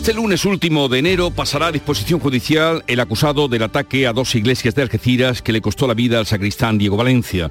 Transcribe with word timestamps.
Este 0.00 0.14
lunes 0.14 0.46
último 0.46 0.88
de 0.88 0.98
enero 0.98 1.30
pasará 1.30 1.66
a 1.66 1.72
disposición 1.72 2.20
judicial 2.20 2.82
el 2.86 3.00
acusado 3.00 3.48
del 3.48 3.64
ataque 3.64 4.06
a 4.06 4.14
dos 4.14 4.34
iglesias 4.34 4.74
de 4.74 4.80
Algeciras 4.80 5.42
que 5.42 5.52
le 5.52 5.60
costó 5.60 5.86
la 5.86 5.92
vida 5.92 6.18
al 6.18 6.24
sacristán 6.24 6.78
Diego 6.78 6.96
Valencia. 6.96 7.50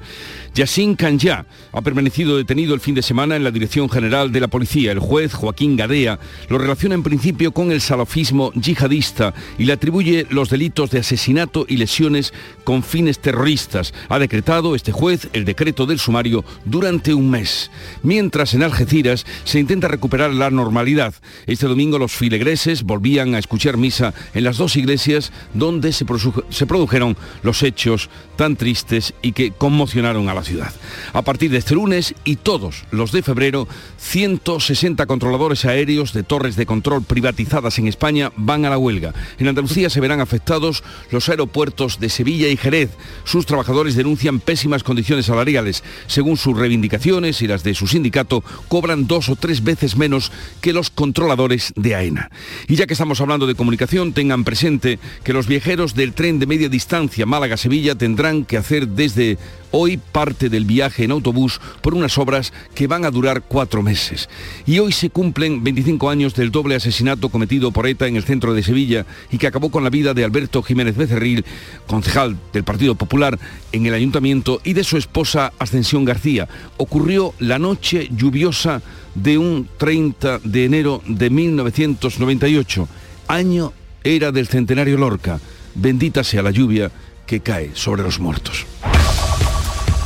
Yassin 0.52 0.96
Kanya 0.96 1.46
ha 1.70 1.80
permanecido 1.80 2.36
detenido 2.36 2.74
el 2.74 2.80
fin 2.80 2.96
de 2.96 3.02
semana 3.02 3.36
en 3.36 3.44
la 3.44 3.52
Dirección 3.52 3.88
General 3.88 4.32
de 4.32 4.40
la 4.40 4.48
Policía. 4.48 4.90
El 4.90 4.98
juez 4.98 5.32
Joaquín 5.32 5.76
Gadea 5.76 6.18
lo 6.48 6.58
relaciona 6.58 6.96
en 6.96 7.04
principio 7.04 7.52
con 7.52 7.70
el 7.70 7.80
salafismo 7.80 8.52
yihadista 8.54 9.32
y 9.56 9.64
le 9.64 9.74
atribuye 9.74 10.26
los 10.30 10.50
delitos 10.50 10.90
de 10.90 10.98
asesinato 10.98 11.66
y 11.68 11.76
lesiones 11.76 12.34
con 12.64 12.82
fines 12.82 13.20
terroristas. 13.20 13.94
Ha 14.08 14.18
decretado 14.18 14.74
este 14.74 14.90
juez 14.90 15.28
el 15.34 15.44
decreto 15.44 15.86
del 15.86 16.00
sumario 16.00 16.44
durante 16.64 17.14
un 17.14 17.30
mes. 17.30 17.70
Mientras 18.02 18.54
en 18.54 18.64
Algeciras 18.64 19.24
se 19.44 19.60
intenta 19.60 19.86
recuperar 19.86 20.34
la 20.34 20.50
normalidad. 20.50 21.14
Este 21.46 21.68
domingo 21.68 21.96
los 21.96 22.10
filegreses 22.40 22.84
volvían 22.84 23.34
a 23.34 23.38
escuchar 23.38 23.76
misa 23.76 24.14
en 24.32 24.44
las 24.44 24.56
dos 24.56 24.74
iglesias 24.76 25.30
donde 25.52 25.92
se, 25.92 26.06
se 26.48 26.66
produjeron 26.66 27.14
los 27.42 27.62
hechos 27.62 28.08
tan 28.36 28.56
tristes 28.56 29.12
y 29.20 29.32
que 29.32 29.50
conmocionaron 29.50 30.30
a 30.30 30.32
la 30.32 30.42
ciudad. 30.42 30.72
A 31.12 31.20
partir 31.20 31.50
de 31.50 31.58
este 31.58 31.74
lunes 31.74 32.14
y 32.24 32.36
todos 32.36 32.84
los 32.92 33.12
de 33.12 33.22
febrero, 33.22 33.68
160 33.98 35.04
controladores 35.04 35.66
aéreos 35.66 36.14
de 36.14 36.22
torres 36.22 36.56
de 36.56 36.64
control 36.64 37.02
privatizadas 37.02 37.78
en 37.78 37.88
España 37.88 38.32
van 38.36 38.64
a 38.64 38.70
la 38.70 38.78
huelga. 38.78 39.12
En 39.38 39.46
Andalucía 39.46 39.90
se 39.90 40.00
verán 40.00 40.22
afectados 40.22 40.82
los 41.10 41.28
aeropuertos 41.28 42.00
de 42.00 42.08
Sevilla 42.08 42.48
y 42.48 42.56
Jerez. 42.56 42.88
Sus 43.24 43.44
trabajadores 43.44 43.96
denuncian 43.96 44.40
pésimas 44.40 44.82
condiciones 44.82 45.26
salariales. 45.26 45.84
Según 46.06 46.38
sus 46.38 46.56
reivindicaciones 46.56 47.42
y 47.42 47.46
las 47.46 47.64
de 47.64 47.74
su 47.74 47.86
sindicato, 47.86 48.42
cobran 48.68 49.06
dos 49.06 49.28
o 49.28 49.36
tres 49.36 49.62
veces 49.62 49.96
menos 49.96 50.32
que 50.62 50.72
los 50.72 50.88
controladores 50.88 51.74
de 51.76 51.94
AENA. 51.94 52.29
Y 52.68 52.76
ya 52.76 52.86
que 52.86 52.94
estamos 52.94 53.20
hablando 53.20 53.46
de 53.46 53.54
comunicación, 53.54 54.12
tengan 54.12 54.44
presente 54.44 54.98
que 55.24 55.32
los 55.32 55.46
viajeros 55.46 55.94
del 55.94 56.12
tren 56.12 56.38
de 56.38 56.46
media 56.46 56.68
distancia 56.68 57.26
Málaga-Sevilla 57.26 57.96
tendrán 57.96 58.44
que 58.44 58.56
hacer 58.56 58.88
desde 58.88 59.38
hoy 59.70 59.96
parte 59.98 60.48
del 60.48 60.64
viaje 60.64 61.04
en 61.04 61.10
autobús 61.10 61.60
por 61.80 61.94
unas 61.94 62.18
obras 62.18 62.52
que 62.74 62.86
van 62.86 63.04
a 63.04 63.10
durar 63.10 63.42
cuatro 63.42 63.82
meses. 63.82 64.28
Y 64.66 64.78
hoy 64.78 64.92
se 64.92 65.10
cumplen 65.10 65.62
25 65.62 66.10
años 66.10 66.34
del 66.34 66.50
doble 66.50 66.74
asesinato 66.74 67.28
cometido 67.28 67.70
por 67.72 67.86
ETA 67.86 68.06
en 68.06 68.16
el 68.16 68.24
centro 68.24 68.54
de 68.54 68.62
Sevilla 68.62 69.06
y 69.30 69.38
que 69.38 69.46
acabó 69.46 69.70
con 69.70 69.84
la 69.84 69.90
vida 69.90 70.14
de 70.14 70.24
Alberto 70.24 70.62
Jiménez 70.62 70.96
Becerril, 70.96 71.44
concejal 71.86 72.36
del 72.52 72.64
Partido 72.64 72.94
Popular 72.94 73.38
en 73.72 73.86
el 73.86 73.94
ayuntamiento, 73.94 74.60
y 74.64 74.72
de 74.72 74.84
su 74.84 74.96
esposa 74.96 75.52
Ascensión 75.58 76.04
García. 76.04 76.48
Ocurrió 76.76 77.34
la 77.38 77.58
noche 77.58 78.08
lluviosa 78.14 78.82
de 79.14 79.38
un 79.38 79.68
30 79.78 80.40
de 80.44 80.64
enero 80.64 81.02
de 81.06 81.30
1998. 81.30 82.88
Año 83.28 83.72
era 84.04 84.32
del 84.32 84.48
centenario 84.48 84.96
Lorca. 84.96 85.40
Bendita 85.74 86.24
sea 86.24 86.42
la 86.42 86.50
lluvia 86.50 86.90
que 87.26 87.40
cae 87.40 87.70
sobre 87.74 88.02
los 88.02 88.18
muertos. 88.18 88.66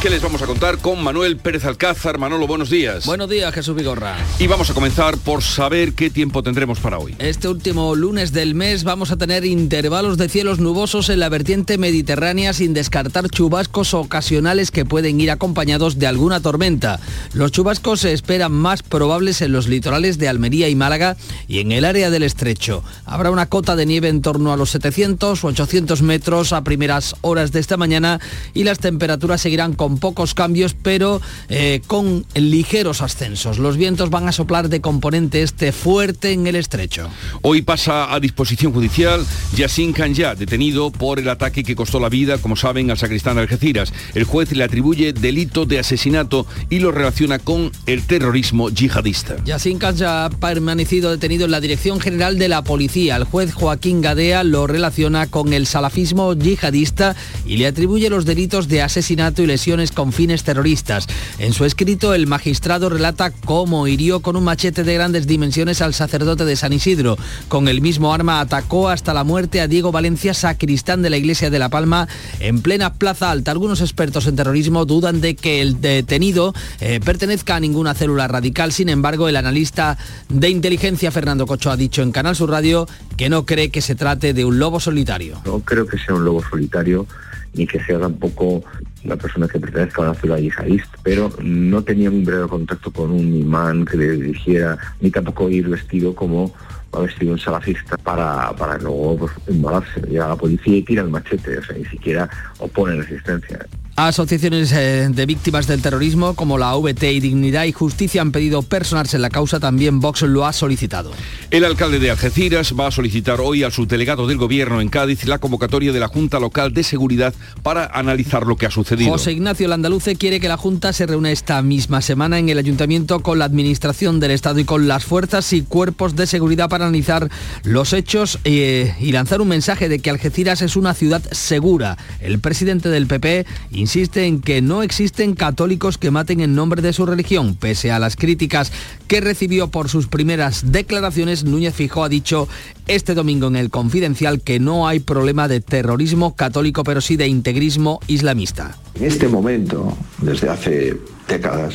¿Qué 0.00 0.10
les 0.10 0.22
vamos 0.22 0.40
a 0.40 0.46
contar 0.46 0.78
con 0.78 1.02
Manuel 1.02 1.38
Pérez 1.38 1.64
Alcázar? 1.64 2.18
Manolo, 2.18 2.46
buenos 2.46 2.70
días. 2.70 3.04
Buenos 3.04 3.28
días, 3.28 3.52
Jesús 3.52 3.74
Vigorra. 3.74 4.14
Y 4.38 4.46
vamos 4.46 4.70
a 4.70 4.74
comenzar 4.74 5.18
por 5.18 5.42
saber 5.42 5.94
qué 5.94 6.08
tiempo 6.08 6.40
tendremos 6.40 6.78
para 6.78 7.00
hoy. 7.00 7.16
Este 7.18 7.48
último 7.48 7.96
lunes 7.96 8.32
del 8.32 8.54
mes 8.54 8.84
vamos 8.84 9.10
a 9.10 9.16
tener 9.16 9.44
intervalos 9.44 10.16
de 10.16 10.28
cielos 10.28 10.60
nubosos 10.60 11.08
en 11.08 11.18
la 11.18 11.28
vertiente 11.28 11.78
mediterránea 11.78 12.52
sin 12.52 12.74
descartar 12.74 13.28
chubascos 13.28 13.92
ocasionales 13.92 14.70
que 14.70 14.84
pueden 14.84 15.20
ir 15.20 15.32
acompañados 15.32 15.98
de 15.98 16.06
alguna 16.06 16.38
tormenta. 16.38 17.00
Los 17.32 17.50
chubascos 17.50 17.98
se 17.98 18.12
esperan 18.12 18.52
más 18.52 18.84
probables 18.84 19.42
en 19.42 19.50
los 19.50 19.66
litorales 19.66 20.16
de 20.16 20.28
Almería 20.28 20.68
y 20.68 20.76
Málaga 20.76 21.16
y 21.48 21.58
en 21.58 21.72
el 21.72 21.84
área 21.84 22.10
del 22.10 22.22
estrecho. 22.22 22.84
Habrá 23.04 23.32
una 23.32 23.46
cota 23.46 23.74
de 23.74 23.84
nieve 23.84 24.06
en 24.06 24.22
torno 24.22 24.52
a 24.52 24.56
los 24.56 24.70
700 24.70 25.42
o 25.42 25.48
800 25.48 26.02
metros 26.02 26.52
a 26.52 26.62
primeras 26.62 27.16
horas 27.22 27.50
de 27.50 27.58
esta 27.58 27.76
mañana 27.76 28.20
y 28.54 28.62
las 28.62 28.78
temperaturas 28.78 29.40
seguirán 29.40 29.72
con 29.72 29.87
con 29.88 29.96
pocos 29.96 30.34
cambios, 30.34 30.74
pero 30.74 31.22
eh, 31.48 31.80
con 31.86 32.26
ligeros 32.34 33.00
ascensos. 33.00 33.58
Los 33.58 33.78
vientos 33.78 34.10
van 34.10 34.28
a 34.28 34.32
soplar 34.32 34.68
de 34.68 34.82
componente 34.82 35.42
este 35.42 35.72
fuerte 35.72 36.32
en 36.32 36.46
el 36.46 36.56
estrecho. 36.56 37.08
Hoy 37.40 37.62
pasa 37.62 38.12
a 38.12 38.20
disposición 38.20 38.74
judicial 38.74 39.24
Yassin 39.56 39.94
Kanya, 39.94 40.34
detenido 40.34 40.90
por 40.90 41.18
el 41.18 41.28
ataque 41.30 41.64
que 41.64 41.74
costó 41.74 42.00
la 42.00 42.10
vida, 42.10 42.36
como 42.36 42.54
saben, 42.54 42.90
al 42.90 42.98
sacristán 42.98 43.36
de 43.36 43.42
Algeciras. 43.42 43.94
El 44.12 44.24
juez 44.24 44.52
le 44.52 44.62
atribuye 44.62 45.14
delito 45.14 45.64
de 45.64 45.78
asesinato 45.78 46.46
y 46.68 46.80
lo 46.80 46.92
relaciona 46.92 47.38
con 47.38 47.72
el 47.86 48.02
terrorismo 48.02 48.68
yihadista. 48.68 49.36
Yassin 49.46 49.78
Kanya 49.78 50.26
ha 50.26 50.30
permanecido 50.30 51.10
detenido 51.10 51.46
en 51.46 51.52
la 51.52 51.62
Dirección 51.62 51.98
General 51.98 52.38
de 52.38 52.48
la 52.48 52.62
Policía. 52.62 53.16
El 53.16 53.24
juez 53.24 53.54
Joaquín 53.54 54.02
Gadea 54.02 54.44
lo 54.44 54.66
relaciona 54.66 55.28
con 55.28 55.54
el 55.54 55.66
salafismo 55.66 56.34
yihadista 56.34 57.16
y 57.46 57.56
le 57.56 57.66
atribuye 57.66 58.10
los 58.10 58.26
delitos 58.26 58.68
de 58.68 58.82
asesinato 58.82 59.42
y 59.42 59.46
lesión 59.46 59.77
con 59.86 60.12
fines 60.12 60.42
terroristas. 60.42 61.06
En 61.38 61.52
su 61.52 61.64
escrito, 61.64 62.14
el 62.14 62.26
magistrado 62.26 62.88
relata 62.88 63.30
cómo 63.30 63.86
hirió 63.86 64.20
con 64.20 64.34
un 64.34 64.44
machete 64.44 64.82
de 64.82 64.94
grandes 64.94 65.26
dimensiones 65.26 65.80
al 65.80 65.94
sacerdote 65.94 66.44
de 66.44 66.56
San 66.56 66.72
Isidro. 66.72 67.16
Con 67.46 67.68
el 67.68 67.80
mismo 67.80 68.12
arma 68.12 68.40
atacó 68.40 68.88
hasta 68.88 69.14
la 69.14 69.24
muerte 69.24 69.60
a 69.60 69.68
Diego 69.68 69.92
Valencia, 69.92 70.34
sacristán 70.34 71.02
de 71.02 71.10
la 71.10 71.16
iglesia 71.16 71.50
de 71.50 71.58
La 71.58 71.68
Palma, 71.68 72.08
en 72.40 72.60
plena 72.60 72.94
Plaza 72.94 73.30
Alta. 73.30 73.52
Algunos 73.52 73.80
expertos 73.80 74.26
en 74.26 74.36
terrorismo 74.36 74.84
dudan 74.84 75.20
de 75.20 75.36
que 75.36 75.60
el 75.62 75.80
detenido 75.80 76.54
eh, 76.80 77.00
pertenezca 77.04 77.56
a 77.56 77.60
ninguna 77.60 77.94
célula 77.94 78.26
radical. 78.26 78.72
Sin 78.72 78.88
embargo, 78.88 79.28
el 79.28 79.36
analista 79.36 79.96
de 80.28 80.48
inteligencia 80.48 81.12
Fernando 81.12 81.46
Cocho 81.46 81.70
ha 81.70 81.76
dicho 81.76 82.02
en 82.02 82.10
Canal 82.10 82.34
Sur 82.34 82.50
Radio 82.50 82.88
que 83.16 83.28
no 83.28 83.46
cree 83.46 83.70
que 83.70 83.80
se 83.80 83.94
trate 83.94 84.34
de 84.34 84.44
un 84.44 84.58
lobo 84.58 84.80
solitario. 84.80 85.40
No 85.44 85.60
creo 85.60 85.86
que 85.86 85.98
sea 85.98 86.14
un 86.14 86.24
lobo 86.24 86.42
solitario 86.48 87.06
ni 87.54 87.66
que 87.66 87.82
sea 87.84 87.98
tampoco 87.98 88.62
una 89.04 89.16
persona 89.16 89.48
que 89.48 89.60
pertenezca 89.60 90.02
a 90.02 90.10
una 90.10 90.20
ciudad 90.20 90.38
yihadista, 90.38 90.98
pero 91.02 91.30
no 91.42 91.82
tenía 91.82 92.10
un 92.10 92.24
breve 92.24 92.48
contacto 92.48 92.90
con 92.90 93.10
un 93.10 93.34
imán 93.34 93.84
que 93.84 93.96
le 93.96 94.10
dirigiera, 94.12 94.78
ni 95.00 95.10
tampoco 95.10 95.48
ir 95.48 95.68
vestido 95.68 96.14
como 96.14 96.52
ha 96.92 97.00
vestido 97.00 97.32
un 97.32 97.38
salafista 97.38 97.96
para, 97.98 98.50
para 98.56 98.78
luego 98.78 99.18
pues, 99.18 99.32
embalarse. 99.46 100.00
Llega 100.08 100.28
la 100.28 100.36
policía 100.36 100.76
y 100.76 100.82
tira 100.82 101.02
el 101.02 101.10
machete, 101.10 101.58
o 101.58 101.62
sea, 101.62 101.76
ni 101.76 101.84
siquiera 101.84 102.28
opone 102.58 102.96
resistencia. 102.96 103.66
Asociaciones 103.98 104.70
eh, 104.70 105.08
de 105.10 105.26
víctimas 105.26 105.66
del 105.66 105.82
terrorismo 105.82 106.34
como 106.34 106.56
la 106.56 106.76
VT 106.76 107.02
y 107.14 107.18
Dignidad 107.18 107.64
y 107.64 107.72
Justicia 107.72 108.22
han 108.22 108.30
pedido 108.30 108.62
personarse 108.62 109.16
en 109.16 109.22
la 109.22 109.28
causa, 109.28 109.58
también 109.58 109.98
Vox 109.98 110.22
lo 110.22 110.46
ha 110.46 110.52
solicitado. 110.52 111.10
El 111.50 111.64
alcalde 111.64 111.98
de 111.98 112.12
Algeciras 112.12 112.74
va 112.78 112.86
a 112.86 112.90
solicitar 112.92 113.40
hoy 113.40 113.64
al 113.64 113.72
subdelegado 113.72 114.28
del 114.28 114.36
gobierno 114.36 114.80
en 114.80 114.88
Cádiz 114.88 115.24
la 115.24 115.38
convocatoria 115.38 115.90
de 115.90 115.98
la 115.98 116.06
Junta 116.06 116.38
Local 116.38 116.72
de 116.72 116.84
Seguridad 116.84 117.34
para 117.64 117.86
analizar 117.86 118.46
lo 118.46 118.54
que 118.54 118.66
ha 118.66 118.70
sucedido. 118.70 119.10
José 119.10 119.32
Ignacio 119.32 119.66
Landaluce 119.66 120.14
quiere 120.14 120.38
que 120.38 120.46
la 120.46 120.56
Junta 120.56 120.92
se 120.92 121.04
reúna 121.04 121.32
esta 121.32 121.60
misma 121.62 122.00
semana 122.00 122.38
en 122.38 122.48
el 122.50 122.58
Ayuntamiento 122.58 123.18
con 123.18 123.40
la 123.40 123.46
Administración 123.46 124.20
del 124.20 124.30
Estado 124.30 124.60
y 124.60 124.64
con 124.64 124.86
las 124.86 125.06
fuerzas 125.06 125.52
y 125.52 125.62
cuerpos 125.62 126.14
de 126.14 126.28
seguridad 126.28 126.68
para 126.68 126.84
analizar 126.84 127.28
los 127.64 127.92
hechos 127.92 128.38
eh, 128.44 128.94
y 129.00 129.10
lanzar 129.10 129.40
un 129.40 129.48
mensaje 129.48 129.88
de 129.88 129.98
que 129.98 130.10
Algeciras 130.10 130.62
es 130.62 130.76
una 130.76 130.94
ciudad 130.94 131.20
segura. 131.32 131.98
El 132.20 132.38
presidente 132.38 132.90
del 132.90 133.08
PP 133.08 133.44
insiste 133.88 134.26
en 134.26 134.42
que 134.42 134.60
no 134.60 134.82
existen 134.82 135.34
católicos 135.34 135.96
que 135.96 136.10
maten 136.10 136.40
en 136.40 136.54
nombre 136.54 136.82
de 136.82 136.92
su 136.92 137.06
religión. 137.06 137.56
Pese 137.56 137.90
a 137.90 137.98
las 137.98 138.16
críticas 138.16 138.70
que 139.06 139.22
recibió 139.22 139.68
por 139.68 139.88
sus 139.88 140.08
primeras 140.08 140.72
declaraciones, 140.72 141.44
Núñez 141.44 141.74
Fijó 141.74 142.04
ha 142.04 142.10
dicho 142.10 142.48
este 142.86 143.14
domingo 143.14 143.46
en 143.46 143.56
el 143.56 143.70
Confidencial 143.70 144.42
que 144.42 144.60
no 144.60 144.86
hay 144.86 145.00
problema 145.00 145.48
de 145.48 145.62
terrorismo 145.62 146.36
católico, 146.36 146.84
pero 146.84 147.00
sí 147.00 147.16
de 147.16 147.28
integrismo 147.28 148.00
islamista. 148.08 148.76
En 148.94 149.06
este 149.06 149.26
momento, 149.26 149.96
desde 150.20 150.50
hace 150.50 150.98
décadas, 151.26 151.74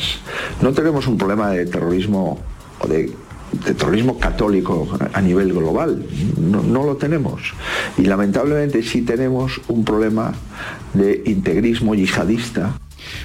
no 0.62 0.72
tenemos 0.72 1.08
un 1.08 1.18
problema 1.18 1.50
de 1.50 1.66
terrorismo 1.66 2.38
o 2.78 2.86
de 2.86 3.12
terrorismo 3.58 4.18
católico 4.18 4.88
a 5.12 5.20
nivel 5.20 5.52
global. 5.52 6.04
No, 6.38 6.62
no, 6.62 6.84
lo 6.84 6.96
tenemos. 6.96 7.54
Y 7.98 8.02
lamentablemente 8.02 8.82
sí 8.82 9.02
tenemos 9.02 9.60
un 9.68 9.84
problema 9.84 10.32
de 10.94 11.22
integrismo 11.26 11.94
yihadista 11.94 12.74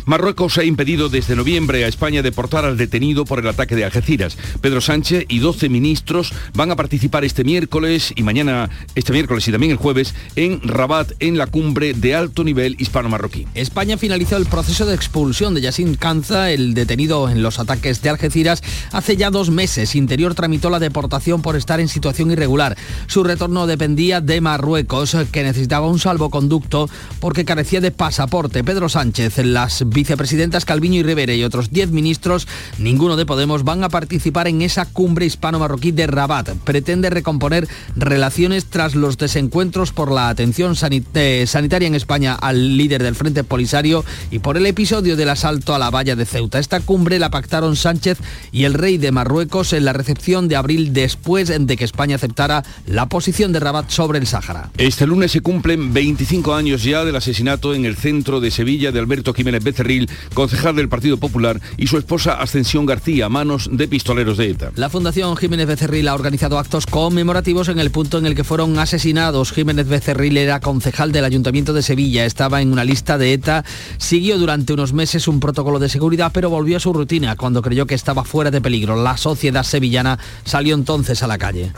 Marruecos 0.06 0.58
ha 0.58 0.64
impedido 0.64 1.10
desde 1.10 1.36
noviembre 1.36 1.86
a 1.86 1.88
España 1.88 2.22
deportar 2.22 2.66
al 2.66 2.78
detenido 2.78 3.26
por 3.26 3.40
el 3.40 3.48
ataque 3.48 3.76
de 3.76 3.86
Algeciras. 3.86 4.38
Pedro 4.62 4.82
Sánchez 4.82 5.26
y 5.28 5.40
12 5.40 5.70
ministros 5.70 6.34
van 6.54 6.72
a 6.72 6.76
participar 6.76 7.26
este 7.26 7.44
miércoles 7.44 8.14
y 8.16 8.24
mañana, 8.24 8.70
este 8.96 9.14
miércoles 9.14 9.48
y 9.48 9.52
también 9.52 9.72
el 9.72 9.78
jueves, 9.78 10.14
en 10.36 10.62
Rabat, 10.62 11.12
en 11.20 11.38
la 11.38 11.48
cumbre 11.48 11.94
de 11.94 12.16
alto 12.16 12.44
nivel 12.44 12.76
hispano-marroquí. 12.80 13.48
España 13.56 13.98
finalizó 13.98 14.38
el 14.38 14.46
proceso 14.46 14.86
de 14.86 14.96
expulsión 14.96 15.54
de 15.54 15.62
Yassin 15.62 15.96
Kanza, 15.96 16.52
el 16.52 16.74
detenido 16.74 17.30
en 17.30 17.44
los 17.44 17.60
ataques 17.60 18.02
de 18.02 18.10
Algeciras, 18.10 18.62
hace 18.92 19.18
ya 19.18 19.30
dos 19.30 19.50
meses. 19.50 19.96
Interior 19.96 20.36
tramitó 20.36 20.70
la 20.70 20.80
deportación 20.80 21.42
por 21.42 21.56
estar 21.56 21.80
en 21.80 21.88
situación 21.88 22.32
irregular. 22.32 22.78
Su 23.08 23.24
retorno 23.24 23.68
dependía 23.68 24.22
de 24.22 24.42
Marruecos, 24.42 25.16
que 25.32 25.44
necesitaba 25.44 25.88
un 25.88 26.00
salvoconducto 26.00 26.90
porque 27.20 27.46
carecía 27.46 27.82
de 27.82 27.92
pasaporte. 27.92 28.64
Pedro 28.64 28.90
Sánchez, 28.90 29.38
vicepresidentas 29.86 30.66
Calviño 30.66 31.00
y 31.00 31.04
Rivera 31.04 31.34
y 31.34 31.44
otros 31.44 31.72
10 31.72 31.92
ministros, 31.92 32.48
ninguno 32.78 33.16
de 33.16 33.26
Podemos, 33.26 33.64
van 33.64 33.84
a 33.84 33.90
participar 33.90 34.48
en 34.48 34.62
esa 34.62 34.86
cumbre 34.86 35.26
hispano-marroquí 35.26 35.92
de 35.92 36.08
Rabat. 36.08 36.50
Pretende 36.64 37.10
recomponer 37.10 37.68
relaciones 37.96 38.66
tras 38.66 38.96
los 38.96 39.18
desencuentros 39.18 39.92
por 39.92 40.12
la 40.12 40.30
atención 40.30 40.76
eh, 41.14 41.46
sanitaria 41.48 41.88
en 41.88 41.96
España 41.96 42.34
al 42.34 42.78
líder 42.78 43.04
del 43.04 43.16
Frente 43.16 43.44
Polisario 43.44 44.04
y 44.32 44.40
por 44.40 44.58
el 44.58 44.66
episodio 44.66 45.16
del 45.16 45.30
asalto 45.30 45.76
a 45.76 45.80
la 45.80 45.90
valla 45.90 46.16
de 46.16 46.26
Ceuta. 46.26 46.60
Esta 46.60 46.80
cumbre 46.80 47.20
la 47.20 47.30
pactaron 47.30 47.76
Sánchez 47.76 48.20
y 48.52 48.64
el 48.64 48.74
rey 48.74 48.98
de 48.98 49.12
Marruecos 49.12 49.74
en 49.74 49.86
la 49.86 49.94
recepción 49.94 50.48
de 50.48 50.56
abril 50.56 50.94
después 50.94 51.50
de 51.50 51.78
que 51.78 51.84
España 51.84 52.16
aceptara 52.16 52.64
la 52.86 53.08
posición 53.08 53.52
de 53.52 53.60
Rabat 53.60 53.90
sobre 53.90 54.20
el 54.20 54.28
Sáhara. 54.28 54.72
Este 54.78 55.08
lunes 55.08 55.32
se 55.32 55.42
cumplen 55.42 55.94
25 55.94 56.54
años 56.54 56.84
ya 56.84 57.06
del 57.06 57.16
asesinato 57.16 57.74
en 57.74 57.86
el 57.86 57.96
centro 57.96 58.40
de 58.40 58.52
Sevilla 58.52 58.92
de 58.92 59.00
Alberto 59.00 59.34
Jiménez 59.34 59.59
Becerril, 59.64 60.10
concejal 60.34 60.76
del 60.76 60.90
Partido 60.90 61.18
Popular, 61.18 61.62
y 61.78 61.88
su 61.88 61.98
esposa 61.98 62.34
Ascensión 62.34 62.86
García, 62.86 63.26
a 63.26 63.30
manos 63.30 63.70
de 63.72 63.88
pistoleros 63.88 64.38
de 64.38 64.50
ETA. 64.50 64.72
La 64.76 64.90
Fundación 64.90 65.36
Jiménez 65.36 65.68
Becerril 65.68 66.08
ha 66.08 66.14
organizado 66.14 66.60
actos 66.60 66.86
conmemorativos 66.86 67.70
en 67.70 67.80
el 67.80 67.92
punto 67.92 68.18
en 68.18 68.26
el 68.26 68.36
que 68.36 68.44
fueron 68.44 68.78
asesinados. 68.80 69.52
Jiménez 69.52 69.88
Becerril 69.88 70.38
era 70.38 70.60
concejal 70.60 71.12
del 71.12 71.26
Ayuntamiento 71.26 71.74
de 71.74 71.84
Sevilla, 71.84 72.26
estaba 72.26 72.62
en 72.62 72.72
una 72.72 72.84
lista 72.84 73.18
de 73.18 73.34
ETA, 73.34 73.66
siguió 73.98 74.38
durante 74.38 74.74
unos 74.74 74.94
meses 74.94 75.28
un 75.28 75.40
protocolo 75.40 75.80
de 75.80 75.90
seguridad, 75.90 76.32
pero 76.34 76.50
volvió 76.50 76.78
a 76.78 76.80
su 76.80 76.94
rutina 76.94 77.36
cuando 77.36 77.62
creyó 77.62 77.86
que 77.86 77.96
estaba 77.96 78.24
fuera 78.24 78.52
de 78.52 78.62
peligro. 78.62 79.02
La 79.02 79.18
sociedad 79.18 79.64
sevillana 79.64 80.20
salió 80.44 80.76
entonces 80.76 81.24
a 81.24 81.28
la 81.28 81.38
calle. 81.38 81.72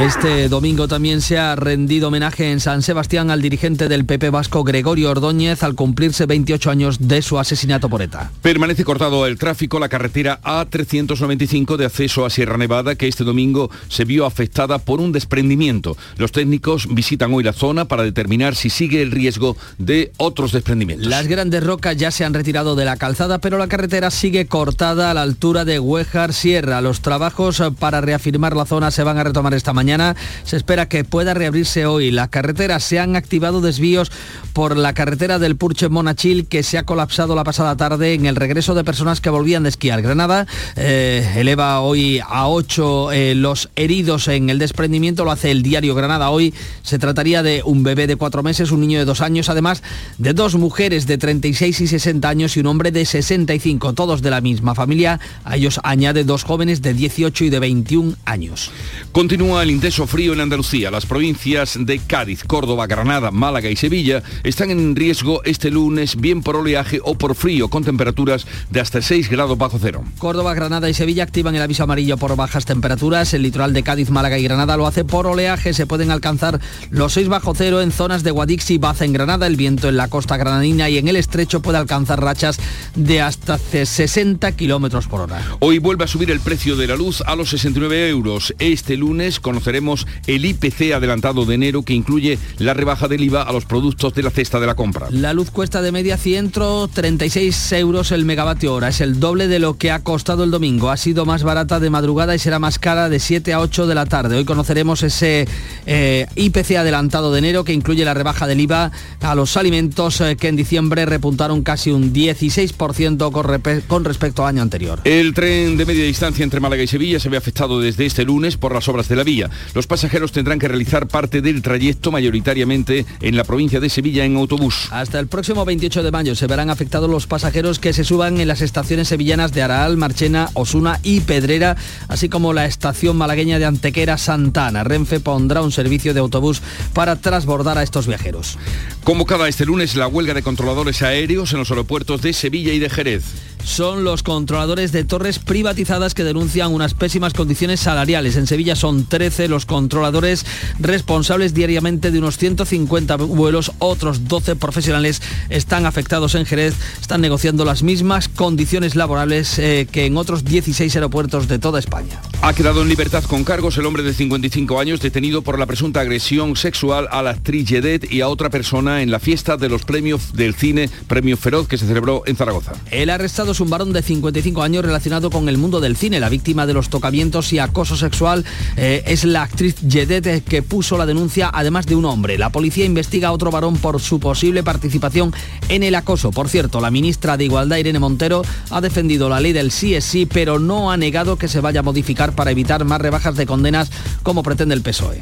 Este 0.00 0.48
domingo 0.48 0.88
también 0.88 1.20
se 1.20 1.38
ha 1.38 1.54
rendido 1.54 2.08
homenaje 2.08 2.50
en 2.50 2.58
San 2.58 2.82
Sebastián 2.82 3.30
al 3.30 3.40
dirigente 3.40 3.88
del 3.88 4.04
PP 4.04 4.30
vasco 4.30 4.64
Gregorio 4.64 5.08
Ordóñez 5.08 5.62
al 5.62 5.76
cumplirse 5.76 6.26
28 6.26 6.68
años 6.68 7.06
de 7.06 7.22
su 7.22 7.38
asesinato 7.38 7.88
por 7.88 8.02
ETA. 8.02 8.32
Permanece 8.42 8.82
cortado 8.82 9.24
el 9.24 9.38
tráfico 9.38 9.78
la 9.78 9.88
carretera 9.88 10.40
A395 10.42 11.76
de 11.76 11.86
acceso 11.86 12.26
a 12.26 12.30
Sierra 12.30 12.58
Nevada 12.58 12.96
que 12.96 13.06
este 13.06 13.22
domingo 13.22 13.70
se 13.88 14.04
vio 14.04 14.26
afectada 14.26 14.78
por 14.78 15.00
un 15.00 15.12
desprendimiento. 15.12 15.96
Los 16.16 16.32
técnicos 16.32 16.92
visitan 16.92 17.32
hoy 17.32 17.44
la 17.44 17.52
zona 17.52 17.84
para 17.84 18.02
determinar 18.02 18.56
si 18.56 18.70
sigue 18.70 19.00
el 19.00 19.12
riesgo 19.12 19.56
de 19.78 20.10
otros 20.16 20.50
desprendimientos. 20.50 21.06
Las 21.06 21.28
grandes 21.28 21.62
rocas 21.62 21.96
ya 21.96 22.10
se 22.10 22.24
han 22.24 22.34
retirado 22.34 22.74
de 22.74 22.84
la 22.84 22.96
calzada, 22.96 23.38
pero 23.38 23.58
la 23.58 23.68
carretera 23.68 24.10
sigue 24.10 24.46
cortada 24.46 25.12
a 25.12 25.14
la 25.14 25.22
altura 25.22 25.64
de 25.64 25.78
Huejar 25.78 26.32
Sierra. 26.32 26.80
Los 26.80 27.00
trabajos 27.00 27.62
para 27.78 28.00
reafirmar 28.00 28.56
la 28.56 28.64
zona 28.66 28.90
se 28.90 29.04
van 29.04 29.18
a 29.18 29.24
retomar 29.24 29.54
esta 29.54 29.72
mañana 29.72 29.83
mañana 29.84 30.16
se 30.44 30.56
espera 30.56 30.88
que 30.88 31.04
pueda 31.04 31.34
reabrirse 31.34 31.84
hoy. 31.84 32.10
Las 32.10 32.30
carreteras 32.30 32.82
se 32.82 32.98
han 32.98 33.16
activado 33.16 33.60
desvíos 33.60 34.10
por 34.54 34.78
la 34.78 34.94
carretera 34.94 35.38
del 35.38 35.56
Purche 35.56 35.90
Monachil 35.90 36.46
que 36.46 36.62
se 36.62 36.78
ha 36.78 36.84
colapsado 36.84 37.34
la 37.34 37.44
pasada 37.44 37.76
tarde 37.76 38.14
en 38.14 38.24
el 38.24 38.34
regreso 38.34 38.74
de 38.74 38.82
personas 38.82 39.20
que 39.20 39.28
volvían 39.28 39.64
de 39.64 39.68
esquiar. 39.68 40.00
Granada 40.00 40.46
eh, 40.76 41.34
eleva 41.36 41.80
hoy 41.80 42.18
a 42.26 42.48
8 42.48 43.12
eh, 43.12 43.34
los 43.34 43.68
heridos 43.76 44.28
en 44.28 44.48
el 44.48 44.58
desprendimiento, 44.58 45.26
lo 45.26 45.32
hace 45.32 45.50
el 45.50 45.62
diario 45.62 45.94
Granada 45.94 46.30
hoy. 46.30 46.54
Se 46.82 46.98
trataría 46.98 47.42
de 47.42 47.60
un 47.62 47.82
bebé 47.82 48.06
de 48.06 48.16
cuatro 48.16 48.42
meses, 48.42 48.70
un 48.70 48.80
niño 48.80 48.98
de 48.98 49.04
dos 49.04 49.20
años, 49.20 49.50
además 49.50 49.82
de 50.16 50.32
dos 50.32 50.54
mujeres 50.54 51.06
de 51.06 51.18
36 51.18 51.78
y 51.82 51.86
60 51.88 52.26
años 52.26 52.56
y 52.56 52.60
un 52.60 52.68
hombre 52.68 52.90
de 52.90 53.04
65, 53.04 53.92
todos 53.92 54.22
de 54.22 54.30
la 54.30 54.40
misma 54.40 54.74
familia. 54.74 55.20
A 55.44 55.56
ellos 55.56 55.78
añade 55.84 56.24
dos 56.24 56.42
jóvenes 56.42 56.80
de 56.80 56.94
18 56.94 57.44
y 57.44 57.50
de 57.50 57.58
21 57.58 58.16
años. 58.24 58.70
Continúa 59.12 59.62
el 59.62 59.73
intenso 59.74 60.06
frío 60.06 60.32
en 60.32 60.40
Andalucía. 60.40 60.90
Las 60.90 61.04
provincias 61.04 61.76
de 61.80 61.98
Cádiz, 61.98 62.44
Córdoba, 62.44 62.86
Granada, 62.86 63.32
Málaga 63.32 63.68
y 63.68 63.76
Sevilla 63.76 64.22
están 64.44 64.70
en 64.70 64.94
riesgo 64.94 65.42
este 65.44 65.70
lunes 65.70 66.16
bien 66.16 66.42
por 66.42 66.56
oleaje 66.56 67.00
o 67.02 67.16
por 67.16 67.34
frío, 67.34 67.68
con 67.68 67.82
temperaturas 67.82 68.46
de 68.70 68.80
hasta 68.80 69.02
6 69.02 69.28
grados 69.28 69.58
bajo 69.58 69.78
cero. 69.80 70.04
Córdoba, 70.18 70.54
Granada 70.54 70.88
y 70.88 70.94
Sevilla 70.94 71.24
activan 71.24 71.56
el 71.56 71.62
aviso 71.62 71.82
amarillo 71.82 72.16
por 72.16 72.36
bajas 72.36 72.64
temperaturas. 72.64 73.34
El 73.34 73.42
litoral 73.42 73.72
de 73.72 73.82
Cádiz, 73.82 74.10
Málaga 74.10 74.38
y 74.38 74.44
Granada 74.44 74.76
lo 74.76 74.86
hace 74.86 75.04
por 75.04 75.26
oleaje. 75.26 75.74
Se 75.74 75.86
pueden 75.86 76.12
alcanzar 76.12 76.60
los 76.90 77.12
6 77.14 77.28
bajo 77.28 77.54
cero 77.54 77.82
en 77.82 77.90
zonas 77.90 78.22
de 78.22 78.30
Guadix 78.30 78.70
y 78.70 78.78
Baza 78.78 79.04
en 79.04 79.12
Granada. 79.12 79.46
El 79.48 79.56
viento 79.56 79.88
en 79.88 79.96
la 79.96 80.08
costa 80.08 80.36
granadina 80.36 80.88
y 80.88 80.98
en 80.98 81.08
el 81.08 81.16
estrecho 81.16 81.60
puede 81.60 81.78
alcanzar 81.78 82.22
rachas 82.22 82.58
de 82.94 83.20
hasta 83.20 83.58
60 83.58 84.52
kilómetros 84.52 85.08
por 85.08 85.22
hora. 85.22 85.42
Hoy 85.58 85.78
vuelve 85.78 86.04
a 86.04 86.08
subir 86.08 86.30
el 86.30 86.38
precio 86.38 86.76
de 86.76 86.86
la 86.86 86.94
luz 86.94 87.22
a 87.26 87.34
los 87.34 87.50
69 87.50 88.08
euros. 88.08 88.54
Este 88.60 88.96
lunes 88.96 89.40
con 89.40 89.63
conoceremos 89.64 90.06
el 90.26 90.44
IPC 90.44 90.92
adelantado 90.94 91.46
de 91.46 91.54
enero 91.54 91.84
que 91.84 91.94
incluye 91.94 92.38
la 92.58 92.74
rebaja 92.74 93.08
del 93.08 93.22
IVA 93.22 93.42
a 93.42 93.50
los 93.50 93.64
productos 93.64 94.12
de 94.12 94.22
la 94.22 94.28
cesta 94.28 94.60
de 94.60 94.66
la 94.66 94.74
compra. 94.74 95.06
La 95.10 95.32
luz 95.32 95.50
cuesta 95.50 95.80
de 95.80 95.90
media 95.90 96.18
136 96.18 97.72
euros 97.72 98.12
el 98.12 98.26
megavatio 98.26 98.74
hora. 98.74 98.88
Es 98.88 99.00
el 99.00 99.20
doble 99.20 99.48
de 99.48 99.60
lo 99.60 99.78
que 99.78 99.90
ha 99.90 100.00
costado 100.00 100.44
el 100.44 100.50
domingo. 100.50 100.90
Ha 100.90 100.98
sido 100.98 101.24
más 101.24 101.44
barata 101.44 101.80
de 101.80 101.88
madrugada 101.88 102.34
y 102.34 102.38
será 102.38 102.58
más 102.58 102.78
cara 102.78 103.08
de 103.08 103.18
7 103.18 103.54
a 103.54 103.60
8 103.60 103.86
de 103.86 103.94
la 103.94 104.04
tarde. 104.04 104.36
Hoy 104.36 104.44
conoceremos 104.44 105.02
ese 105.02 105.48
eh, 105.86 106.26
IPC 106.36 106.72
adelantado 106.72 107.32
de 107.32 107.38
enero 107.38 107.64
que 107.64 107.72
incluye 107.72 108.04
la 108.04 108.12
rebaja 108.12 108.46
del 108.46 108.60
IVA 108.60 108.92
a 109.22 109.34
los 109.34 109.56
alimentos 109.56 110.20
eh, 110.20 110.36
que 110.36 110.48
en 110.48 110.56
diciembre 110.56 111.06
repuntaron 111.06 111.62
casi 111.62 111.90
un 111.90 112.12
16% 112.12 113.32
con, 113.32 113.82
con 113.86 114.04
respecto 114.04 114.42
al 114.42 114.48
año 114.48 114.60
anterior. 114.62 115.00
El 115.04 115.32
tren 115.32 115.78
de 115.78 115.86
media 115.86 116.04
distancia 116.04 116.44
entre 116.44 116.60
Málaga 116.60 116.82
y 116.82 116.86
Sevilla 116.86 117.18
se 117.18 117.30
ve 117.30 117.38
afectado 117.38 117.80
desde 117.80 118.04
este 118.04 118.24
lunes 118.24 118.58
por 118.58 118.74
las 118.74 118.86
obras 118.88 119.08
de 119.08 119.16
la 119.16 119.24
vía. 119.24 119.48
Los 119.74 119.86
pasajeros 119.86 120.32
tendrán 120.32 120.58
que 120.58 120.68
realizar 120.68 121.06
parte 121.06 121.40
del 121.40 121.62
trayecto 121.62 122.10
mayoritariamente 122.10 123.06
en 123.20 123.36
la 123.36 123.44
provincia 123.44 123.80
de 123.80 123.88
Sevilla 123.88 124.24
en 124.24 124.36
autobús. 124.36 124.88
Hasta 124.90 125.18
el 125.18 125.26
próximo 125.26 125.64
28 125.64 126.02
de 126.02 126.10
mayo 126.10 126.34
se 126.34 126.46
verán 126.46 126.70
afectados 126.70 127.10
los 127.10 127.26
pasajeros 127.26 127.78
que 127.78 127.92
se 127.92 128.04
suban 128.04 128.40
en 128.40 128.48
las 128.48 128.60
estaciones 128.60 129.08
sevillanas 129.08 129.52
de 129.52 129.62
Araal, 129.62 129.96
Marchena, 129.96 130.50
Osuna 130.54 131.00
y 131.02 131.20
Pedrera, 131.20 131.76
así 132.08 132.28
como 132.28 132.52
la 132.52 132.66
estación 132.66 133.16
malagueña 133.16 133.58
de 133.58 133.64
Antequera 133.64 134.18
Santana. 134.18 134.84
Renfe 134.84 135.20
pondrá 135.20 135.62
un 135.62 135.72
servicio 135.72 136.14
de 136.14 136.20
autobús 136.20 136.62
para 136.92 137.16
transbordar 137.16 137.78
a 137.78 137.82
estos 137.82 138.06
viajeros. 138.06 138.58
Convocada 139.04 139.48
este 139.48 139.66
lunes 139.66 139.96
la 139.96 140.08
huelga 140.08 140.34
de 140.34 140.42
controladores 140.42 141.02
aéreos 141.02 141.52
en 141.52 141.58
los 141.58 141.70
aeropuertos 141.70 142.22
de 142.22 142.32
Sevilla 142.32 142.72
y 142.72 142.78
de 142.78 142.90
Jerez 142.90 143.24
son 143.64 144.04
los 144.04 144.22
controladores 144.22 144.92
de 144.92 145.04
torres 145.04 145.38
privatizadas 145.38 146.14
que 146.14 146.22
denuncian 146.22 146.72
unas 146.72 146.94
pésimas 146.94 147.32
condiciones 147.32 147.80
salariales. 147.80 148.36
En 148.36 148.46
Sevilla 148.46 148.76
son 148.76 149.06
13 149.06 149.33
los 149.48 149.66
controladores 149.66 150.46
responsables 150.78 151.54
diariamente 151.54 152.10
de 152.10 152.18
unos 152.18 152.38
150 152.38 153.16
vuelos. 153.16 153.72
Otros 153.78 154.28
12 154.28 154.56
profesionales 154.56 155.20
están 155.48 155.86
afectados 155.86 156.34
en 156.34 156.46
Jerez. 156.46 156.74
Están 157.00 157.20
negociando 157.20 157.64
las 157.64 157.82
mismas 157.82 158.28
condiciones 158.28 158.96
laborales 158.96 159.58
eh, 159.58 159.86
que 159.90 160.06
en 160.06 160.16
otros 160.16 160.44
16 160.44 160.94
aeropuertos 160.94 161.48
de 161.48 161.58
toda 161.58 161.78
España. 161.78 162.20
Ha 162.42 162.52
quedado 162.52 162.82
en 162.82 162.88
libertad 162.88 163.24
con 163.24 163.44
cargos 163.44 163.78
el 163.78 163.86
hombre 163.86 164.02
de 164.02 164.14
55 164.14 164.78
años 164.78 165.00
detenido 165.00 165.42
por 165.42 165.58
la 165.58 165.66
presunta 165.66 166.00
agresión 166.00 166.56
sexual 166.56 167.08
a 167.10 167.22
la 167.22 167.30
actriz 167.30 167.68
Yedet 167.68 168.10
y 168.12 168.20
a 168.20 168.28
otra 168.28 168.50
persona 168.50 169.02
en 169.02 169.10
la 169.10 169.18
fiesta 169.18 169.56
de 169.56 169.68
los 169.68 169.84
premios 169.84 170.34
del 170.34 170.54
cine 170.54 170.90
Premio 171.08 171.36
Feroz 171.36 171.68
que 171.68 171.78
se 171.78 171.86
celebró 171.86 172.22
en 172.26 172.36
Zaragoza. 172.36 172.72
El 172.90 173.10
arrestado 173.10 173.52
es 173.52 173.60
un 173.60 173.70
varón 173.70 173.92
de 173.92 174.02
55 174.02 174.62
años 174.62 174.84
relacionado 174.84 175.30
con 175.30 175.48
el 175.48 175.58
mundo 175.58 175.80
del 175.80 175.96
cine. 175.96 176.20
La 176.20 176.28
víctima 176.28 176.66
de 176.66 176.74
los 176.74 176.88
tocamientos 176.88 177.52
y 177.52 177.58
acoso 177.58 177.96
sexual 177.96 178.44
eh, 178.76 179.02
es 179.06 179.23
la 179.24 179.42
actriz 179.42 179.76
Yedet 179.80 180.44
que 180.44 180.62
puso 180.62 180.96
la 180.98 181.06
denuncia 181.06 181.50
además 181.52 181.86
de 181.86 181.96
un 181.96 182.04
hombre. 182.04 182.38
La 182.38 182.50
policía 182.50 182.84
investiga 182.84 183.28
a 183.28 183.32
otro 183.32 183.50
varón 183.50 183.76
por 183.76 184.00
su 184.00 184.20
posible 184.20 184.62
participación 184.62 185.34
en 185.68 185.82
el 185.82 185.94
acoso. 185.94 186.30
Por 186.30 186.48
cierto, 186.48 186.80
la 186.80 186.90
ministra 186.90 187.36
de 187.36 187.44
Igualdad 187.44 187.76
Irene 187.76 187.98
Montero 187.98 188.42
ha 188.70 188.80
defendido 188.80 189.28
la 189.28 189.40
ley 189.40 189.52
del 189.52 189.70
sí 189.70 189.94
es 189.94 190.04
sí, 190.04 190.26
pero 190.26 190.58
no 190.58 190.90
ha 190.90 190.96
negado 190.96 191.36
que 191.36 191.48
se 191.48 191.60
vaya 191.60 191.80
a 191.80 191.82
modificar 191.82 192.34
para 192.34 192.50
evitar 192.50 192.84
más 192.84 193.00
rebajas 193.00 193.36
de 193.36 193.46
condenas 193.46 193.90
como 194.22 194.42
pretende 194.42 194.74
el 194.74 194.82
PSOE. 194.82 195.20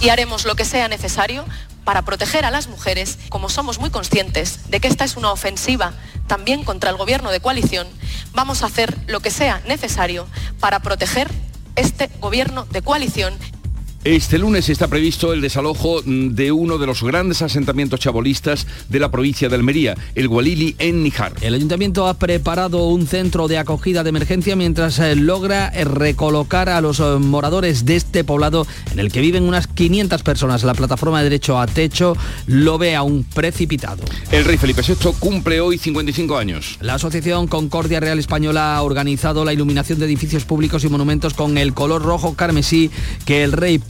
Y 0.00 0.10
haremos 0.10 0.44
lo 0.44 0.54
que 0.54 0.64
sea 0.64 0.88
necesario 0.88 1.44
para 1.84 2.02
proteger 2.02 2.44
a 2.44 2.50
las 2.50 2.68
mujeres, 2.68 3.18
como 3.28 3.48
somos 3.48 3.78
muy 3.78 3.90
conscientes 3.90 4.70
de 4.70 4.80
que 4.80 4.88
esta 4.88 5.04
es 5.04 5.16
una 5.16 5.30
ofensiva 5.30 5.94
también 6.26 6.64
contra 6.64 6.90
el 6.90 6.96
gobierno 6.96 7.30
de 7.30 7.40
coalición, 7.40 7.86
vamos 8.34 8.62
a 8.62 8.66
hacer 8.66 8.96
lo 9.06 9.20
que 9.20 9.30
sea 9.30 9.62
necesario 9.68 10.26
para 10.58 10.80
proteger 10.80 11.30
este 11.76 12.10
gobierno 12.20 12.64
de 12.66 12.82
coalición 12.82 13.34
Este 14.06 14.38
lunes 14.38 14.68
está 14.68 14.86
previsto 14.86 15.32
el 15.32 15.40
desalojo 15.40 16.00
de 16.04 16.52
uno 16.52 16.78
de 16.78 16.86
los 16.86 17.02
grandes 17.02 17.42
asentamientos 17.42 17.98
chabolistas 17.98 18.64
de 18.88 19.00
la 19.00 19.10
provincia 19.10 19.48
de 19.48 19.56
Almería, 19.56 19.96
el 20.14 20.28
Gualili 20.28 20.76
en 20.78 21.02
Níjar. 21.02 21.32
El 21.40 21.54
ayuntamiento 21.54 22.06
ha 22.06 22.14
preparado 22.14 22.86
un 22.86 23.08
centro 23.08 23.48
de 23.48 23.58
acogida 23.58 24.04
de 24.04 24.10
emergencia 24.10 24.54
mientras 24.54 25.00
eh, 25.00 25.16
logra 25.16 25.72
eh, 25.74 25.82
recolocar 25.82 26.68
a 26.68 26.80
los 26.80 27.00
eh, 27.00 27.16
moradores 27.18 27.84
de 27.84 27.96
este 27.96 28.22
poblado 28.22 28.64
en 28.92 29.00
el 29.00 29.10
que 29.10 29.20
viven 29.20 29.42
unas 29.42 29.66
500 29.66 30.22
personas. 30.22 30.62
La 30.62 30.74
plataforma 30.74 31.18
de 31.18 31.24
derecho 31.24 31.58
a 31.58 31.66
techo 31.66 32.16
lo 32.46 32.78
ve 32.78 32.94
aún 32.94 33.24
precipitado. 33.24 34.04
El 34.30 34.44
rey 34.44 34.56
Felipe 34.56 34.82
VI 34.86 35.14
cumple 35.18 35.58
hoy 35.60 35.78
55 35.78 36.38
años. 36.38 36.78
La 36.80 36.94
Asociación 36.94 37.48
Concordia 37.48 37.98
Real 37.98 38.20
Española 38.20 38.76
ha 38.76 38.82
organizado 38.82 39.44
la 39.44 39.52
iluminación 39.52 39.98
de 39.98 40.04
edificios 40.06 40.44
públicos 40.44 40.84
y 40.84 40.88
monumentos 40.88 41.34
con 41.34 41.58
el 41.58 41.74
color 41.74 42.02
rojo 42.02 42.34
carmesí 42.34 42.92
que 43.24 43.42
el 43.42 43.50
rey 43.50 43.80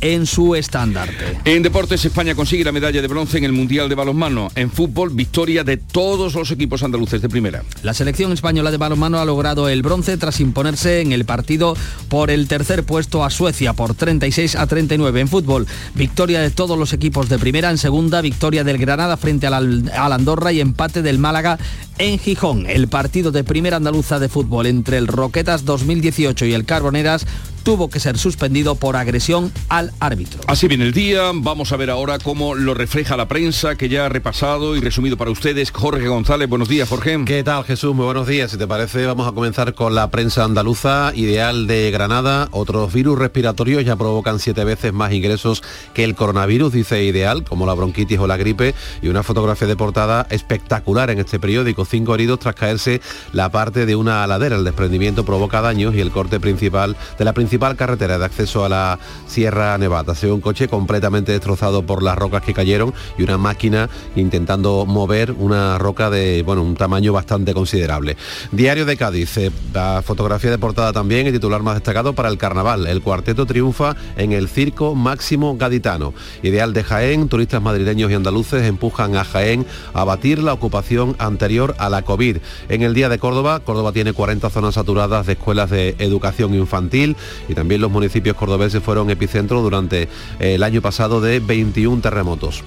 en 0.00 0.24
su 0.24 0.54
estandarte. 0.54 1.38
En 1.44 1.62
deportes, 1.62 2.02
España 2.02 2.34
consigue 2.34 2.64
la 2.64 2.72
medalla 2.72 3.02
de 3.02 3.08
bronce 3.08 3.36
en 3.36 3.44
el 3.44 3.52
Mundial 3.52 3.90
de 3.90 3.94
Balonmano. 3.94 4.50
En 4.54 4.70
fútbol, 4.70 5.10
victoria 5.10 5.64
de 5.64 5.76
todos 5.76 6.34
los 6.34 6.50
equipos 6.50 6.82
andaluces 6.82 7.20
de 7.20 7.28
primera. 7.28 7.62
La 7.82 7.92
selección 7.92 8.32
española 8.32 8.70
de 8.70 8.78
balonmano 8.78 9.18
ha 9.18 9.24
logrado 9.26 9.68
el 9.68 9.82
bronce 9.82 10.16
tras 10.16 10.40
imponerse 10.40 11.02
en 11.02 11.12
el 11.12 11.26
partido 11.26 11.76
por 12.08 12.30
el 12.30 12.48
tercer 12.48 12.84
puesto 12.84 13.22
a 13.22 13.28
Suecia 13.28 13.74
por 13.74 13.94
36 13.94 14.56
a 14.56 14.66
39. 14.66 15.20
En 15.20 15.28
fútbol, 15.28 15.66
victoria 15.94 16.40
de 16.40 16.50
todos 16.50 16.78
los 16.78 16.94
equipos 16.94 17.28
de 17.28 17.38
primera. 17.38 17.70
En 17.70 17.76
segunda, 17.76 18.22
victoria 18.22 18.64
del 18.64 18.78
Granada 18.78 19.18
frente 19.18 19.46
al, 19.46 19.90
al 19.94 20.12
Andorra 20.12 20.52
y 20.52 20.60
empate 20.60 21.02
del 21.02 21.18
Málaga 21.18 21.58
en 21.98 22.18
Gijón. 22.18 22.66
El 22.66 22.88
partido 22.88 23.30
de 23.32 23.44
primera 23.44 23.76
andaluza 23.76 24.18
de 24.18 24.28
fútbol 24.28 24.66
entre 24.66 24.98
el 24.98 25.06
Roquetas 25.06 25.64
2018 25.64 26.46
y 26.46 26.54
el 26.54 26.64
Carboneras 26.64 27.26
tuvo 27.64 27.88
que 27.88 27.98
ser 27.98 28.18
suspendido 28.18 28.74
por 28.74 28.94
agresión 28.94 29.50
al 29.68 29.90
árbitro. 29.98 30.42
Así 30.46 30.68
viene 30.68 30.84
el 30.84 30.92
día, 30.92 31.30
vamos 31.34 31.72
a 31.72 31.76
ver 31.76 31.90
ahora 31.90 32.18
cómo 32.18 32.54
lo 32.54 32.74
refleja 32.74 33.16
la 33.16 33.26
prensa 33.26 33.74
que 33.76 33.88
ya 33.88 34.04
ha 34.04 34.08
repasado 34.10 34.76
y 34.76 34.80
resumido 34.80 35.16
para 35.16 35.30
ustedes. 35.30 35.70
Jorge 35.70 36.06
González, 36.06 36.48
buenos 36.48 36.68
días, 36.68 36.88
Jorge. 36.88 37.24
¿Qué 37.24 37.42
tal, 37.42 37.64
Jesús? 37.64 37.94
Muy 37.94 38.04
buenos 38.04 38.28
días. 38.28 38.50
Si 38.50 38.58
te 38.58 38.66
parece, 38.66 39.06
vamos 39.06 39.26
a 39.26 39.32
comenzar 39.32 39.74
con 39.74 39.94
la 39.94 40.10
prensa 40.10 40.44
andaluza, 40.44 41.12
ideal 41.14 41.66
de 41.66 41.90
Granada. 41.90 42.48
Otros 42.50 42.92
virus 42.92 43.18
respiratorios 43.18 43.84
ya 43.84 43.96
provocan 43.96 44.38
siete 44.38 44.62
veces 44.64 44.92
más 44.92 45.12
ingresos 45.12 45.62
que 45.94 46.04
el 46.04 46.14
coronavirus, 46.14 46.70
dice 46.70 47.02
ideal, 47.02 47.44
como 47.44 47.64
la 47.64 47.72
bronquitis 47.72 48.18
o 48.18 48.26
la 48.26 48.36
gripe, 48.36 48.74
y 49.00 49.08
una 49.08 49.22
fotografía 49.22 49.66
de 49.66 49.76
portada 49.76 50.26
espectacular 50.28 51.08
en 51.10 51.20
este 51.20 51.40
periódico. 51.40 51.83
Cinco 51.84 52.14
heridos 52.14 52.38
tras 52.38 52.54
caerse 52.54 53.00
la 53.32 53.50
parte 53.50 53.86
de 53.86 53.96
una 53.96 54.26
ladera. 54.26 54.56
El 54.56 54.64
desprendimiento 54.64 55.24
provoca 55.24 55.60
daños 55.60 55.94
y 55.94 56.00
el 56.00 56.10
corte 56.10 56.40
principal 56.40 56.96
de 57.18 57.24
la 57.24 57.32
principal 57.32 57.76
carretera 57.76 58.18
de 58.18 58.24
acceso 58.24 58.64
a 58.64 58.68
la 58.68 58.98
Sierra 59.26 59.76
Nevada. 59.78 60.14
Se 60.14 60.26
ve 60.26 60.32
un 60.32 60.40
coche 60.40 60.68
completamente 60.68 61.32
destrozado 61.32 61.84
por 61.84 62.02
las 62.02 62.16
rocas 62.16 62.42
que 62.42 62.54
cayeron 62.54 62.94
y 63.18 63.22
una 63.22 63.38
máquina 63.38 63.88
intentando 64.16 64.86
mover 64.86 65.32
una 65.32 65.78
roca 65.78 66.10
de 66.10 66.42
bueno, 66.42 66.62
un 66.62 66.74
tamaño 66.74 67.12
bastante 67.12 67.54
considerable. 67.54 68.16
Diario 68.52 68.86
de 68.86 68.96
Cádiz, 68.96 69.36
eh, 69.38 69.50
la 69.72 70.02
fotografía 70.04 70.50
de 70.50 70.58
portada 70.58 70.92
también, 70.92 71.26
el 71.26 71.32
titular 71.32 71.62
más 71.62 71.74
destacado 71.74 72.12
para 72.12 72.28
el 72.28 72.38
carnaval. 72.38 72.86
El 72.86 73.02
cuarteto 73.02 73.46
triunfa 73.46 73.96
en 74.16 74.32
el 74.32 74.48
Circo 74.48 74.94
Máximo 74.94 75.56
Gaditano. 75.56 76.14
Ideal 76.42 76.72
de 76.72 76.84
Jaén, 76.84 77.28
turistas 77.28 77.62
madrileños 77.62 78.10
y 78.10 78.14
andaluces 78.14 78.62
empujan 78.64 79.16
a 79.16 79.24
Jaén 79.24 79.66
a 79.92 80.04
batir 80.04 80.42
la 80.42 80.52
ocupación 80.52 81.16
anterior 81.18 81.73
a 81.78 81.88
la 81.88 82.02
COVID. 82.02 82.38
En 82.68 82.82
el 82.82 82.94
Día 82.94 83.08
de 83.08 83.18
Córdoba, 83.18 83.60
Córdoba 83.60 83.92
tiene 83.92 84.12
40 84.12 84.50
zonas 84.50 84.74
saturadas 84.74 85.26
de 85.26 85.34
escuelas 85.34 85.70
de 85.70 85.96
educación 85.98 86.54
infantil 86.54 87.16
y 87.48 87.54
también 87.54 87.80
los 87.80 87.90
municipios 87.90 88.36
cordobeses 88.36 88.82
fueron 88.82 89.10
epicentro 89.10 89.62
durante 89.62 90.08
el 90.38 90.62
año 90.62 90.82
pasado 90.82 91.20
de 91.20 91.40
21 91.40 92.00
terremotos. 92.00 92.62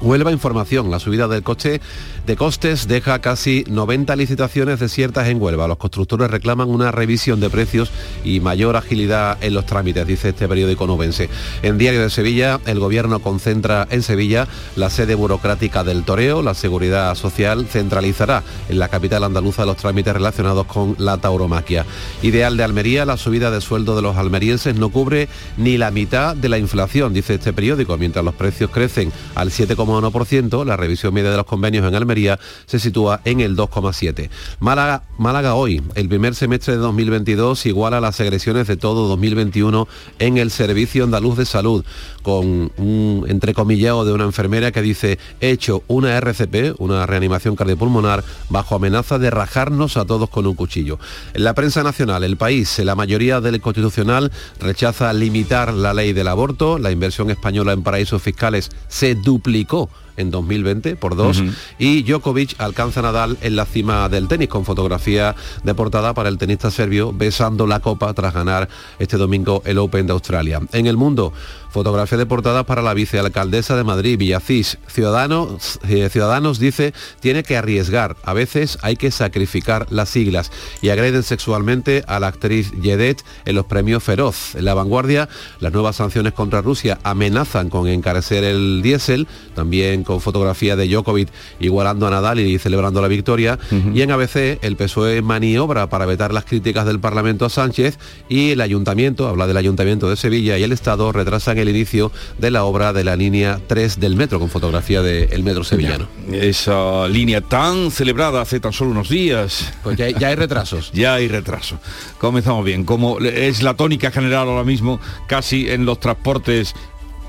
Huelva 0.00 0.30
Información, 0.30 0.90
la 0.90 1.00
subida 1.00 1.26
del 1.26 1.42
coche 1.42 1.80
de 2.24 2.36
costes 2.36 2.86
deja 2.86 3.20
casi 3.20 3.64
90 3.68 4.14
licitaciones 4.14 4.78
desiertas 4.78 5.26
en 5.28 5.42
Huelva. 5.42 5.66
Los 5.66 5.78
constructores 5.78 6.30
reclaman 6.30 6.68
una 6.68 6.92
revisión 6.92 7.40
de 7.40 7.50
precios 7.50 7.90
y 8.22 8.38
mayor 8.38 8.76
agilidad 8.76 9.38
en 9.40 9.54
los 9.54 9.66
trámites, 9.66 10.06
dice 10.06 10.28
este 10.28 10.46
periódico 10.46 10.86
novense. 10.86 11.28
En 11.62 11.78
Diario 11.78 12.02
de 12.02 12.10
Sevilla, 12.10 12.60
el 12.66 12.78
gobierno 12.78 13.18
concentra 13.18 13.88
en 13.90 14.02
Sevilla 14.02 14.46
la 14.76 14.90
sede 14.90 15.16
burocrática 15.16 15.82
del 15.82 16.04
toreo. 16.04 16.42
La 16.42 16.54
seguridad 16.54 17.14
social 17.16 17.66
centralizará 17.66 18.44
en 18.68 18.78
la 18.78 18.88
capital 18.88 19.24
andaluza 19.24 19.66
los 19.66 19.78
trámites 19.78 20.12
relacionados 20.12 20.66
con 20.66 20.94
la 20.98 21.16
tauromaquia. 21.16 21.86
Ideal 22.22 22.56
de 22.56 22.62
Almería, 22.62 23.04
la 23.04 23.16
subida 23.16 23.50
de 23.50 23.60
sueldo 23.60 23.96
de 23.96 24.02
los 24.02 24.16
almerienses 24.16 24.76
no 24.76 24.90
cubre 24.90 25.28
ni 25.56 25.76
la 25.76 25.90
mitad 25.90 26.36
de 26.36 26.48
la 26.48 26.58
inflación, 26.58 27.14
dice 27.14 27.34
este 27.34 27.52
periódico, 27.52 27.96
mientras 27.96 28.24
los 28.24 28.34
precios 28.34 28.70
crecen 28.70 29.10
al 29.34 29.50
7,5 29.50 29.87
1%, 29.88 30.64
la 30.64 30.76
revisión 30.76 31.14
media 31.14 31.30
de 31.30 31.36
los 31.36 31.46
convenios 31.46 31.86
en 31.86 31.94
Almería 31.94 32.38
se 32.66 32.78
sitúa 32.78 33.20
en 33.24 33.40
el 33.40 33.56
2,7. 33.56 34.30
Málaga, 34.60 35.02
Málaga 35.18 35.54
hoy, 35.54 35.82
el 35.94 36.08
primer 36.08 36.34
semestre 36.34 36.74
de 36.74 36.80
2022 36.80 37.66
iguala 37.66 38.00
las 38.00 38.20
agresiones 38.20 38.66
de 38.66 38.76
todo 38.76 39.08
2021 39.08 39.88
en 40.18 40.38
el 40.38 40.50
Servicio 40.50 41.04
Andaluz 41.04 41.36
de 41.36 41.46
Salud, 41.46 41.84
con 42.28 42.70
un 42.76 43.24
entrecomillado 43.26 44.04
de 44.04 44.12
una 44.12 44.24
enfermera 44.24 44.70
que 44.70 44.82
dice, 44.82 45.18
he 45.40 45.48
hecho 45.48 45.82
una 45.88 46.14
RCP, 46.20 46.78
una 46.78 47.06
reanimación 47.06 47.56
cardiopulmonar, 47.56 48.22
bajo 48.50 48.74
amenaza 48.74 49.18
de 49.18 49.30
rajarnos 49.30 49.96
a 49.96 50.04
todos 50.04 50.28
con 50.28 50.46
un 50.46 50.54
cuchillo. 50.54 50.98
En 51.32 51.44
la 51.44 51.54
prensa 51.54 51.82
nacional, 51.82 52.24
el 52.24 52.36
país, 52.36 52.80
la 52.80 52.94
mayoría 52.94 53.40
del 53.40 53.62
Constitucional 53.62 54.30
rechaza 54.60 55.10
limitar 55.14 55.72
la 55.72 55.94
ley 55.94 56.12
del 56.12 56.28
aborto, 56.28 56.78
la 56.78 56.90
inversión 56.90 57.30
española 57.30 57.72
en 57.72 57.82
paraísos 57.82 58.20
fiscales 58.20 58.68
se 58.88 59.14
duplicó 59.14 59.88
en 60.18 60.30
2020 60.30 60.96
por 60.96 61.16
dos 61.16 61.42
y 61.78 62.02
Djokovic 62.02 62.60
alcanza 62.60 63.00
a 63.00 63.04
Nadal 63.04 63.38
en 63.40 63.56
la 63.56 63.64
cima 63.64 64.08
del 64.08 64.28
tenis 64.28 64.48
con 64.48 64.64
fotografía 64.64 65.34
de 65.62 65.74
portada 65.74 66.14
para 66.14 66.28
el 66.28 66.38
tenista 66.38 66.70
serbio 66.70 67.12
besando 67.12 67.66
la 67.66 67.80
copa 67.80 68.12
tras 68.12 68.34
ganar 68.34 68.68
este 68.98 69.16
domingo 69.16 69.62
el 69.64 69.78
Open 69.78 70.06
de 70.06 70.12
Australia. 70.12 70.60
En 70.72 70.86
el 70.86 70.96
mundo, 70.96 71.32
Fotografía 71.70 72.16
de 72.16 72.24
portada 72.24 72.64
para 72.64 72.80
la 72.80 72.94
vicealcaldesa 72.94 73.76
de 73.76 73.84
Madrid, 73.84 74.18
Villacís. 74.18 74.78
Ciudadanos, 74.86 75.78
eh, 75.86 76.08
Ciudadanos 76.10 76.58
dice, 76.58 76.94
tiene 77.20 77.42
que 77.42 77.58
arriesgar. 77.58 78.16
A 78.24 78.32
veces 78.32 78.78
hay 78.80 78.96
que 78.96 79.10
sacrificar 79.10 79.86
las 79.90 80.08
siglas. 80.08 80.50
Y 80.80 80.88
agreden 80.88 81.22
sexualmente 81.22 82.04
a 82.06 82.20
la 82.20 82.28
actriz 82.28 82.72
Yedet 82.80 83.22
en 83.44 83.54
los 83.54 83.66
premios 83.66 84.02
Feroz. 84.02 84.54
En 84.54 84.64
la 84.64 84.72
vanguardia, 84.72 85.28
las 85.60 85.72
nuevas 85.72 85.96
sanciones 85.96 86.32
contra 86.32 86.62
Rusia 86.62 86.98
amenazan 87.02 87.68
con 87.68 87.86
encarecer 87.86 88.44
el 88.44 88.80
diésel. 88.80 89.28
También 89.54 90.04
con 90.08 90.22
fotografía 90.22 90.74
de 90.74 90.88
Djokovic 90.88 91.28
igualando 91.60 92.06
a 92.06 92.10
Nadal 92.10 92.40
y 92.40 92.58
celebrando 92.58 93.02
la 93.02 93.08
victoria. 93.08 93.58
Y 93.92 94.00
en 94.00 94.10
ABC, 94.10 94.58
el 94.62 94.74
PSOE 94.76 95.20
maniobra 95.20 95.90
para 95.90 96.06
vetar 96.06 96.32
las 96.32 96.46
críticas 96.46 96.86
del 96.86 96.98
Parlamento 96.98 97.44
a 97.44 97.50
Sánchez 97.50 97.98
y 98.26 98.52
el 98.52 98.62
Ayuntamiento, 98.62 99.28
habla 99.28 99.46
del 99.46 99.58
Ayuntamiento 99.58 100.08
de 100.08 100.16
Sevilla 100.16 100.56
y 100.56 100.62
el 100.62 100.72
Estado 100.72 101.12
retrasan 101.12 101.58
el 101.58 101.68
inicio 101.68 102.10
de 102.38 102.50
la 102.50 102.64
obra 102.64 102.94
de 102.94 103.04
la 103.04 103.16
línea 103.16 103.60
3 103.66 104.00
del 104.00 104.16
metro, 104.16 104.40
con 104.40 104.48
fotografía 104.48 105.02
del 105.02 105.42
metro 105.42 105.62
sevillano. 105.62 106.08
Esa 106.32 107.06
línea 107.06 107.42
tan 107.42 107.90
celebrada 107.90 108.40
hace 108.40 108.60
tan 108.60 108.72
solo 108.72 108.92
unos 108.92 109.10
días. 109.10 109.70
Pues 109.82 109.98
ya, 109.98 110.06
hay 110.06 110.34
retrasos. 110.36 110.90
ya 110.94 111.14
hay 111.14 111.28
retraso. 111.28 111.78
Comenzamos 112.16 112.64
bien. 112.64 112.84
Como 112.84 113.18
es 113.18 113.62
la 113.62 113.74
tónica 113.74 114.10
general 114.10 114.48
ahora 114.48 114.64
mismo, 114.64 115.00
casi 115.26 115.68
en 115.68 115.84
los 115.84 116.00
transportes 116.00 116.74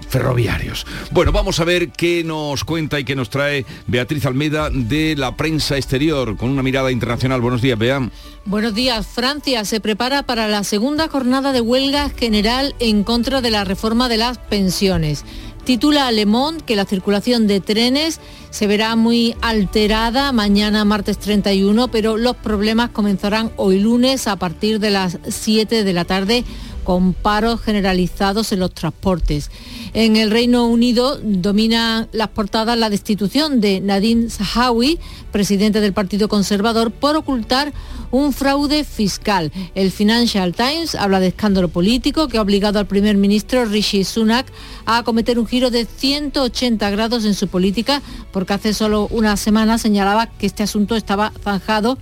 ferroviarios. 0.10 0.86
Bueno, 1.12 1.32
vamos 1.32 1.60
a 1.60 1.63
ver 1.63 1.89
qué 1.89 2.24
nos 2.24 2.63
cuenta 2.63 3.00
y 3.00 3.06
qué 3.06 3.16
nos 3.16 3.30
trae 3.30 3.66
Beatriz 3.88 4.25
Almeida 4.25 4.70
de 4.70 5.16
la 5.16 5.38
prensa 5.38 5.78
exterior 5.78 6.36
con 6.36 6.50
una 6.50 6.63
mirada 6.63 6.92
internacional. 6.92 7.42
Buenos 7.42 7.62
días, 7.62 7.78
Bea. 7.78 8.10
Buenos 8.46 8.74
días. 8.74 9.06
Francia 9.06 9.63
se 9.66 9.80
prepara 9.80 10.24
para 10.24 10.48
la 10.48 10.63
segunda 10.63 11.08
jornada 11.08 11.51
de 11.51 11.62
huelga 11.62 12.10
general 12.10 12.75
en 12.80 13.04
contra 13.04 13.42
de 13.42 13.51
la 13.51 13.63
reforma 13.63 14.10
de 14.10 14.18
las 14.18 14.38
pensiones. 14.38 15.24
Titula 15.63 16.12
Le 16.12 16.25
Monde 16.25 16.63
que 16.66 16.75
la 16.75 16.86
circulación 16.86 17.46
de 17.46 17.60
trenes 17.60 18.20
se 18.50 18.66
verá 18.66 18.96
muy 18.96 19.36
alterada 19.42 20.32
mañana 20.32 20.84
martes 20.84 21.20
31, 21.20 21.89
pero 21.89 22.18
los 22.18 22.36
problemas 22.38 22.89
comenzarán 22.89 23.51
hoy 23.56 23.80
lunes 23.80 24.28
a 24.28 24.38
partir 24.38 24.80
de 24.80 24.89
las 24.89 25.20
7 25.28 25.84
de 25.84 25.94
la 25.94 26.06
tarde 26.06 26.44
con 26.89 27.13
paros 27.13 27.62
generalizados 27.62 28.51
en 28.51 28.62
los 28.62 28.74
transportes. 28.74 29.51
En 29.93 30.15
el 30.15 30.31
Reino 30.31 30.65
Unido 30.65 31.19
domina 31.22 32.08
las 32.13 32.29
portadas 32.29 32.79
la 32.79 32.89
destitución 32.89 33.62
de 33.62 33.79
Nadine 33.79 34.31
Zahawi, 34.31 34.98
presidente 35.31 35.81
del 35.81 35.93
Partido 35.93 36.27
Conservador, 36.27 36.89
por 36.89 37.15
ocultar 37.15 37.74
un 38.10 38.34
fraude 38.34 38.84
fiscal. 38.84 39.51
El 39.75 39.91
Financial 39.91 40.51
Times 40.51 40.96
habla 40.96 41.19
de 41.19 41.27
escándalo 41.27 41.67
político 41.67 42.27
que 42.27 42.39
ha 42.39 42.41
obligado 42.41 42.79
al 42.79 42.88
primer 42.88 43.17
ministro 43.17 43.65
Rishi 43.65 44.03
Sunak 44.03 44.51
a 44.88 45.03
cometer 45.03 45.38
un 45.38 45.46
giro 45.46 45.69
de 45.69 45.86
180 45.86 46.89
grados 46.89 47.24
en 47.24 47.36
su 47.36 47.50
política, 47.50 48.01
porque 48.31 48.53
hace 48.53 48.74
solo 48.74 49.08
una 49.12 49.38
semana 49.38 49.77
señalaba 49.77 50.25
que 50.25 50.48
este 50.48 50.63
asunto 50.63 50.96
estaba 50.96 51.34
zanjado 51.43 52.00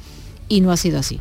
y 0.48 0.62
no 0.62 0.72
ha 0.72 0.77
sido 0.77 1.00
así. 1.00 1.20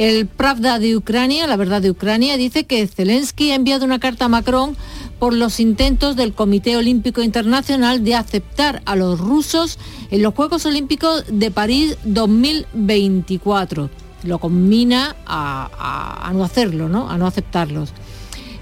El 0.00 0.26
Pravda 0.26 0.78
de 0.78 0.96
Ucrania, 0.96 1.46
la 1.46 1.56
verdad 1.56 1.82
de 1.82 1.90
Ucrania, 1.90 2.38
dice 2.38 2.64
que 2.64 2.86
Zelensky 2.86 3.50
ha 3.50 3.54
enviado 3.54 3.84
una 3.84 3.98
carta 3.98 4.24
a 4.24 4.28
Macron 4.28 4.74
por 5.18 5.34
los 5.34 5.60
intentos 5.60 6.16
del 6.16 6.32
Comité 6.32 6.78
Olímpico 6.78 7.20
Internacional 7.20 8.02
de 8.02 8.14
aceptar 8.14 8.80
a 8.86 8.96
los 8.96 9.20
rusos 9.20 9.78
en 10.10 10.22
los 10.22 10.32
Juegos 10.32 10.64
Olímpicos 10.64 11.24
de 11.28 11.50
París 11.50 11.98
2024. 12.04 13.90
Lo 14.22 14.38
combina 14.38 15.16
a, 15.26 16.30
no 16.32 16.44
hacerlo, 16.44 16.88
¿no? 16.88 17.10
a 17.10 17.18
no 17.18 17.26
aceptarlos. 17.26 17.90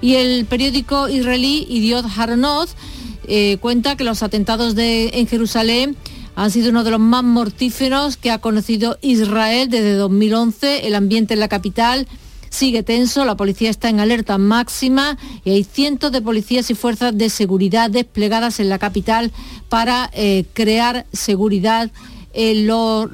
Y 0.01 0.17
el 0.17 0.45
periódico 0.45 1.09
israelí 1.09 1.69
Idiot 1.71 2.07
Haronoth 2.17 2.71
eh, 3.29 3.59
cuenta 3.61 3.95
que 3.95 4.03
los 4.03 4.25
atentados 4.25 4.75
de, 4.75 5.11
en 5.13 5.29
Jerusalén 5.29 5.97
han 6.39 6.53
sido 6.53 6.71
uno 6.71 6.85
de 6.85 6.93
los 6.93 7.01
más 7.01 7.25
mortíferos 7.25 8.17
que 8.17 8.31
ha 8.31 8.39
conocido 8.39 8.97
Israel 9.03 9.69
desde 9.69 9.95
2011. 9.95 10.87
El 10.87 10.95
ambiente 10.95 11.35
en 11.35 11.41
la 11.41 11.49
capital 11.49 12.07
sigue 12.49 12.85
tenso, 12.85 13.25
la 13.25 13.37
policía 13.37 13.71
está 13.71 13.89
en 13.89 13.99
alerta 13.99 14.39
máxima 14.39 15.19
y 15.45 15.51
hay 15.51 15.65
cientos 15.65 16.13
de 16.13 16.23
policías 16.23 16.71
y 16.71 16.77
fuerzas 16.77 17.19
de 17.19 17.29
seguridad 17.29 17.91
desplegadas 17.91 18.61
en 18.61 18.69
la 18.69 18.79
capital 18.79 19.33
para 19.69 20.11
eh, 20.13 20.45
crear 20.53 21.07
seguridad 21.13 21.91
en 22.35 22.69
los, 22.69 23.11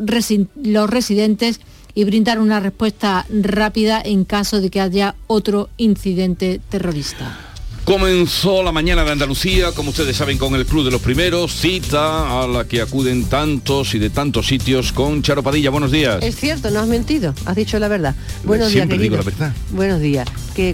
los 0.62 0.90
residentes 0.90 1.62
y 1.94 2.04
brindar 2.04 2.38
una 2.38 2.60
respuesta 2.60 3.24
rápida 3.30 4.02
en 4.04 4.26
caso 4.26 4.60
de 4.60 4.68
que 4.68 4.82
haya 4.82 5.14
otro 5.28 5.70
incidente 5.78 6.60
terrorista. 6.68 7.53
Comenzó 7.84 8.62
la 8.62 8.72
mañana 8.72 9.04
de 9.04 9.12
Andalucía, 9.12 9.72
como 9.72 9.90
ustedes 9.90 10.16
saben, 10.16 10.38
con 10.38 10.54
el 10.54 10.64
Club 10.64 10.86
de 10.86 10.90
los 10.90 11.02
Primeros, 11.02 11.52
cita 11.52 12.42
a 12.42 12.48
la 12.48 12.64
que 12.64 12.80
acuden 12.80 13.24
tantos 13.24 13.94
y 13.94 13.98
de 13.98 14.08
tantos 14.08 14.46
sitios 14.46 14.90
con 14.90 15.20
Charo 15.22 15.42
Padilla. 15.42 15.68
Buenos 15.68 15.92
días. 15.92 16.22
Es 16.22 16.34
cierto, 16.36 16.70
no 16.70 16.80
has 16.80 16.86
mentido, 16.86 17.34
has 17.44 17.54
dicho 17.54 17.78
la 17.78 17.88
verdad. 17.88 18.14
Buenos 18.42 18.72
días, 18.72 18.88
digo 18.88 19.16
la 19.16 19.22
verdad. 19.22 19.52
Buenos 19.70 20.00
días. 20.00 20.26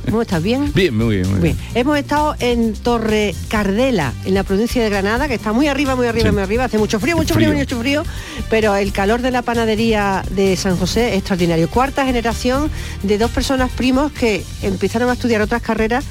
¿Cómo 0.08 0.22
estás? 0.22 0.40
¿Bien? 0.40 0.70
Bien, 0.74 0.96
muy 0.96 1.16
bien, 1.16 1.30
muy 1.30 1.40
bien. 1.40 1.58
Hemos 1.74 1.98
estado 1.98 2.36
en 2.38 2.74
Torre 2.74 3.34
Cardela, 3.48 4.12
en 4.24 4.34
la 4.34 4.44
provincia 4.44 4.80
de 4.80 4.88
Granada, 4.88 5.26
que 5.26 5.34
está 5.34 5.52
muy 5.52 5.66
arriba, 5.66 5.96
muy 5.96 6.06
arriba, 6.06 6.30
muy 6.30 6.42
arriba. 6.42 6.64
Hace 6.64 6.78
mucho 6.78 7.00
frío, 7.00 7.16
mucho 7.16 7.34
frío, 7.34 7.52
mucho 7.52 7.80
frío, 7.80 8.04
pero 8.50 8.76
el 8.76 8.92
calor 8.92 9.20
de 9.20 9.32
la 9.32 9.42
panadería 9.42 10.22
de 10.30 10.54
San 10.54 10.76
José 10.76 11.08
es 11.08 11.14
extraordinario. 11.18 11.68
Cuarta 11.68 12.06
generación 12.06 12.70
de 13.02 13.18
dos 13.18 13.32
personas 13.32 13.72
primos 13.72 14.12
que 14.12 14.44
empezaron 14.62 15.10
a 15.10 15.14
estudiar 15.14 15.40
otras 15.40 15.62
carreras 15.62 16.04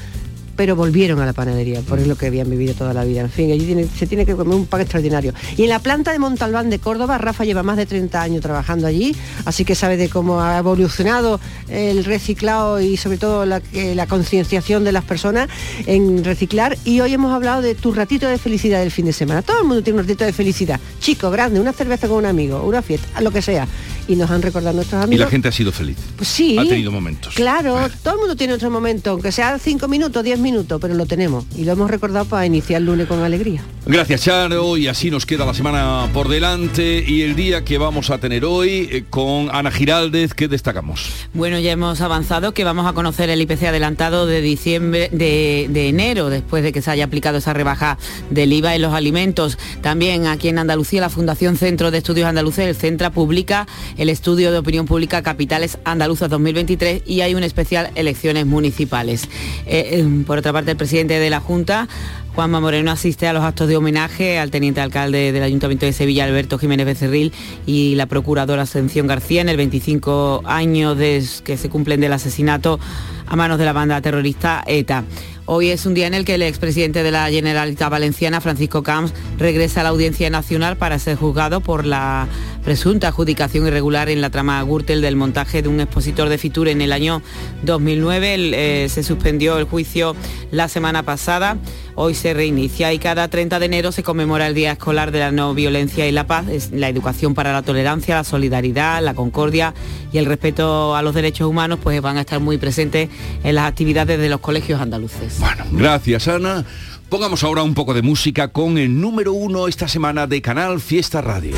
pero 0.60 0.76
volvieron 0.76 1.18
a 1.20 1.24
la 1.24 1.32
panadería, 1.32 1.80
por 1.80 2.06
lo 2.06 2.16
que 2.16 2.26
habían 2.26 2.50
vivido 2.50 2.74
toda 2.74 2.92
la 2.92 3.02
vida. 3.04 3.22
En 3.22 3.30
fin, 3.30 3.50
allí 3.50 3.88
se 3.96 4.06
tiene 4.06 4.26
que 4.26 4.36
comer 4.36 4.54
un 4.54 4.66
pan 4.66 4.82
extraordinario. 4.82 5.32
Y 5.56 5.62
en 5.62 5.70
la 5.70 5.78
planta 5.78 6.12
de 6.12 6.18
Montalbán 6.18 6.68
de 6.68 6.78
Córdoba, 6.78 7.16
Rafa 7.16 7.46
lleva 7.46 7.62
más 7.62 7.78
de 7.78 7.86
30 7.86 8.20
años 8.20 8.42
trabajando 8.42 8.86
allí, 8.86 9.16
así 9.46 9.64
que 9.64 9.74
sabe 9.74 9.96
de 9.96 10.10
cómo 10.10 10.42
ha 10.42 10.58
evolucionado 10.58 11.40
el 11.70 12.04
reciclado 12.04 12.78
y 12.78 12.98
sobre 12.98 13.16
todo 13.16 13.46
la, 13.46 13.62
la 13.72 14.06
concienciación 14.06 14.84
de 14.84 14.92
las 14.92 15.02
personas 15.02 15.48
en 15.86 16.24
reciclar. 16.24 16.76
Y 16.84 17.00
hoy 17.00 17.14
hemos 17.14 17.32
hablado 17.32 17.62
de 17.62 17.74
tu 17.74 17.94
ratito 17.94 18.28
de 18.28 18.36
felicidad 18.36 18.80
del 18.80 18.90
fin 18.90 19.06
de 19.06 19.14
semana. 19.14 19.40
Todo 19.40 19.60
el 19.60 19.64
mundo 19.64 19.82
tiene 19.82 19.98
un 19.98 20.04
ratito 20.04 20.26
de 20.26 20.34
felicidad. 20.34 20.78
Chico, 21.00 21.30
grande, 21.30 21.58
una 21.58 21.72
cerveza 21.72 22.06
con 22.06 22.18
un 22.18 22.26
amigo, 22.26 22.62
una 22.64 22.82
fiesta, 22.82 23.18
lo 23.22 23.30
que 23.30 23.40
sea 23.40 23.66
y 24.10 24.16
nos 24.16 24.28
han 24.28 24.42
recordado 24.42 24.74
nuestros 24.74 25.04
amigos. 25.04 25.20
Y 25.20 25.24
la 25.24 25.30
gente 25.30 25.48
ha 25.48 25.52
sido 25.52 25.70
feliz. 25.70 25.96
Pues 26.16 26.28
sí. 26.28 26.58
Ha 26.58 26.64
tenido 26.64 26.90
momentos. 26.90 27.32
Claro, 27.34 27.78
todo 28.02 28.14
el 28.14 28.20
mundo 28.20 28.34
tiene 28.34 28.54
otro 28.54 28.68
momento, 28.68 29.12
aunque 29.12 29.30
sea 29.30 29.56
cinco 29.60 29.86
minutos, 29.86 30.24
diez 30.24 30.38
minutos, 30.38 30.80
pero 30.80 30.94
lo 30.94 31.06
tenemos. 31.06 31.44
Y 31.56 31.64
lo 31.64 31.72
hemos 31.72 31.88
recordado 31.88 32.24
para 32.24 32.44
iniciar 32.44 32.80
el 32.80 32.86
lunes 32.86 33.06
con 33.06 33.22
alegría. 33.22 33.62
Gracias, 33.86 34.22
Charo. 34.22 34.76
Y 34.76 34.88
así 34.88 35.12
nos 35.12 35.26
queda 35.26 35.46
la 35.46 35.54
semana 35.54 36.08
por 36.12 36.28
delante 36.28 37.04
y 37.06 37.22
el 37.22 37.36
día 37.36 37.64
que 37.64 37.78
vamos 37.78 38.10
a 38.10 38.18
tener 38.18 38.44
hoy 38.44 38.88
eh, 38.90 39.04
con 39.08 39.48
Ana 39.52 39.70
Giraldez, 39.70 40.34
¿qué 40.34 40.48
destacamos? 40.48 41.08
Bueno, 41.32 41.60
ya 41.60 41.70
hemos 41.70 42.00
avanzado 42.00 42.52
que 42.52 42.64
vamos 42.64 42.88
a 42.88 42.92
conocer 42.92 43.30
el 43.30 43.40
IPC 43.40 43.62
adelantado 43.64 44.26
de 44.26 44.40
diciembre, 44.40 45.08
de, 45.12 45.68
de 45.70 45.88
enero, 45.88 46.30
después 46.30 46.64
de 46.64 46.72
que 46.72 46.82
se 46.82 46.90
haya 46.90 47.04
aplicado 47.04 47.38
esa 47.38 47.52
rebaja 47.52 47.96
del 48.30 48.52
IVA 48.52 48.74
en 48.74 48.82
los 48.82 48.92
alimentos. 48.92 49.56
También 49.82 50.26
aquí 50.26 50.48
en 50.48 50.58
Andalucía, 50.58 51.00
la 51.00 51.10
Fundación 51.10 51.56
Centro 51.56 51.92
de 51.92 51.98
Estudios 51.98 52.26
Andaluces, 52.26 52.66
el 52.66 52.74
Centra, 52.74 53.10
publica 53.10 53.68
el 54.00 54.08
estudio 54.08 54.50
de 54.50 54.56
opinión 54.56 54.86
pública 54.86 55.22
Capitales 55.22 55.76
Andaluzas 55.84 56.30
2023 56.30 57.02
y 57.04 57.20
hay 57.20 57.34
un 57.34 57.44
especial 57.44 57.90
elecciones 57.96 58.46
municipales. 58.46 59.28
Eh, 59.66 60.00
eh, 60.00 60.24
por 60.26 60.38
otra 60.38 60.54
parte, 60.54 60.70
el 60.70 60.78
presidente 60.78 61.18
de 61.18 61.28
la 61.28 61.40
Junta 61.40 61.86
Juanma 62.34 62.60
Moreno 62.60 62.90
asiste 62.90 63.26
a 63.26 63.34
los 63.34 63.42
actos 63.42 63.68
de 63.68 63.76
homenaje 63.76 64.38
al 64.38 64.50
teniente 64.50 64.80
alcalde 64.80 65.32
del 65.32 65.42
Ayuntamiento 65.42 65.84
de 65.84 65.92
Sevilla, 65.92 66.24
Alberto 66.24 66.58
Jiménez 66.58 66.86
Becerril, 66.86 67.32
y 67.66 67.94
la 67.96 68.06
procuradora 68.06 68.62
Ascensión 68.62 69.06
García 69.06 69.42
en 69.42 69.50
el 69.50 69.58
25 69.58 70.44
años 70.46 70.96
de 70.96 71.22
que 71.44 71.58
se 71.58 71.68
cumplen 71.68 72.00
del 72.00 72.14
asesinato 72.14 72.80
a 73.26 73.36
manos 73.36 73.58
de 73.58 73.66
la 73.66 73.74
banda 73.74 74.00
terrorista 74.00 74.64
ETA. 74.66 75.04
Hoy 75.44 75.70
es 75.70 75.84
un 75.84 75.94
día 75.94 76.06
en 76.06 76.14
el 76.14 76.24
que 76.24 76.36
el 76.36 76.42
expresidente 76.42 77.02
de 77.02 77.10
la 77.10 77.28
Generalitat 77.28 77.90
Valenciana, 77.90 78.40
Francisco 78.40 78.84
Camps, 78.84 79.12
regresa 79.36 79.80
a 79.80 79.82
la 79.82 79.88
Audiencia 79.88 80.30
Nacional 80.30 80.76
para 80.76 80.98
ser 81.00 81.16
juzgado 81.16 81.60
por 81.60 81.84
la 81.84 82.28
presunta 82.64 83.08
adjudicación 83.08 83.66
irregular 83.66 84.08
en 84.08 84.20
la 84.20 84.30
trama 84.30 84.62
Gürtel 84.62 85.00
del 85.00 85.16
montaje 85.16 85.62
de 85.62 85.68
un 85.68 85.80
expositor 85.80 86.28
de 86.28 86.38
Fitur 86.38 86.68
en 86.68 86.80
el 86.80 86.92
año 86.92 87.22
2009. 87.62 88.84
Eh, 88.84 88.88
se 88.88 89.02
suspendió 89.02 89.58
el 89.58 89.64
juicio 89.64 90.14
la 90.50 90.68
semana 90.68 91.02
pasada. 91.02 91.56
Hoy 91.94 92.14
se 92.14 92.34
reinicia 92.34 92.92
y 92.92 92.98
cada 92.98 93.28
30 93.28 93.58
de 93.58 93.66
enero 93.66 93.92
se 93.92 94.02
conmemora 94.02 94.46
el 94.46 94.54
Día 94.54 94.72
Escolar 94.72 95.10
de 95.10 95.18
la 95.18 95.32
No 95.32 95.54
Violencia 95.54 96.06
y 96.06 96.12
la 96.12 96.26
Paz, 96.26 96.46
la 96.72 96.88
educación 96.88 97.34
para 97.34 97.52
la 97.52 97.62
tolerancia, 97.62 98.14
la 98.14 98.24
solidaridad, 98.24 99.02
la 99.02 99.14
concordia 99.14 99.74
y 100.12 100.18
el 100.18 100.26
respeto 100.26 100.94
a 100.96 101.02
los 101.02 101.14
derechos 101.14 101.48
humanos, 101.48 101.78
pues 101.82 102.00
van 102.00 102.16
a 102.16 102.20
estar 102.20 102.40
muy 102.40 102.58
presentes 102.58 103.08
en 103.42 103.54
las 103.54 103.68
actividades 103.68 104.18
de 104.18 104.28
los 104.28 104.40
colegios 104.40 104.80
andaluces. 104.80 105.38
Bueno, 105.40 105.64
gracias 105.72 106.28
Ana. 106.28 106.64
Pongamos 107.08 107.42
ahora 107.42 107.64
un 107.64 107.74
poco 107.74 107.92
de 107.92 108.02
música 108.02 108.48
con 108.48 108.78
el 108.78 109.00
número 109.00 109.32
uno 109.32 109.66
esta 109.66 109.88
semana 109.88 110.28
de 110.28 110.40
Canal 110.40 110.80
Fiesta 110.80 111.20
Radio. 111.20 111.56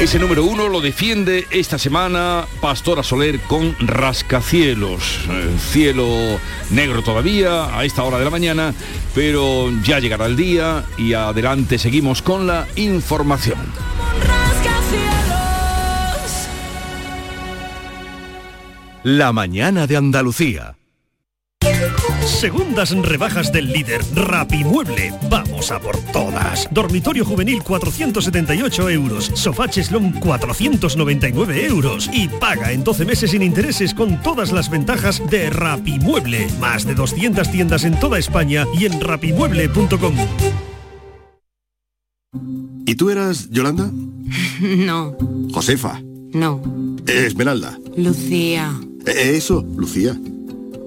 Ese 0.00 0.18
número 0.18 0.44
uno 0.44 0.70
lo 0.70 0.80
defiende 0.80 1.46
esta 1.50 1.78
semana 1.78 2.46
Pastora 2.62 3.02
Soler 3.02 3.38
con 3.40 3.76
Rascacielos. 3.80 5.28
Cielo 5.70 6.08
negro 6.70 7.02
todavía 7.02 7.78
a 7.78 7.84
esta 7.84 8.02
hora 8.02 8.18
de 8.18 8.24
la 8.24 8.30
mañana, 8.30 8.72
pero 9.14 9.70
ya 9.82 9.98
llegará 9.98 10.24
el 10.24 10.36
día 10.36 10.86
y 10.96 11.12
adelante 11.12 11.78
seguimos 11.78 12.22
con 12.22 12.46
la 12.46 12.66
información. 12.76 13.58
La 19.02 19.34
mañana 19.34 19.86
de 19.86 19.98
Andalucía. 19.98 20.76
Segundas 22.24 22.90
rebajas 22.90 23.52
del 23.52 23.72
líder 23.72 24.00
Rapimueble. 24.14 25.12
Vamos 25.30 25.70
a 25.70 25.80
por 25.80 25.96
todas. 26.12 26.68
Dormitorio 26.70 27.24
juvenil 27.24 27.62
478 27.62 28.90
euros. 28.90 29.30
Sofá 29.34 29.68
cheslón 29.68 30.12
499 30.12 31.66
euros. 31.66 32.08
Y 32.12 32.28
paga 32.28 32.72
en 32.72 32.84
12 32.84 33.04
meses 33.04 33.30
sin 33.32 33.42
intereses 33.42 33.94
con 33.94 34.22
todas 34.22 34.52
las 34.52 34.70
ventajas 34.70 35.22
de 35.30 35.50
Rapimueble. 35.50 36.48
Más 36.60 36.86
de 36.86 36.94
200 36.94 37.50
tiendas 37.50 37.84
en 37.84 37.98
toda 37.98 38.18
España 38.18 38.66
y 38.78 38.86
en 38.86 39.00
rapimueble.com. 39.00 40.14
¿Y 42.86 42.94
tú 42.94 43.10
eras 43.10 43.48
Yolanda? 43.50 43.90
No. 44.60 45.16
Josefa. 45.52 46.00
No. 46.32 46.62
Esmeralda. 47.06 47.78
Lucía. 47.96 48.78
Eh, 49.06 49.32
eso, 49.36 49.64
Lucía. 49.76 50.16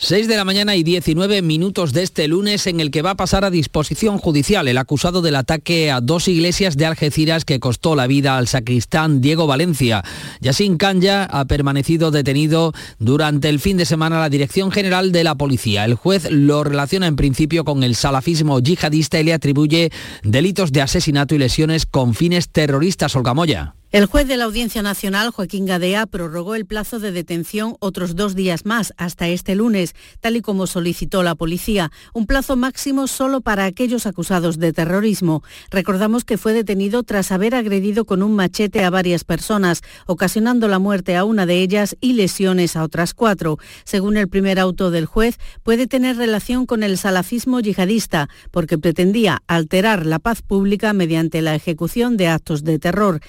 6 0.00 0.28
de 0.28 0.36
la 0.36 0.44
mañana 0.44 0.76
y 0.76 0.84
19 0.84 1.42
minutos 1.42 1.92
de 1.92 2.04
este 2.04 2.28
lunes 2.28 2.68
en 2.68 2.78
el 2.78 2.92
que 2.92 3.02
va 3.02 3.10
a 3.10 3.16
pasar 3.16 3.44
a 3.44 3.50
disposición 3.50 4.18
judicial 4.18 4.68
el 4.68 4.78
acusado 4.78 5.22
del 5.22 5.34
ataque 5.34 5.90
a 5.90 6.00
dos 6.00 6.28
iglesias 6.28 6.76
de 6.76 6.86
Algeciras 6.86 7.44
que 7.44 7.58
costó 7.58 7.96
la 7.96 8.06
vida 8.06 8.38
al 8.38 8.46
sacristán 8.46 9.20
Diego 9.20 9.48
Valencia. 9.48 10.04
Yassin 10.40 10.78
Kanya 10.78 11.24
ha 11.24 11.46
permanecido 11.46 12.12
detenido 12.12 12.74
durante 13.00 13.48
el 13.48 13.58
fin 13.58 13.76
de 13.76 13.86
semana 13.86 14.20
la 14.20 14.30
Dirección 14.30 14.70
General 14.70 15.10
de 15.10 15.24
la 15.24 15.34
Policía. 15.34 15.84
El 15.84 15.96
juez 15.96 16.30
lo 16.30 16.62
relaciona 16.62 17.08
en 17.08 17.16
principio 17.16 17.64
con 17.64 17.82
el 17.82 17.96
salafismo 17.96 18.60
yihadista 18.60 19.18
y 19.18 19.24
le 19.24 19.34
atribuye 19.34 19.90
delitos 20.22 20.70
de 20.70 20.82
asesinato 20.82 21.34
y 21.34 21.38
lesiones 21.38 21.86
con 21.86 22.14
fines 22.14 22.50
terroristas. 22.50 23.16
Olga 23.16 23.34
Moya. 23.34 23.74
El 23.90 24.04
juez 24.04 24.28
de 24.28 24.36
la 24.36 24.44
Audiencia 24.44 24.82
Nacional, 24.82 25.30
Joaquín 25.30 25.64
Gadea, 25.64 26.04
prorrogó 26.04 26.54
el 26.54 26.66
plazo 26.66 26.98
de 26.98 27.10
detención 27.10 27.76
otros 27.80 28.14
dos 28.16 28.34
días 28.34 28.66
más, 28.66 28.92
hasta 28.98 29.28
este 29.28 29.54
lunes, 29.54 29.94
tal 30.20 30.36
y 30.36 30.42
como 30.42 30.66
solicitó 30.66 31.22
la 31.22 31.34
policía, 31.34 31.90
un 32.12 32.26
plazo 32.26 32.54
máximo 32.54 33.06
solo 33.06 33.40
para 33.40 33.64
aquellos 33.64 34.04
acusados 34.04 34.58
de 34.58 34.74
terrorismo. 34.74 35.42
Recordamos 35.70 36.26
que 36.26 36.36
fue 36.36 36.52
detenido 36.52 37.02
tras 37.02 37.32
haber 37.32 37.54
agredido 37.54 38.04
con 38.04 38.22
un 38.22 38.36
machete 38.36 38.84
a 38.84 38.90
varias 38.90 39.24
personas, 39.24 39.80
ocasionando 40.04 40.68
la 40.68 40.78
muerte 40.78 41.16
a 41.16 41.24
una 41.24 41.46
de 41.46 41.62
ellas 41.62 41.96
y 42.02 42.12
lesiones 42.12 42.76
a 42.76 42.82
otras 42.82 43.14
cuatro. 43.14 43.56
Según 43.84 44.18
el 44.18 44.28
primer 44.28 44.58
auto 44.58 44.90
del 44.90 45.06
juez, 45.06 45.38
puede 45.62 45.86
tener 45.86 46.18
relación 46.18 46.66
con 46.66 46.82
el 46.82 46.98
salafismo 46.98 47.60
yihadista, 47.60 48.28
porque 48.50 48.76
pretendía 48.76 49.42
alterar 49.46 50.04
la 50.04 50.18
paz 50.18 50.42
pública 50.42 50.92
mediante 50.92 51.40
la 51.40 51.54
ejecución 51.54 52.18
de 52.18 52.28
actos 52.28 52.64
de 52.64 52.78
terror 52.78 53.22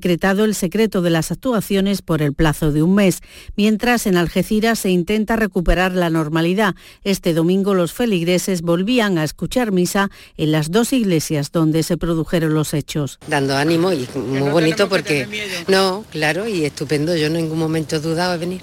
decretado 0.00 0.46
el 0.46 0.54
secreto 0.54 1.02
de 1.02 1.10
las 1.10 1.30
actuaciones 1.30 2.00
por 2.00 2.22
el 2.22 2.32
plazo 2.32 2.72
de 2.72 2.82
un 2.82 2.94
mes, 2.94 3.20
mientras 3.54 4.06
en 4.06 4.16
Algeciras 4.16 4.78
se 4.78 4.88
intenta 4.88 5.36
recuperar 5.36 5.92
la 5.92 6.08
normalidad. 6.08 6.74
Este 7.04 7.34
domingo 7.34 7.74
los 7.74 7.92
feligreses 7.92 8.62
volvían 8.62 9.18
a 9.18 9.24
escuchar 9.24 9.72
misa 9.72 10.10
en 10.38 10.52
las 10.52 10.70
dos 10.70 10.94
iglesias 10.94 11.52
donde 11.52 11.82
se 11.82 11.98
produjeron 11.98 12.54
los 12.54 12.72
hechos. 12.72 13.18
Dando 13.26 13.54
ánimo 13.54 13.92
y 13.92 14.08
muy 14.14 14.50
bonito 14.50 14.88
porque 14.88 15.28
no, 15.68 16.06
claro, 16.10 16.48
y 16.48 16.64
estupendo. 16.64 17.14
Yo 17.14 17.26
en 17.26 17.34
ningún 17.34 17.58
momento 17.58 17.96
he 17.96 18.00
dudado 18.00 18.32
de 18.32 18.38
venir 18.38 18.62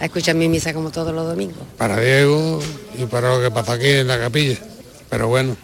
a 0.00 0.04
escuchar 0.04 0.34
mi 0.34 0.50
misa 0.50 0.74
como 0.74 0.90
todos 0.90 1.14
los 1.14 1.26
domingos. 1.26 1.62
Para 1.78 1.98
Diego 1.98 2.60
y 2.98 3.06
para 3.06 3.34
lo 3.34 3.42
que 3.42 3.50
pasa 3.50 3.72
aquí 3.72 3.88
en 3.88 4.08
la 4.08 4.18
capilla. 4.18 4.58
Pero 5.08 5.28
bueno, 5.28 5.56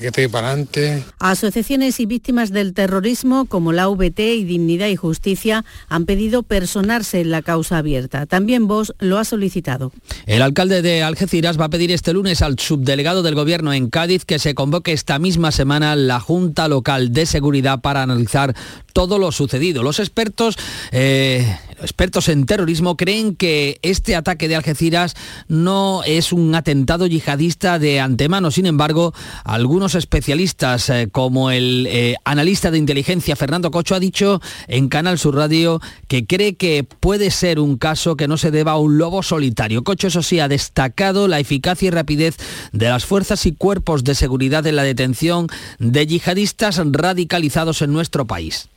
hay 0.00 0.10
que 0.10 0.28
para 0.28 0.48
adelante. 0.48 1.04
Asociaciones 1.18 2.00
y 2.00 2.06
víctimas 2.06 2.50
del 2.50 2.74
terrorismo 2.74 3.46
como 3.46 3.72
la 3.72 3.88
VT 3.88 4.20
y 4.20 4.44
Dignidad 4.44 4.88
y 4.88 4.96
Justicia 4.96 5.64
han 5.88 6.06
pedido 6.06 6.42
personarse 6.42 7.20
en 7.20 7.30
la 7.30 7.42
causa 7.42 7.78
abierta. 7.78 8.26
También 8.26 8.66
vos 8.66 8.94
lo 8.98 9.18
ha 9.18 9.24
solicitado. 9.24 9.92
El 10.26 10.42
alcalde 10.42 10.82
de 10.82 11.02
Algeciras 11.02 11.60
va 11.60 11.66
a 11.66 11.70
pedir 11.70 11.92
este 11.92 12.12
lunes 12.12 12.42
al 12.42 12.58
subdelegado 12.58 13.22
del 13.22 13.34
gobierno 13.34 13.72
en 13.72 13.90
Cádiz 13.90 14.24
que 14.24 14.38
se 14.38 14.54
convoque 14.54 14.92
esta 14.92 15.18
misma 15.18 15.52
semana 15.52 15.96
la 15.96 16.20
Junta 16.20 16.68
Local 16.68 17.12
de 17.12 17.26
Seguridad 17.26 17.80
para 17.80 18.02
analizar 18.02 18.54
todo 18.92 19.18
lo 19.18 19.32
sucedido. 19.32 19.82
Los 19.82 19.98
expertos, 19.98 20.56
eh, 20.92 21.58
expertos 21.80 22.28
en 22.28 22.46
terrorismo 22.46 22.96
creen 22.96 23.36
que 23.36 23.78
este 23.82 24.16
ataque 24.16 24.48
de 24.48 24.56
Algeciras 24.56 25.14
no 25.48 26.02
es 26.04 26.32
un 26.32 26.54
atentado 26.54 27.06
yihadista 27.06 27.78
de 27.78 28.00
antemano. 28.00 28.50
Sin 28.50 28.66
embargo, 28.66 29.14
algunos 29.44 29.94
especialistas, 29.94 30.90
eh, 30.90 31.08
como 31.10 31.50
el 31.50 31.86
eh, 31.88 32.16
analista 32.24 32.70
de 32.70 32.78
inteligencia 32.78 33.36
Fernando 33.36 33.70
Cocho, 33.70 33.94
ha 33.94 34.00
dicho 34.00 34.40
en 34.68 34.88
Canal 34.88 35.18
Sur 35.18 35.36
Radio 35.36 35.80
que 36.08 36.26
cree 36.26 36.56
que 36.56 36.84
puede 36.84 37.30
ser 37.30 37.58
un 37.58 37.76
caso 37.76 38.16
que 38.16 38.28
no 38.28 38.36
se 38.36 38.50
deba 38.50 38.72
a 38.72 38.78
un 38.78 38.98
lobo 38.98 39.22
solitario. 39.22 39.84
Cocho, 39.84 40.08
eso 40.08 40.22
sí, 40.22 40.40
ha 40.40 40.48
destacado 40.48 41.28
la 41.28 41.40
eficacia 41.40 41.88
y 41.88 41.90
rapidez 41.90 42.36
de 42.72 42.88
las 42.88 43.04
fuerzas 43.04 43.46
y 43.46 43.52
cuerpos 43.52 44.04
de 44.04 44.14
seguridad 44.14 44.66
en 44.66 44.76
la 44.76 44.82
detención 44.82 45.48
de 45.78 46.06
yihadistas 46.06 46.80
radicalizados 46.92 47.82
en 47.82 47.92
nuestro 47.92 48.26
país 48.26 48.68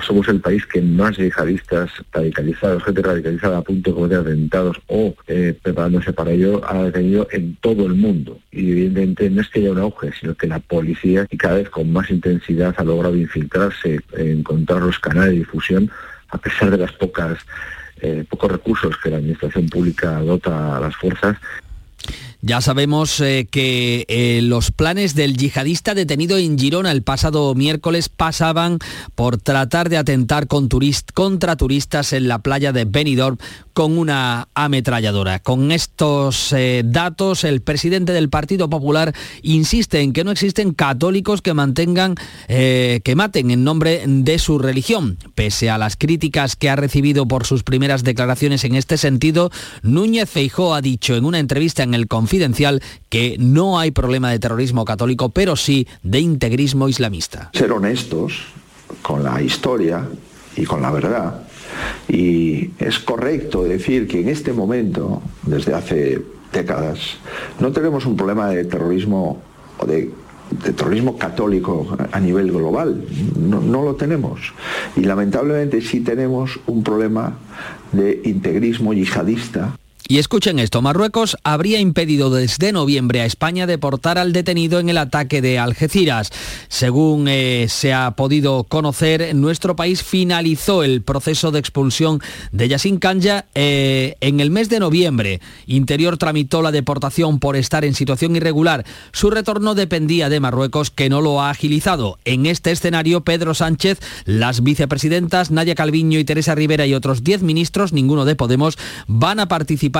somos 0.00 0.28
el 0.28 0.40
país 0.40 0.64
que 0.66 0.80
más 0.80 1.16
yihadistas 1.16 1.90
radicalizados, 2.12 2.84
gente 2.84 3.02
radicalizada 3.02 3.58
a 3.58 3.62
punto 3.62 3.90
de 3.90 3.94
cometer 3.94 4.18
atentados 4.18 4.80
o 4.86 5.14
eh, 5.26 5.58
preparándose 5.60 6.12
para 6.12 6.30
ello, 6.30 6.60
ha 6.68 6.84
detenido 6.84 7.26
en 7.32 7.56
todo 7.56 7.86
el 7.86 7.94
mundo. 7.94 8.38
Y 8.52 8.70
evidentemente 8.70 9.30
no 9.30 9.40
es 9.40 9.48
que 9.48 9.60
haya 9.60 9.72
un 9.72 9.78
auge, 9.78 10.12
sino 10.18 10.34
que 10.34 10.46
la 10.46 10.60
policía 10.60 11.26
y 11.30 11.36
cada 11.36 11.56
vez 11.56 11.70
con 11.70 11.92
más 11.92 12.10
intensidad 12.10 12.74
ha 12.76 12.84
logrado 12.84 13.16
infiltrarse, 13.16 14.00
encontrar 14.16 14.82
los 14.82 14.98
canales 14.98 15.32
de 15.32 15.38
difusión, 15.38 15.90
a 16.28 16.38
pesar 16.38 16.70
de 16.70 16.78
las 16.78 16.92
pocas 16.92 17.38
eh, 18.00 18.24
pocos 18.28 18.50
recursos 18.50 18.96
que 18.96 19.10
la 19.10 19.16
administración 19.16 19.68
pública 19.68 20.20
dota 20.20 20.76
a 20.76 20.80
las 20.80 20.96
fuerzas 20.96 21.36
ya 22.42 22.62
sabemos 22.62 23.20
eh, 23.20 23.46
que 23.50 24.06
eh, 24.08 24.40
los 24.42 24.70
planes 24.70 25.14
del 25.14 25.36
yihadista 25.36 25.94
detenido 25.94 26.38
en 26.38 26.58
Girona 26.58 26.90
el 26.90 27.02
pasado 27.02 27.54
miércoles 27.54 28.08
pasaban 28.08 28.78
por 29.14 29.36
tratar 29.36 29.90
de 29.90 29.98
atentar 29.98 30.46
contra 30.46 31.56
turistas 31.56 32.14
en 32.14 32.28
la 32.28 32.38
playa 32.38 32.72
de 32.72 32.86
Benidorm 32.86 33.36
con 33.74 33.98
una 33.98 34.48
ametralladora. 34.54 35.38
Con 35.40 35.70
estos 35.70 36.52
eh, 36.52 36.82
datos, 36.84 37.44
el 37.44 37.60
presidente 37.60 38.12
del 38.12 38.30
Partido 38.30 38.70
Popular 38.70 39.14
insiste 39.42 40.00
en 40.00 40.12
que 40.12 40.24
no 40.24 40.30
existen 40.30 40.72
católicos 40.72 41.42
que 41.42 41.54
mantengan, 41.54 42.14
que 42.48 43.14
maten 43.16 43.50
en 43.50 43.64
nombre 43.64 44.02
de 44.06 44.38
su 44.38 44.58
religión. 44.58 45.18
Pese 45.34 45.70
a 45.70 45.78
las 45.78 45.96
críticas 45.96 46.56
que 46.56 46.68
ha 46.68 46.76
recibido 46.76 47.26
por 47.26 47.46
sus 47.46 47.62
primeras 47.62 48.02
declaraciones 48.02 48.64
en 48.64 48.74
este 48.74 48.96
sentido, 48.96 49.50
Núñez 49.82 50.28
Feijó 50.28 50.74
ha 50.74 50.82
dicho 50.82 51.16
en 51.16 51.24
una 51.24 51.38
entrevista 51.38 51.82
en 51.82 51.94
el 51.94 52.06
confidencial 52.30 52.80
que 53.08 53.36
no 53.40 53.80
hay 53.80 53.90
problema 53.90 54.30
de 54.30 54.38
terrorismo 54.38 54.84
católico, 54.84 55.30
pero 55.30 55.56
sí 55.56 55.88
de 56.04 56.20
integrismo 56.20 56.88
islamista. 56.88 57.50
Ser 57.54 57.72
honestos 57.72 58.44
con 59.02 59.24
la 59.24 59.42
historia 59.42 60.06
y 60.56 60.64
con 60.64 60.80
la 60.80 60.92
verdad. 60.92 61.42
Y 62.08 62.70
es 62.78 63.00
correcto 63.00 63.64
decir 63.64 64.06
que 64.06 64.20
en 64.20 64.28
este 64.28 64.52
momento, 64.52 65.22
desde 65.42 65.74
hace 65.74 66.22
décadas, 66.52 67.00
no 67.58 67.72
tenemos 67.72 68.06
un 68.06 68.16
problema 68.16 68.48
de 68.48 68.64
terrorismo 68.64 69.42
o 69.78 69.86
de, 69.86 70.10
terrorismo 70.76 71.18
católico 71.18 71.96
a 72.12 72.20
nivel 72.20 72.52
global. 72.52 73.04
No, 73.36 73.60
no, 73.60 73.82
lo 73.82 73.96
tenemos. 73.96 74.52
Y 74.96 75.00
lamentablemente 75.00 75.80
sí 75.80 76.00
tenemos 76.00 76.60
un 76.66 76.84
problema 76.84 77.38
de 77.92 78.20
integrismo 78.24 78.92
yihadista 78.92 79.79
y 80.10 80.18
escuchen 80.18 80.58
esto, 80.58 80.82
Marruecos 80.82 81.36
habría 81.44 81.78
impedido 81.78 82.30
desde 82.30 82.72
noviembre 82.72 83.20
a 83.20 83.26
España 83.26 83.68
deportar 83.68 84.18
al 84.18 84.32
detenido 84.32 84.80
en 84.80 84.88
el 84.88 84.98
ataque 84.98 85.40
de 85.40 85.60
Algeciras. 85.60 86.32
Según 86.66 87.28
eh, 87.28 87.66
se 87.68 87.92
ha 87.92 88.10
podido 88.16 88.64
conocer, 88.64 89.32
nuestro 89.36 89.76
país 89.76 90.02
finalizó 90.02 90.82
el 90.82 91.02
proceso 91.02 91.52
de 91.52 91.60
expulsión 91.60 92.20
de 92.50 92.66
Yassin 92.66 92.98
Kanya 92.98 93.44
eh, 93.54 94.16
en 94.20 94.40
el 94.40 94.50
mes 94.50 94.68
de 94.68 94.80
noviembre. 94.80 95.40
Interior 95.68 96.18
tramitó 96.18 96.60
la 96.60 96.72
deportación 96.72 97.38
por 97.38 97.54
estar 97.54 97.84
en 97.84 97.94
situación 97.94 98.34
irregular. 98.34 98.84
Su 99.12 99.30
retorno 99.30 99.76
dependía 99.76 100.28
de 100.28 100.40
Marruecos, 100.40 100.90
que 100.90 101.08
no 101.08 101.20
lo 101.20 101.40
ha 101.40 101.50
agilizado. 101.50 102.18
En 102.24 102.46
este 102.46 102.72
escenario, 102.72 103.20
Pedro 103.20 103.54
Sánchez, 103.54 104.00
las 104.24 104.64
vicepresidentas 104.64 105.52
Nadia 105.52 105.76
Calviño 105.76 106.18
y 106.18 106.24
Teresa 106.24 106.56
Rivera 106.56 106.84
y 106.84 106.94
otros 106.94 107.22
10 107.22 107.42
ministros, 107.42 107.92
ninguno 107.92 108.24
de 108.24 108.34
Podemos, 108.34 108.76
van 109.06 109.38
a 109.38 109.46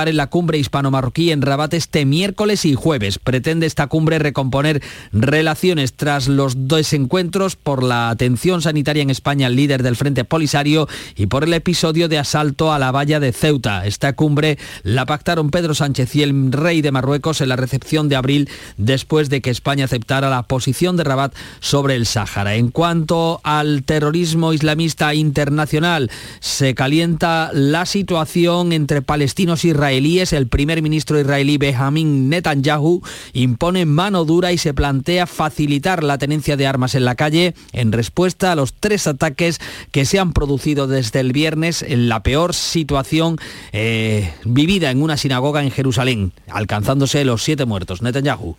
en 0.07 0.17
la 0.17 0.27
cumbre 0.27 0.57
hispano-marroquí 0.57 1.31
en 1.31 1.41
Rabat 1.41 1.73
este 1.73 2.05
miércoles 2.05 2.65
y 2.65 2.75
jueves. 2.75 3.19
Pretende 3.19 3.67
esta 3.67 3.87
cumbre 3.87 4.19
recomponer 4.19 4.81
relaciones 5.11 5.93
tras 5.93 6.27
los 6.27 6.67
desencuentros 6.67 7.55
por 7.55 7.83
la 7.83 8.09
atención 8.09 8.61
sanitaria 8.61 9.03
en 9.03 9.09
España 9.09 9.47
al 9.47 9.55
líder 9.55 9.83
del 9.83 9.95
Frente 9.95 10.25
Polisario 10.25 10.87
y 11.15 11.27
por 11.27 11.43
el 11.43 11.53
episodio 11.53 12.07
de 12.07 12.19
asalto 12.19 12.73
a 12.73 12.79
la 12.79 12.91
valla 12.91 13.19
de 13.19 13.31
Ceuta. 13.31 13.85
Esta 13.85 14.13
cumbre 14.13 14.57
la 14.83 15.05
pactaron 15.05 15.51
Pedro 15.51 15.73
Sánchez 15.73 16.15
y 16.15 16.23
el 16.23 16.51
rey 16.51 16.81
de 16.81 16.91
Marruecos 16.91 17.41
en 17.41 17.49
la 17.49 17.55
recepción 17.55 18.09
de 18.09 18.15
abril 18.15 18.49
después 18.77 19.29
de 19.29 19.41
que 19.41 19.49
España 19.49 19.85
aceptara 19.85 20.29
la 20.29 20.43
posición 20.43 20.97
de 20.97 21.03
Rabat 21.03 21.33
sobre 21.59 21.95
el 21.95 22.05
Sáhara. 22.05 22.55
En 22.55 22.69
cuanto 22.69 23.41
al 23.43 23.83
terrorismo 23.83 24.53
islamista 24.53 25.13
internacional, 25.13 26.09
se 26.39 26.75
calienta 26.75 27.51
la 27.53 27.85
situación 27.85 28.73
entre 28.73 29.01
palestinos 29.01 29.65
y 29.65 29.69
israelíes 29.69 29.90
israelíes, 29.91 30.31
el 30.31 30.47
primer 30.47 30.81
ministro 30.81 31.19
israelí 31.19 31.57
Benjamin 31.57 32.29
Netanyahu 32.29 33.01
impone 33.33 33.85
mano 33.85 34.23
dura 34.23 34.53
y 34.53 34.57
se 34.57 34.73
plantea 34.73 35.27
facilitar 35.27 36.01
la 36.01 36.17
tenencia 36.17 36.55
de 36.55 36.65
armas 36.65 36.95
en 36.95 37.03
la 37.03 37.15
calle 37.15 37.55
en 37.73 37.91
respuesta 37.91 38.53
a 38.53 38.55
los 38.55 38.73
tres 38.73 39.05
ataques 39.07 39.59
que 39.91 40.05
se 40.05 40.19
han 40.19 40.31
producido 40.31 40.87
desde 40.87 41.19
el 41.19 41.33
viernes 41.33 41.81
en 41.81 42.07
la 42.07 42.23
peor 42.23 42.53
situación 42.53 43.37
eh, 43.73 44.33
vivida 44.45 44.91
en 44.91 45.01
una 45.01 45.17
sinagoga 45.17 45.61
en 45.61 45.71
Jerusalén, 45.71 46.31
alcanzándose 46.47 47.25
los 47.25 47.43
siete 47.43 47.65
muertos. 47.65 48.01
Netanyahu. 48.01 48.55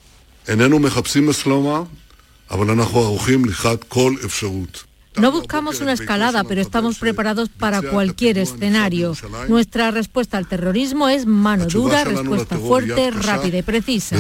No 5.16 5.30
buscamos 5.32 5.80
una 5.80 5.92
escalada, 5.92 6.44
pero 6.44 6.60
estamos 6.60 6.98
preparados 6.98 7.48
para 7.48 7.82
cualquier 7.82 8.38
escenario. 8.38 9.14
Nuestra 9.48 9.90
respuesta 9.90 10.38
al 10.38 10.46
terrorismo 10.46 11.08
es 11.08 11.26
mano 11.26 11.66
dura, 11.66 12.04
respuesta 12.04 12.58
fuerte, 12.58 13.10
rápida 13.10 13.58
y 13.58 13.62
precisa. 13.62 14.16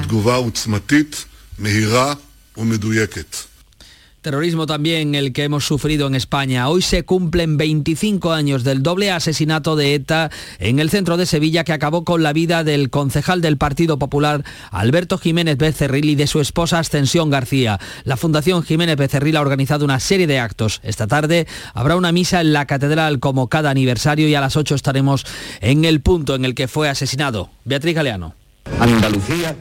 Terrorismo 4.22 4.66
también 4.66 5.16
el 5.16 5.32
que 5.32 5.42
hemos 5.42 5.66
sufrido 5.66 6.06
en 6.06 6.14
España. 6.14 6.68
Hoy 6.68 6.80
se 6.80 7.04
cumplen 7.04 7.56
25 7.56 8.32
años 8.32 8.62
del 8.62 8.80
doble 8.80 9.10
asesinato 9.10 9.74
de 9.74 9.94
ETA 9.94 10.30
en 10.60 10.78
el 10.78 10.90
centro 10.90 11.16
de 11.16 11.26
Sevilla 11.26 11.64
que 11.64 11.72
acabó 11.72 12.04
con 12.04 12.22
la 12.22 12.32
vida 12.32 12.62
del 12.62 12.88
concejal 12.88 13.40
del 13.40 13.58
Partido 13.58 13.98
Popular 13.98 14.44
Alberto 14.70 15.18
Jiménez 15.18 15.58
Becerril 15.58 16.08
y 16.08 16.14
de 16.14 16.28
su 16.28 16.40
esposa 16.40 16.78
Ascensión 16.78 17.30
García. 17.30 17.80
La 18.04 18.16
Fundación 18.16 18.62
Jiménez 18.62 18.96
Becerril 18.96 19.36
ha 19.36 19.40
organizado 19.40 19.84
una 19.84 19.98
serie 19.98 20.28
de 20.28 20.38
actos. 20.38 20.80
Esta 20.84 21.08
tarde 21.08 21.48
habrá 21.74 21.96
una 21.96 22.12
misa 22.12 22.40
en 22.40 22.52
la 22.52 22.66
catedral 22.66 23.18
como 23.18 23.48
cada 23.48 23.70
aniversario 23.70 24.28
y 24.28 24.36
a 24.36 24.40
las 24.40 24.56
8 24.56 24.76
estaremos 24.76 25.26
en 25.60 25.84
el 25.84 26.00
punto 26.00 26.36
en 26.36 26.44
el 26.44 26.54
que 26.54 26.68
fue 26.68 26.88
asesinado. 26.88 27.50
Beatriz 27.64 27.96
Galeano. 27.96 28.36
Andalucía, 28.78 29.56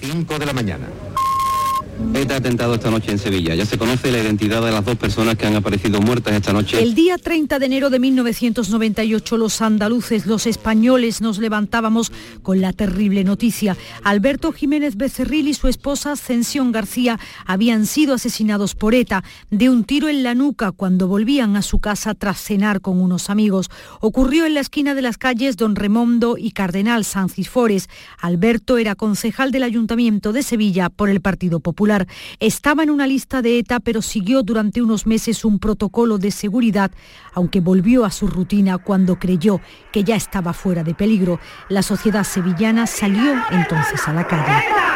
5 0.00 0.38
de 0.38 0.46
la 0.46 0.54
mañana. 0.54 0.86
ETA 2.14 2.34
ha 2.34 2.36
atentado 2.38 2.74
esta 2.74 2.90
noche 2.90 3.10
en 3.10 3.18
Sevilla. 3.18 3.54
Ya 3.54 3.64
se 3.64 3.78
conoce 3.78 4.10
la 4.12 4.18
identidad 4.18 4.62
de 4.62 4.70
las 4.70 4.84
dos 4.84 4.96
personas 4.96 5.36
que 5.36 5.46
han 5.46 5.54
aparecido 5.54 6.00
muertas 6.00 6.34
esta 6.34 6.52
noche. 6.52 6.82
El 6.82 6.94
día 6.94 7.16
30 7.16 7.58
de 7.58 7.66
enero 7.66 7.88
de 7.88 7.98
1998 7.98 9.36
los 9.38 9.62
andaluces, 9.62 10.26
los 10.26 10.46
españoles 10.46 11.20
nos 11.20 11.38
levantábamos 11.38 12.12
con 12.42 12.60
la 12.60 12.72
terrible 12.72 13.24
noticia. 13.24 13.76
Alberto 14.02 14.52
Jiménez 14.52 14.96
Becerril 14.96 15.48
y 15.48 15.54
su 15.54 15.68
esposa 15.68 16.12
Ascensión 16.12 16.70
García 16.70 17.18
habían 17.46 17.86
sido 17.86 18.14
asesinados 18.14 18.74
por 18.74 18.94
ETA 18.94 19.24
de 19.50 19.70
un 19.70 19.84
tiro 19.84 20.08
en 20.08 20.22
la 20.22 20.34
nuca 20.34 20.72
cuando 20.72 21.08
volvían 21.08 21.56
a 21.56 21.62
su 21.62 21.78
casa 21.78 22.14
tras 22.14 22.38
cenar 22.38 22.80
con 22.80 23.00
unos 23.00 23.30
amigos. 23.30 23.70
Ocurrió 24.00 24.44
en 24.44 24.54
la 24.54 24.60
esquina 24.60 24.94
de 24.94 25.02
las 25.02 25.16
calles 25.18 25.56
Don 25.56 25.76
Remondo 25.76 26.36
y 26.38 26.50
Cardenal 26.50 27.04
San 27.04 27.28
Cisfores. 27.28 27.88
Alberto 28.20 28.78
era 28.78 28.94
concejal 28.94 29.50
del 29.50 29.62
Ayuntamiento 29.62 30.32
de 30.32 30.42
Sevilla 30.42 30.90
por 30.90 31.08
el 31.08 31.20
Partido 31.20 31.60
Popular. 31.60 31.85
Estaba 32.40 32.82
en 32.82 32.90
una 32.90 33.06
lista 33.06 33.42
de 33.42 33.58
ETA, 33.58 33.80
pero 33.80 34.02
siguió 34.02 34.42
durante 34.42 34.82
unos 34.82 35.06
meses 35.06 35.44
un 35.44 35.58
protocolo 35.58 36.18
de 36.18 36.30
seguridad, 36.30 36.90
aunque 37.32 37.60
volvió 37.60 38.04
a 38.04 38.10
su 38.10 38.26
rutina 38.26 38.78
cuando 38.78 39.18
creyó 39.18 39.60
que 39.92 40.04
ya 40.04 40.16
estaba 40.16 40.52
fuera 40.52 40.82
de 40.82 40.94
peligro. 40.94 41.38
La 41.68 41.82
sociedad 41.82 42.24
sevillana 42.24 42.86
salió 42.86 43.34
entonces 43.50 44.06
a 44.06 44.12
la 44.12 44.26
calle. 44.26 44.95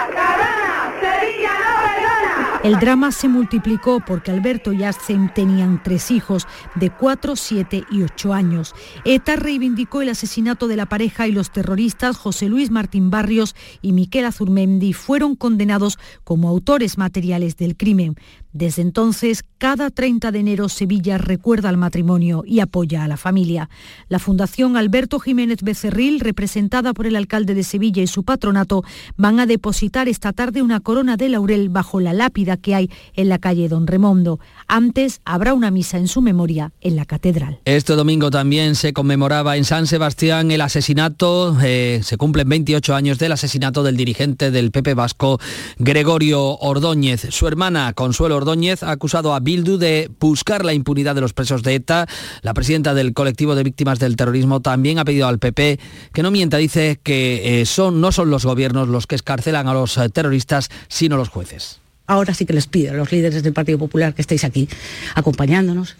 El 2.62 2.78
drama 2.78 3.10
se 3.10 3.26
multiplicó 3.26 4.00
porque 4.06 4.30
Alberto 4.30 4.74
y 4.74 4.84
Ascen 4.84 5.32
tenían 5.32 5.82
tres 5.82 6.10
hijos 6.10 6.46
de 6.74 6.90
4, 6.90 7.34
7 7.34 7.84
y 7.90 8.02
8 8.02 8.34
años. 8.34 8.74
ETA 9.06 9.36
reivindicó 9.36 10.02
el 10.02 10.10
asesinato 10.10 10.68
de 10.68 10.76
la 10.76 10.84
pareja 10.84 11.26
y 11.26 11.32
los 11.32 11.50
terroristas 11.50 12.18
José 12.18 12.50
Luis 12.50 12.70
Martín 12.70 13.08
Barrios 13.08 13.56
y 13.80 13.92
Miquel 13.92 14.26
Azurmendi 14.26 14.92
fueron 14.92 15.36
condenados 15.36 15.98
como 16.22 16.50
autores 16.50 16.98
materiales 16.98 17.56
del 17.56 17.78
crimen. 17.78 18.16
Desde 18.52 18.82
entonces, 18.82 19.44
cada 19.58 19.90
30 19.90 20.32
de 20.32 20.40
enero 20.40 20.68
Sevilla 20.68 21.18
recuerda 21.18 21.68
al 21.68 21.76
matrimonio 21.76 22.42
y 22.44 22.58
apoya 22.60 23.04
a 23.04 23.08
la 23.08 23.16
familia. 23.16 23.70
La 24.08 24.18
Fundación 24.18 24.76
Alberto 24.76 25.20
Jiménez 25.20 25.62
Becerril, 25.62 26.18
representada 26.18 26.92
por 26.92 27.06
el 27.06 27.14
alcalde 27.14 27.54
de 27.54 27.62
Sevilla 27.62 28.02
y 28.02 28.08
su 28.08 28.24
patronato, 28.24 28.82
van 29.16 29.38
a 29.38 29.46
depositar 29.46 30.08
esta 30.08 30.32
tarde 30.32 30.62
una 30.62 30.80
corona 30.80 31.16
de 31.16 31.28
laurel 31.28 31.68
bajo 31.68 32.00
la 32.00 32.12
lápida 32.12 32.56
que 32.56 32.74
hay 32.74 32.90
en 33.14 33.28
la 33.28 33.38
calle 33.38 33.68
Don 33.68 33.86
Remondo. 33.86 34.40
Antes 34.66 35.20
habrá 35.24 35.54
una 35.54 35.70
misa 35.70 35.98
en 35.98 36.08
su 36.08 36.20
memoria 36.20 36.72
en 36.80 36.96
la 36.96 37.04
catedral. 37.04 37.60
Este 37.66 37.92
domingo 37.92 38.30
también 38.30 38.74
se 38.74 38.92
conmemoraba 38.92 39.56
en 39.56 39.64
San 39.64 39.86
Sebastián 39.86 40.50
el 40.50 40.60
asesinato, 40.60 41.56
eh, 41.62 42.00
se 42.02 42.16
cumplen 42.16 42.48
28 42.48 42.94
años 42.96 43.18
del 43.18 43.32
asesinato 43.32 43.84
del 43.84 43.96
dirigente 43.96 44.50
del 44.50 44.72
PP 44.72 44.94
Vasco, 44.94 45.38
Gregorio 45.78 46.56
Ordóñez. 46.58 47.26
Su 47.30 47.46
hermana, 47.46 47.92
Consuelo 47.92 48.39
Ordóñez, 48.40 48.82
ha 48.82 48.90
acusado 48.90 49.34
a 49.34 49.40
Bildu 49.40 49.76
de 49.78 50.10
buscar 50.18 50.64
la 50.64 50.72
impunidad 50.72 51.14
de 51.14 51.20
los 51.20 51.32
presos 51.32 51.62
de 51.62 51.74
ETA. 51.74 52.06
La 52.42 52.54
presidenta 52.54 52.94
del 52.94 53.14
colectivo 53.14 53.54
de 53.54 53.62
víctimas 53.62 53.98
del 53.98 54.16
terrorismo 54.16 54.60
también 54.60 54.98
ha 54.98 55.04
pedido 55.04 55.28
al 55.28 55.38
PP 55.38 55.78
que 56.12 56.22
no 56.22 56.30
mienta, 56.30 56.56
dice 56.56 56.98
que 57.02 57.60
eh, 57.60 57.66
son, 57.66 58.00
no 58.00 58.12
son 58.12 58.30
los 58.30 58.44
gobiernos 58.44 58.88
los 58.88 59.06
que 59.06 59.14
escarcelan 59.14 59.68
a 59.68 59.74
los 59.74 59.96
eh, 59.98 60.08
terroristas, 60.08 60.68
sino 60.88 61.16
los 61.16 61.28
jueces. 61.28 61.80
Ahora 62.06 62.34
sí 62.34 62.44
que 62.44 62.52
les 62.52 62.66
pido 62.66 62.92
a 62.92 62.94
los 62.94 63.12
líderes 63.12 63.42
del 63.42 63.52
Partido 63.52 63.78
Popular 63.78 64.14
que 64.14 64.22
estéis 64.22 64.42
aquí 64.44 64.68
acompañándonos, 65.14 65.96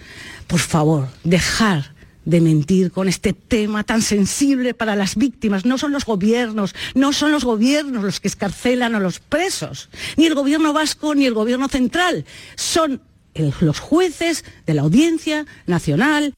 por 0.49 0.59
favor, 0.59 1.09
dejar 1.23 1.93
de 2.25 2.41
mentir 2.41 2.93
con 2.93 3.09
este 3.09 3.33
tema 3.33 3.85
tan 3.85 4.03
sensible 4.03 4.75
para 4.75 4.97
las 4.97 5.17
víctimas. 5.17 5.65
No 5.65 5.79
son 5.79 5.93
los 5.93 6.05
gobiernos, 6.05 6.75
no 6.95 7.13
son 7.13 7.33
los 7.33 7.45
gobiernos 7.45 8.05
los 8.05 8.21
que 8.21 8.29
escarcelan 8.29 8.95
a 8.95 9.01
los 9.01 9.21
presos, 9.21 9.89
ni 10.17 10.27
el 10.27 10.35
gobierno 10.35 10.73
vasco 10.73 11.15
ni 11.15 11.27
el 11.27 11.35
gobierno 11.35 11.69
central. 11.69 12.25
Son 12.57 13.01
el- 13.35 13.55
los 13.61 13.79
jueces 13.81 14.45
de 14.67 14.75
la 14.75 14.83
Audiencia 14.83 15.47
Nacional. 15.67 16.35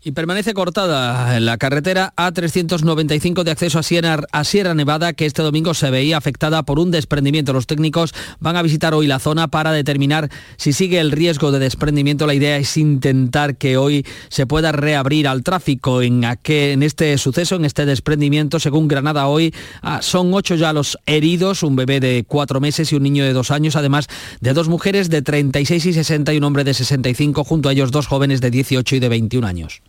Y 0.00 0.12
permanece 0.12 0.54
cortada 0.54 1.40
la 1.40 1.58
carretera 1.58 2.14
A395 2.16 3.42
de 3.42 3.50
acceso 3.50 3.80
a 3.80 4.44
Sierra, 4.44 4.74
Nevada, 4.74 5.12
que 5.12 5.26
este 5.26 5.42
domingo 5.42 5.74
se 5.74 5.90
veía 5.90 6.16
afectada 6.16 6.62
por 6.62 6.78
un 6.78 6.92
desprendimiento. 6.92 7.52
Los 7.52 7.66
técnicos 7.66 8.14
van 8.38 8.54
a 8.54 8.62
visitar 8.62 8.94
hoy 8.94 9.08
la 9.08 9.18
zona 9.18 9.48
para 9.48 9.72
determinar 9.72 10.30
si 10.56 10.72
sigue 10.72 11.00
el 11.00 11.10
riesgo 11.10 11.50
de 11.50 11.58
desprendimiento. 11.58 12.28
La 12.28 12.34
idea 12.34 12.58
es 12.58 12.76
intentar 12.76 13.56
que 13.56 13.76
hoy 13.76 14.06
se 14.28 14.46
pueda 14.46 14.70
reabrir 14.70 15.26
al 15.26 15.42
tráfico 15.42 16.00
en, 16.00 16.22
aquel- 16.22 16.74
en 16.74 16.84
este 16.84 17.18
suceso, 17.18 17.56
en 17.56 17.64
este 17.64 17.84
desprendimiento. 17.84 18.60
Según 18.60 18.86
Granada 18.86 19.26
hoy, 19.26 19.52
ah, 19.82 19.98
son 20.00 20.32
ocho 20.32 20.54
ya 20.54 20.72
los 20.72 20.96
heridos, 21.06 21.64
un 21.64 21.74
bebé 21.74 21.98
de 21.98 22.24
cuatro 22.26 22.60
meses 22.60 22.92
y 22.92 22.94
un 22.96 23.02
niño 23.02 23.24
de 23.24 23.32
dos 23.32 23.50
años, 23.50 23.74
además 23.74 24.06
de 24.40 24.52
dos 24.52 24.68
mujeres 24.68 25.10
de 25.10 25.22
36 25.22 25.86
y 25.86 25.92
60 25.92 26.32
y 26.34 26.38
un 26.38 26.44
hombre 26.44 26.62
de 26.62 26.72
65, 26.72 27.42
junto 27.42 27.68
a 27.68 27.72
ellos 27.72 27.90
dos 27.90 28.06
jóvenes 28.06 28.40
de 28.40 28.52
18 28.52 28.94
y 28.94 29.00
de 29.00 29.08
21 29.08 29.44
años. 29.44 29.82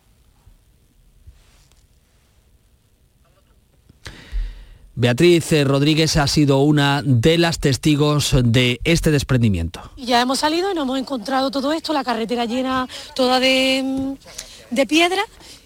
Beatriz 5.00 5.54
eh, 5.54 5.64
Rodríguez 5.64 6.18
ha 6.18 6.28
sido 6.28 6.60
una 6.60 7.02
de 7.06 7.38
las 7.38 7.60
testigos 7.60 8.36
de 8.44 8.82
este 8.84 9.12
desprendimiento. 9.12 9.80
Ya 9.96 10.20
hemos 10.20 10.40
salido 10.40 10.70
y 10.70 10.76
nos 10.76 10.84
hemos 10.84 11.00
encontrado 11.00 11.50
todo 11.52 11.72
esto, 11.72 11.94
la 11.94 12.04
carretera 12.04 12.44
llena 12.44 12.86
toda 13.16 13.40
de, 13.40 14.18
de 14.70 14.86
piedra 14.86 15.22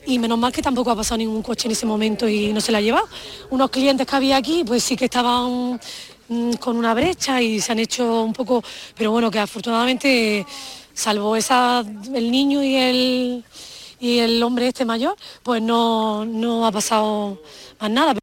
y 0.06 0.20
menos 0.20 0.38
mal 0.38 0.54
que 0.54 0.62
tampoco 0.62 0.92
ha 0.92 0.96
pasado 0.96 1.18
ningún 1.18 1.42
coche 1.42 1.68
en 1.68 1.72
ese 1.72 1.88
momento 1.88 2.30
y 2.30 2.54
no 2.54 2.62
se 2.62 2.72
la 2.72 2.78
ha 2.78 2.82
llevado. 2.82 3.08
Unos 3.50 3.72
clientes 3.72 4.06
que 4.06 4.16
había 4.16 4.38
aquí 4.38 4.64
pues 4.64 4.84
sí 4.84 4.96
que 4.96 5.06
estaban 5.06 5.82
mm, 6.28 6.54
con 6.60 6.78
una 6.78 6.94
brecha 6.94 7.42
y 7.42 7.60
se 7.60 7.72
han 7.72 7.80
hecho 7.80 8.22
un 8.22 8.34
poco, 8.34 8.64
pero 8.96 9.10
bueno, 9.10 9.32
que 9.32 9.40
afortunadamente 9.40 10.46
salvo 10.94 11.36
el 11.36 12.32
niño 12.32 12.62
y 12.62 12.76
el, 12.76 13.44
y 14.00 14.20
el 14.20 14.44
hombre 14.44 14.68
este 14.68 14.86
mayor, 14.86 15.16
pues 15.42 15.60
no, 15.60 16.24
no 16.24 16.68
ha 16.68 16.72
pasado 16.72 17.42
más 17.80 17.90
nada. 17.90 18.23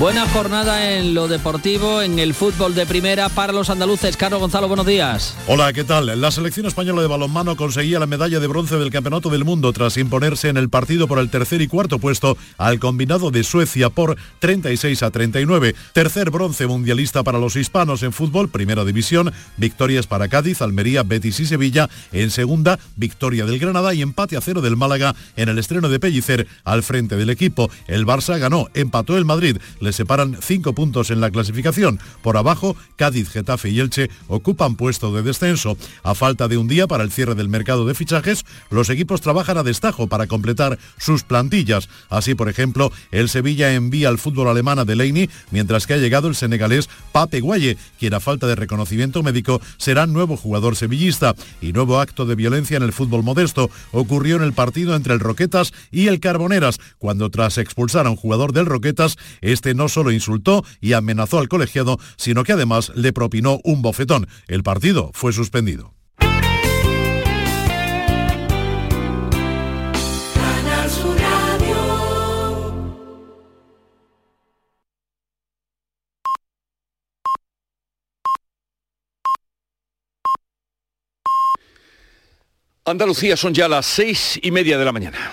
Buena 0.00 0.26
jornada 0.26 0.94
en 0.96 1.12
lo 1.12 1.28
deportivo, 1.28 2.00
en 2.00 2.18
el 2.18 2.32
fútbol 2.32 2.74
de 2.74 2.86
primera 2.86 3.28
para 3.28 3.52
los 3.52 3.68
andaluces. 3.68 4.16
Carlos 4.16 4.40
Gonzalo, 4.40 4.66
buenos 4.66 4.86
días. 4.86 5.36
Hola, 5.46 5.74
¿qué 5.74 5.84
tal? 5.84 6.18
La 6.18 6.30
selección 6.30 6.64
española 6.64 7.02
de 7.02 7.06
balonmano 7.06 7.54
conseguía 7.54 7.98
la 7.98 8.06
medalla 8.06 8.40
de 8.40 8.46
bronce 8.46 8.76
del 8.76 8.90
Campeonato 8.90 9.28
del 9.28 9.44
Mundo 9.44 9.74
tras 9.74 9.98
imponerse 9.98 10.48
en 10.48 10.56
el 10.56 10.70
partido 10.70 11.06
por 11.06 11.18
el 11.18 11.28
tercer 11.28 11.60
y 11.60 11.68
cuarto 11.68 11.98
puesto 11.98 12.38
al 12.56 12.78
combinado 12.78 13.30
de 13.30 13.44
Suecia 13.44 13.90
por 13.90 14.16
36 14.38 15.02
a 15.02 15.10
39. 15.10 15.74
Tercer 15.92 16.30
bronce 16.30 16.66
mundialista 16.66 17.22
para 17.22 17.38
los 17.38 17.56
hispanos 17.56 18.02
en 18.02 18.14
fútbol, 18.14 18.48
primera 18.48 18.86
división, 18.86 19.34
victorias 19.58 20.06
para 20.06 20.28
Cádiz, 20.28 20.62
Almería, 20.62 21.02
Betis 21.02 21.40
y 21.40 21.46
Sevilla. 21.46 21.90
En 22.10 22.30
segunda, 22.30 22.78
victoria 22.96 23.44
del 23.44 23.58
Granada 23.58 23.92
y 23.92 24.00
empate 24.00 24.38
a 24.38 24.40
cero 24.40 24.62
del 24.62 24.78
Málaga 24.78 25.14
en 25.36 25.50
el 25.50 25.58
estreno 25.58 25.90
de 25.90 26.00
Pellicer 26.00 26.46
al 26.64 26.82
frente 26.82 27.16
del 27.16 27.28
equipo. 27.28 27.70
El 27.86 28.06
Barça 28.06 28.38
ganó, 28.38 28.68
empató 28.72 29.18
el 29.18 29.26
Madrid. 29.26 29.58
Separan 29.92 30.38
cinco 30.40 30.74
puntos 30.74 31.10
en 31.10 31.20
la 31.20 31.30
clasificación. 31.30 31.98
Por 32.22 32.36
abajo, 32.36 32.76
Cádiz, 32.96 33.30
Getafe 33.30 33.70
y 33.70 33.80
Elche 33.80 34.10
ocupan 34.28 34.76
puesto 34.76 35.12
de 35.12 35.22
descenso. 35.22 35.76
A 36.02 36.14
falta 36.14 36.48
de 36.48 36.56
un 36.56 36.68
día 36.68 36.86
para 36.86 37.04
el 37.04 37.12
cierre 37.12 37.34
del 37.34 37.48
mercado 37.48 37.86
de 37.86 37.94
fichajes, 37.94 38.44
los 38.70 38.90
equipos 38.90 39.20
trabajan 39.20 39.58
a 39.58 39.62
destajo 39.62 40.06
para 40.06 40.26
completar 40.26 40.78
sus 40.98 41.22
plantillas. 41.22 41.88
Así, 42.08 42.34
por 42.34 42.48
ejemplo, 42.48 42.92
el 43.10 43.28
Sevilla 43.28 43.72
envía 43.72 44.08
al 44.08 44.18
fútbol 44.18 44.48
alemán 44.48 44.78
a 44.78 44.84
Delaney, 44.84 45.30
mientras 45.50 45.86
que 45.86 45.94
ha 45.94 45.98
llegado 45.98 46.28
el 46.28 46.34
senegalés 46.34 46.88
Pape 47.12 47.40
Guaye, 47.40 47.76
quien 47.98 48.14
a 48.14 48.20
falta 48.20 48.46
de 48.46 48.54
reconocimiento 48.54 49.22
médico 49.22 49.60
será 49.76 50.06
nuevo 50.06 50.36
jugador 50.36 50.76
sevillista. 50.76 51.34
Y 51.60 51.72
nuevo 51.72 52.00
acto 52.00 52.26
de 52.26 52.34
violencia 52.34 52.76
en 52.76 52.82
el 52.82 52.92
fútbol 52.92 53.22
modesto 53.22 53.70
ocurrió 53.92 54.36
en 54.36 54.42
el 54.42 54.52
partido 54.52 54.94
entre 54.94 55.14
el 55.14 55.20
Roquetas 55.20 55.72
y 55.90 56.08
el 56.08 56.20
Carboneras, 56.20 56.78
cuando 56.98 57.30
tras 57.30 57.58
expulsar 57.58 58.06
a 58.06 58.10
un 58.10 58.16
jugador 58.16 58.52
del 58.52 58.66
Roquetas, 58.66 59.16
este 59.40 59.74
no 59.74 59.79
solo 59.88 60.12
insultó 60.12 60.64
y 60.80 60.92
amenazó 60.92 61.38
al 61.38 61.48
colegiado, 61.48 61.98
sino 62.16 62.44
que 62.44 62.52
además 62.52 62.92
le 62.94 63.12
propinó 63.12 63.60
un 63.64 63.82
bofetón. 63.82 64.28
El 64.48 64.62
partido 64.62 65.10
fue 65.14 65.32
suspendido. 65.32 65.94
Andalucía 82.90 83.36
son 83.36 83.54
ya 83.54 83.68
las 83.68 83.86
seis 83.86 84.38
y 84.42 84.50
media 84.50 84.76
de 84.76 84.84
la 84.84 84.90
mañana. 84.90 85.32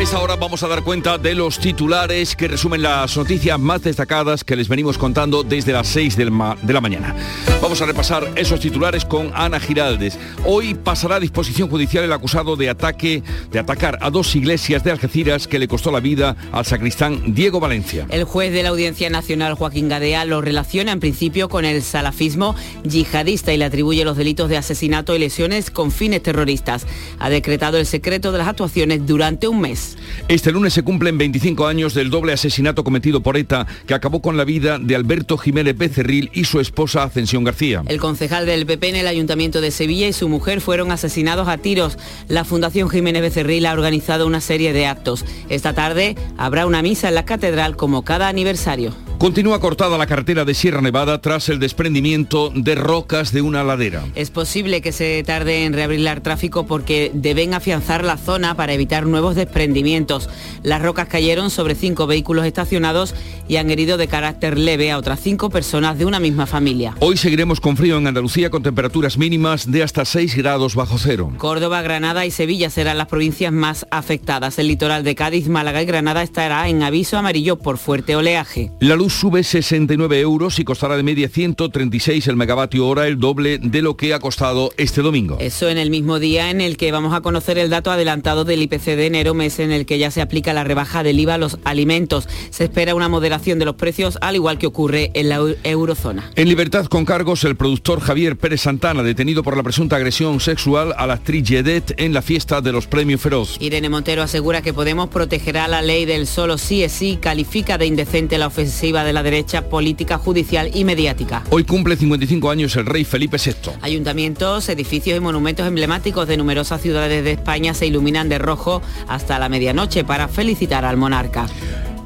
A 0.00 0.02
esa 0.02 0.36
vamos 0.36 0.62
a 0.62 0.68
dar 0.68 0.82
cuenta 0.82 1.18
de 1.18 1.34
los 1.34 1.58
titulares 1.58 2.34
que 2.34 2.48
resumen 2.48 2.80
las 2.80 3.14
noticias 3.18 3.60
más 3.60 3.82
destacadas 3.82 4.44
que 4.44 4.56
les 4.56 4.66
venimos 4.66 4.96
contando 4.96 5.42
desde 5.42 5.74
las 5.74 5.88
6 5.88 6.16
de 6.16 6.24
la 6.24 6.80
mañana. 6.80 7.14
Vamos 7.60 7.82
a 7.82 7.86
repasar 7.86 8.26
esos 8.36 8.60
titulares 8.60 9.04
con 9.04 9.30
Ana 9.34 9.60
Giraldes. 9.60 10.18
Hoy 10.46 10.72
pasará 10.72 11.16
a 11.16 11.20
disposición 11.20 11.68
judicial 11.68 12.04
el 12.04 12.12
acusado 12.14 12.56
de 12.56 12.70
ataque, 12.70 13.22
de 13.50 13.58
atacar 13.58 13.98
a 14.00 14.08
dos 14.08 14.34
iglesias 14.34 14.82
de 14.82 14.90
Algeciras 14.90 15.46
que 15.46 15.58
le 15.58 15.68
costó 15.68 15.90
la 15.90 16.00
vida 16.00 16.34
al 16.50 16.64
sacristán 16.64 17.34
Diego 17.34 17.60
Valencia. 17.60 18.06
El 18.08 18.24
juez 18.24 18.54
de 18.54 18.62
la 18.62 18.70
Audiencia 18.70 19.10
Nacional, 19.10 19.52
Joaquín 19.52 19.90
Gadea, 19.90 20.24
lo 20.24 20.40
relaciona 20.40 20.92
en 20.92 21.00
principio 21.00 21.50
con 21.50 21.66
el 21.66 21.82
salafismo 21.82 22.54
yihadista 22.84 23.52
y 23.52 23.58
le 23.58 23.66
atribuye 23.66 24.06
los 24.06 24.16
delitos 24.16 24.48
de 24.48 24.56
asesinato 24.56 25.14
y 25.14 25.18
lesiones 25.18 25.70
con 25.70 25.92
fines 25.92 26.22
terroristas. 26.22 26.86
Ha 27.18 27.28
decretado 27.28 27.76
el 27.76 27.84
secreto 27.84 28.32
de 28.32 28.38
las 28.38 28.48
actuaciones 28.48 29.04
durante 29.04 29.46
un 29.46 29.60
mes. 29.60 29.89
Este 30.28 30.52
lunes 30.52 30.72
se 30.72 30.82
cumplen 30.82 31.18
25 31.18 31.66
años 31.66 31.94
del 31.94 32.10
doble 32.10 32.32
asesinato 32.32 32.84
cometido 32.84 33.20
por 33.22 33.36
ETA 33.36 33.66
que 33.86 33.94
acabó 33.94 34.20
con 34.22 34.36
la 34.36 34.44
vida 34.44 34.78
de 34.78 34.96
Alberto 34.96 35.36
Jiménez 35.36 35.76
Becerril 35.76 36.30
y 36.32 36.44
su 36.44 36.60
esposa 36.60 37.02
Ascensión 37.02 37.44
García. 37.44 37.82
El 37.86 38.00
concejal 38.00 38.46
del 38.46 38.66
PP 38.66 38.88
en 38.90 38.96
el 38.96 39.06
Ayuntamiento 39.06 39.60
de 39.60 39.70
Sevilla 39.70 40.08
y 40.08 40.12
su 40.12 40.28
mujer 40.28 40.60
fueron 40.60 40.90
asesinados 40.90 41.48
a 41.48 41.58
tiros. 41.58 41.98
La 42.28 42.44
Fundación 42.44 42.88
Jiménez 42.88 43.22
Becerril 43.22 43.66
ha 43.66 43.72
organizado 43.72 44.26
una 44.26 44.40
serie 44.40 44.72
de 44.72 44.86
actos. 44.86 45.24
Esta 45.48 45.72
tarde 45.72 46.16
habrá 46.36 46.66
una 46.66 46.82
misa 46.82 47.08
en 47.08 47.14
la 47.14 47.24
catedral 47.24 47.76
como 47.76 48.02
cada 48.02 48.28
aniversario. 48.28 48.94
Continúa 49.20 49.60
cortada 49.60 49.98
la 49.98 50.06
carretera 50.06 50.46
de 50.46 50.54
Sierra 50.54 50.80
Nevada 50.80 51.20
tras 51.20 51.50
el 51.50 51.58
desprendimiento 51.58 52.50
de 52.54 52.74
rocas 52.74 53.32
de 53.32 53.42
una 53.42 53.62
ladera. 53.62 54.02
Es 54.14 54.30
posible 54.30 54.80
que 54.80 54.92
se 54.92 55.22
tarde 55.24 55.66
en 55.66 55.74
reabrir 55.74 56.08
el 56.08 56.22
tráfico 56.22 56.64
porque 56.64 57.10
deben 57.12 57.52
afianzar 57.52 58.02
la 58.02 58.16
zona 58.16 58.54
para 58.54 58.72
evitar 58.72 59.04
nuevos 59.04 59.34
desprendimientos. 59.34 60.30
Las 60.62 60.80
rocas 60.80 61.06
cayeron 61.08 61.50
sobre 61.50 61.74
cinco 61.74 62.06
vehículos 62.06 62.46
estacionados 62.46 63.14
y 63.46 63.56
han 63.56 63.70
herido 63.70 63.98
de 63.98 64.08
carácter 64.08 64.56
leve 64.56 64.90
a 64.90 64.96
otras 64.96 65.20
cinco 65.20 65.50
personas 65.50 65.98
de 65.98 66.06
una 66.06 66.18
misma 66.18 66.46
familia. 66.46 66.96
Hoy 67.00 67.18
seguiremos 67.18 67.60
con 67.60 67.76
frío 67.76 67.98
en 67.98 68.06
Andalucía 68.06 68.48
con 68.48 68.62
temperaturas 68.62 69.18
mínimas 69.18 69.70
de 69.70 69.82
hasta 69.82 70.06
6 70.06 70.34
grados 70.34 70.74
bajo 70.74 70.96
cero. 70.96 71.30
Córdoba, 71.36 71.82
Granada 71.82 72.24
y 72.24 72.30
Sevilla 72.30 72.70
serán 72.70 72.96
las 72.96 73.08
provincias 73.08 73.52
más 73.52 73.86
afectadas. 73.90 74.58
El 74.58 74.68
litoral 74.68 75.04
de 75.04 75.14
Cádiz, 75.14 75.46
Málaga 75.48 75.82
y 75.82 75.84
Granada 75.84 76.22
estará 76.22 76.70
en 76.70 76.82
aviso 76.82 77.18
amarillo 77.18 77.58
por 77.58 77.76
fuerte 77.76 78.16
oleaje. 78.16 78.70
La 78.80 78.96
luz 78.96 79.09
sube 79.10 79.42
69 79.42 80.20
euros 80.20 80.58
y 80.58 80.64
costará 80.64 80.96
de 80.96 81.02
media 81.02 81.28
136 81.28 82.26
el 82.28 82.36
megavatio 82.36 82.86
hora, 82.86 83.06
el 83.06 83.18
doble 83.18 83.58
de 83.58 83.82
lo 83.82 83.96
que 83.96 84.14
ha 84.14 84.18
costado 84.18 84.70
este 84.76 85.02
domingo. 85.02 85.36
Eso 85.40 85.68
en 85.68 85.78
el 85.78 85.90
mismo 85.90 86.18
día 86.18 86.50
en 86.50 86.60
el 86.60 86.76
que 86.76 86.92
vamos 86.92 87.14
a 87.14 87.20
conocer 87.20 87.58
el 87.58 87.70
dato 87.70 87.90
adelantado 87.90 88.44
del 88.44 88.62
IPC 88.62 88.84
de 88.96 89.06
enero, 89.06 89.34
mes 89.34 89.58
en 89.58 89.72
el 89.72 89.86
que 89.86 89.98
ya 89.98 90.10
se 90.10 90.22
aplica 90.22 90.52
la 90.52 90.64
rebaja 90.64 91.02
del 91.02 91.20
IVA 91.20 91.34
a 91.34 91.38
los 91.38 91.58
alimentos. 91.64 92.28
Se 92.50 92.64
espera 92.64 92.94
una 92.94 93.08
moderación 93.08 93.58
de 93.58 93.66
los 93.66 93.74
precios, 93.74 94.18
al 94.20 94.36
igual 94.36 94.58
que 94.58 94.66
ocurre 94.66 95.10
en 95.14 95.28
la 95.28 95.40
eurozona. 95.64 96.30
En 96.36 96.48
libertad 96.48 96.86
con 96.86 97.04
cargos, 97.04 97.44
el 97.44 97.56
productor 97.56 98.00
Javier 98.00 98.36
Pérez 98.36 98.62
Santana, 98.62 99.02
detenido 99.02 99.42
por 99.42 99.56
la 99.56 99.62
presunta 99.62 99.96
agresión 99.96 100.40
sexual 100.40 100.94
a 100.96 101.06
la 101.06 101.14
actriz 101.14 101.46
Jedet 101.46 101.94
en 101.96 102.12
la 102.12 102.22
fiesta 102.22 102.60
de 102.60 102.72
los 102.72 102.86
premios 102.86 103.20
Feroz. 103.20 103.56
Irene 103.60 103.88
Montero 103.88 104.22
asegura 104.22 104.62
que 104.62 104.72
Podemos 104.72 105.10
protegerá 105.10 105.68
la 105.68 105.82
ley 105.82 106.06
del 106.06 106.26
solo 106.26 106.56
sí 106.56 106.82
es 106.82 106.92
sí, 106.92 107.18
califica 107.20 107.76
de 107.76 107.86
indecente 107.86 108.38
la 108.38 108.46
ofensiva 108.46 108.99
de 109.04 109.12
la 109.12 109.22
derecha 109.22 109.68
política, 109.68 110.18
judicial 110.18 110.70
y 110.74 110.84
mediática. 110.84 111.42
Hoy 111.50 111.64
cumple 111.64 111.96
55 111.96 112.50
años 112.50 112.76
el 112.76 112.86
rey 112.86 113.04
Felipe 113.04 113.36
VI. 113.36 113.72
Ayuntamientos, 113.82 114.68
edificios 114.68 115.16
y 115.16 115.20
monumentos 115.20 115.66
emblemáticos 115.66 116.26
de 116.28 116.36
numerosas 116.36 116.80
ciudades 116.80 117.24
de 117.24 117.32
España 117.32 117.74
se 117.74 117.86
iluminan 117.86 118.28
de 118.28 118.38
rojo 118.38 118.82
hasta 119.08 119.38
la 119.38 119.48
medianoche 119.48 120.04
para 120.04 120.28
felicitar 120.28 120.84
al 120.84 120.96
monarca. 120.96 121.46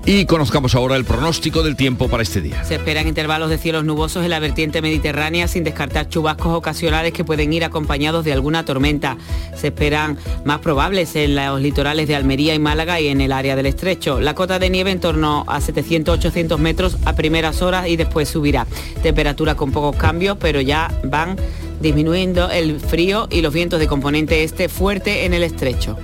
Y 0.07 0.27
conozcamos 0.27 0.75
ahora 0.75 0.97
el 0.97 1.07
pronóstico 1.07 1.63
del 1.63 1.77
tiempo 1.77 2.09
para 2.09 2.23
este 2.23 2.43
día. 2.43 2.63
Se 2.63 2.75
esperan 2.75 3.09
intervalos 3.09 3.49
de 3.49 3.57
cielos 3.57 3.85
nubosos 3.85 4.23
en 4.23 4.29
la 4.29 4.39
vertiente 4.39 4.83
mediterránea 4.83 5.49
sin 5.49 5.65
descartar 5.65 6.11
chubascos 6.11 6.55
ocasionales 6.55 7.15
que 7.15 7.25
pueden 7.25 7.55
ir 7.55 7.65
acompañados 7.65 8.23
de 8.23 8.35
alguna 8.35 8.67
tormenta. 8.67 9.17
Se 9.57 9.69
esperan 9.69 10.19
más 10.45 10.59
probables 10.59 11.17
en 11.17 11.35
los 11.35 11.59
litorales 11.59 12.07
de 12.07 12.17
Almería 12.17 12.55
y 12.55 12.59
Málaga 12.59 13.01
y 13.01 13.09
en 13.09 13.23
el 13.23 13.33
área 13.33 13.57
del 13.57 13.65
estrecho. 13.65 14.21
La 14.21 14.35
cota 14.35 14.59
de 14.59 14.69
nieve 14.69 14.91
en 14.91 15.01
torno 15.01 15.45
a 15.47 15.61
700-800 15.61 16.59
metros 16.59 16.99
a 17.07 17.15
primeras 17.15 17.63
horas 17.63 17.89
y 17.89 17.97
después 17.97 18.29
subirá. 18.29 18.67
Temperatura 19.03 19.55
con 19.55 19.73
pocos 19.73 19.97
cambios, 19.97 20.37
pero 20.39 20.61
ya 20.61 20.93
van 21.05 21.37
disminuyendo 21.81 22.51
el 22.51 22.79
frío 22.79 23.27
y 23.31 23.41
los 23.41 23.55
vientos 23.55 23.81
de 23.81 23.87
componente 23.87 24.45
este 24.45 24.69
fuerte 24.69 25.25
en 25.25 25.33
el 25.33 25.43
estrecho. 25.45 25.97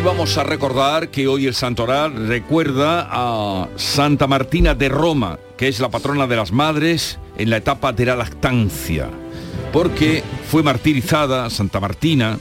Y 0.00 0.02
vamos 0.02 0.38
a 0.38 0.44
recordar 0.44 1.10
que 1.10 1.28
hoy 1.28 1.46
el 1.46 1.52
Santoral 1.52 2.26
recuerda 2.26 3.06
a 3.10 3.68
Santa 3.76 4.26
Martina 4.26 4.74
de 4.74 4.88
Roma, 4.88 5.38
que 5.58 5.68
es 5.68 5.78
la 5.78 5.90
patrona 5.90 6.26
de 6.26 6.36
las 6.36 6.52
madres 6.52 7.18
en 7.36 7.50
la 7.50 7.58
etapa 7.58 7.92
de 7.92 8.06
la 8.06 8.16
lactancia, 8.16 9.10
porque 9.74 10.24
fue 10.48 10.62
martirizada 10.62 11.50
Santa 11.50 11.80
Martina 11.80 12.38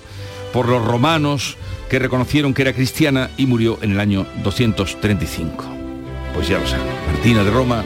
por 0.54 0.69
los 0.69 0.86
romanos 0.86 1.58
que 1.89 2.00
reconocieron 2.00 2.54
que 2.54 2.62
era 2.62 2.72
cristiana 2.72 3.30
y 3.36 3.45
murió 3.45 3.78
en 3.82 3.91
el 3.91 4.00
año 4.00 4.26
235. 4.41 5.65
Pues 6.34 6.48
ya 6.48 6.60
lo 6.60 6.65
saben, 6.65 6.88
Martina 7.12 7.43
de 7.43 7.52
Roma. 7.52 7.84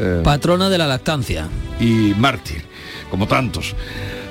Eh, 0.00 0.20
patrona 0.24 0.68
de 0.68 0.78
la 0.78 0.88
lactancia. 0.88 1.46
Y 1.78 2.12
mártir, 2.18 2.64
como 3.08 3.28
tantos. 3.28 3.76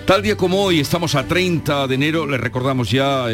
Tal 0.06 0.22
día 0.22 0.38
como 0.38 0.62
hoy, 0.62 0.80
estamos 0.80 1.16
a 1.16 1.26
30 1.26 1.88
de 1.88 1.96
enero, 1.96 2.28
les 2.28 2.40
recordamos 2.40 2.92
ya 2.92 3.26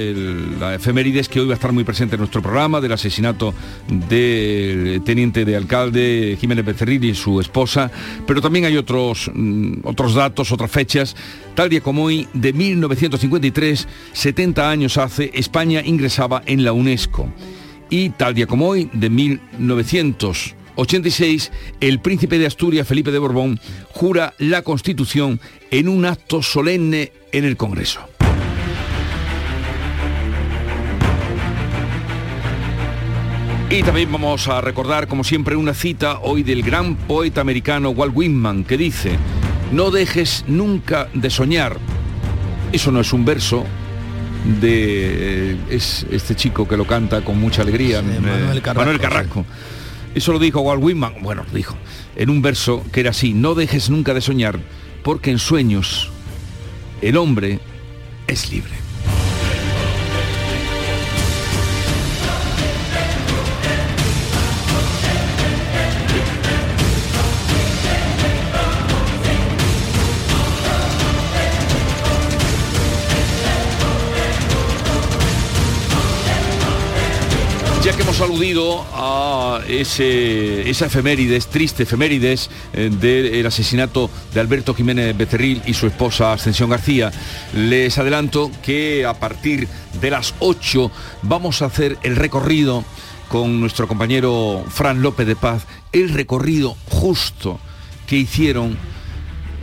la 0.58 0.74
efemérides 0.74 1.28
que 1.28 1.42
hoy 1.42 1.48
va 1.48 1.52
a 1.52 1.56
estar 1.56 1.74
muy 1.74 1.84
presente 1.84 2.16
en 2.16 2.20
nuestro 2.20 2.42
programa 2.42 2.80
del 2.80 2.94
asesinato 2.94 3.54
del 3.90 5.02
teniente 5.04 5.44
de 5.44 5.58
alcalde 5.58 6.38
Jiménez 6.40 6.64
Becerril 6.64 7.04
y 7.04 7.14
su 7.14 7.42
esposa, 7.42 7.92
pero 8.26 8.42
también 8.42 8.64
hay 8.64 8.78
otros, 8.78 9.30
mm, 9.34 9.80
otros 9.84 10.14
datos, 10.14 10.54
otras 10.54 10.72
fechas. 10.72 11.14
Tal 11.56 11.68
día 11.70 11.82
como 11.82 12.06
hoy, 12.06 12.30
de 12.34 12.54
1953, 12.54 13.86
70 14.14 14.70
años 14.70 14.98
hace, 14.98 15.30
España 15.34 15.82
ingresaba 15.84 16.42
en 16.46 16.64
la 16.64 16.72
UNESCO. 16.72 17.28
Y 17.90 18.12
tal 18.12 18.34
día 18.34 18.48
como 18.48 18.70
hoy, 18.70 18.90
de 18.94 19.10
1900 19.10 20.56
86, 20.76 21.52
el 21.80 22.00
príncipe 22.00 22.38
de 22.38 22.48
Asturias, 22.48 22.88
Felipe 22.88 23.12
de 23.12 23.20
Borbón, 23.20 23.60
jura 23.92 24.34
la 24.38 24.62
Constitución 24.62 25.40
en 25.70 25.88
un 25.88 26.06
acto 26.06 26.42
solemne 26.42 27.12
en 27.32 27.46
el 27.46 27.58
Congreso. 27.58 28.02
Y 33.70 33.84
también 33.84 34.12
vamos 34.12 34.50
a 34.50 34.60
recordar, 34.60 35.08
como 35.08 35.24
siempre, 35.24 35.56
una 35.56 35.74
cita 35.74 36.20
hoy 36.20 36.44
del 36.44 36.62
gran 36.62 36.96
poeta 36.96 37.40
americano 37.40 37.92
Walt 37.92 38.12
Whitman, 38.14 38.66
que 38.66 38.78
dice, 38.78 39.18
no 39.72 39.92
dejes 39.92 40.44
nunca 40.48 41.08
de 41.14 41.30
soñar. 41.30 41.78
Eso 42.74 42.92
no 42.92 43.00
es 43.00 43.14
un 43.14 43.24
verso, 43.24 43.66
de 44.60 45.52
eh, 45.52 45.58
es 45.70 46.06
este 46.12 46.36
chico 46.36 46.68
que 46.68 46.76
lo 46.76 46.86
canta 46.86 47.22
con 47.22 47.40
mucha 47.40 47.62
alegría, 47.62 48.00
eh, 48.00 48.20
Manuel 48.20 48.62
Carrasco, 48.62 48.80
Manuel 48.80 49.00
Carrasco. 49.00 49.46
Eso 50.14 50.34
lo 50.34 50.40
dijo 50.40 50.62
Walt 50.62 50.84
Whitman, 50.84 51.16
bueno, 51.22 51.46
lo 51.48 51.56
dijo, 51.56 51.76
en 52.16 52.30
un 52.30 52.42
verso 52.42 52.84
que 52.92 53.00
era 53.00 53.12
así, 53.12 53.34
no 53.34 53.56
dejes 53.56 53.90
nunca 53.90 54.14
de 54.14 54.22
soñar, 54.22 54.60
porque 55.04 55.32
en 55.32 55.40
sueños 55.40 56.10
el 57.02 57.18
hombre 57.18 57.60
es 58.28 58.52
libre. 58.52 58.81
A 78.96 79.62
ese, 79.68 80.68
esa 80.68 80.88
efemérides, 80.88 81.46
triste 81.46 81.84
efemérides 81.84 82.50
eh, 82.74 82.90
del 82.90 83.46
asesinato 83.46 84.10
de 84.34 84.40
Alberto 84.40 84.74
Jiménez 84.74 85.16
Becerril 85.16 85.62
y 85.68 85.76
su 85.76 85.86
esposa 85.86 86.34
Ascensión 86.34 86.72
García, 86.72 87.12
les 87.54 88.00
adelanto 88.00 88.50
que 88.64 89.06
a 89.06 89.14
partir 89.14 89.68
de 90.02 90.10
las 90.10 90.34
8 90.40 90.92
vamos 91.22 91.62
a 91.62 91.66
hacer 91.66 92.00
el 92.02 92.16
recorrido 92.16 92.84
con 93.30 93.60
nuestro 93.60 93.88
compañero 93.88 94.66
Fran 94.70 95.04
López 95.04 95.28
de 95.28 95.36
Paz, 95.36 95.68
el 95.92 96.10
recorrido 96.10 96.76
justo 96.90 97.60
que 98.08 98.16
hicieron 98.16 98.72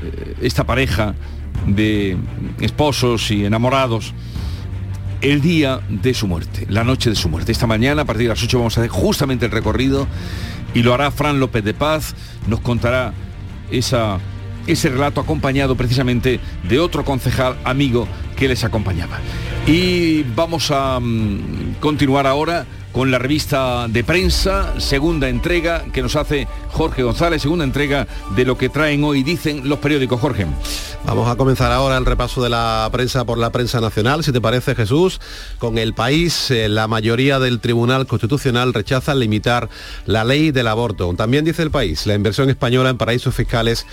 eh, 0.04 0.36
esta 0.40 0.62
pareja 0.62 1.16
de 1.66 2.16
esposos 2.60 3.32
y 3.32 3.44
enamorados 3.44 4.14
el 5.20 5.40
día 5.40 5.80
de 5.88 6.14
su 6.14 6.26
muerte, 6.26 6.66
la 6.68 6.84
noche 6.84 7.10
de 7.10 7.16
su 7.16 7.28
muerte. 7.28 7.52
Esta 7.52 7.66
mañana, 7.66 8.02
a 8.02 8.04
partir 8.04 8.24
de 8.24 8.30
las 8.30 8.42
8, 8.42 8.58
vamos 8.58 8.76
a 8.76 8.80
hacer 8.80 8.90
justamente 8.90 9.46
el 9.46 9.52
recorrido 9.52 10.06
y 10.74 10.82
lo 10.82 10.94
hará 10.94 11.10
Fran 11.10 11.40
López 11.40 11.64
de 11.64 11.74
Paz, 11.74 12.14
nos 12.46 12.60
contará 12.60 13.12
esa, 13.70 14.18
ese 14.66 14.90
relato 14.90 15.20
acompañado 15.20 15.76
precisamente 15.76 16.40
de 16.68 16.78
otro 16.78 17.04
concejal 17.04 17.56
amigo 17.64 18.06
que 18.36 18.48
les 18.48 18.64
acompañaba. 18.64 19.18
Y 19.66 20.22
vamos 20.34 20.70
a 20.70 20.98
mm, 21.00 21.76
continuar 21.80 22.26
ahora 22.26 22.66
con 22.92 23.10
la 23.10 23.18
revista 23.18 23.86
de 23.88 24.02
prensa, 24.02 24.80
segunda 24.80 25.28
entrega 25.28 25.84
que 25.92 26.02
nos 26.02 26.16
hace 26.16 26.48
Jorge 26.70 27.02
González, 27.02 27.42
segunda 27.42 27.64
entrega 27.64 28.06
de 28.36 28.44
lo 28.44 28.56
que 28.56 28.68
traen 28.68 29.04
hoy, 29.04 29.22
dicen 29.22 29.68
los 29.68 29.78
periódicos. 29.78 30.20
Jorge. 30.20 30.46
Vamos 31.04 31.28
a 31.28 31.36
comenzar 31.36 31.72
ahora 31.72 31.96
el 31.96 32.04
repaso 32.04 32.42
de 32.42 32.50
la 32.50 32.88
prensa 32.92 33.24
por 33.24 33.38
la 33.38 33.50
prensa 33.50 33.80
nacional, 33.80 34.24
si 34.24 34.32
te 34.32 34.40
parece 34.40 34.74
Jesús. 34.74 35.20
Con 35.58 35.78
el 35.78 35.94
país, 35.94 36.50
eh, 36.50 36.68
la 36.68 36.86
mayoría 36.86 37.38
del 37.38 37.60
Tribunal 37.60 38.06
Constitucional 38.06 38.74
rechaza 38.74 39.14
limitar 39.14 39.68
la 40.06 40.24
ley 40.24 40.50
del 40.50 40.66
aborto. 40.66 41.12
También 41.14 41.44
dice 41.44 41.62
el 41.62 41.70
país, 41.70 42.06
la 42.06 42.14
inversión 42.14 42.50
española 42.50 42.90
en 42.90 42.98
paraísos 42.98 43.34
fiscales 43.34 43.86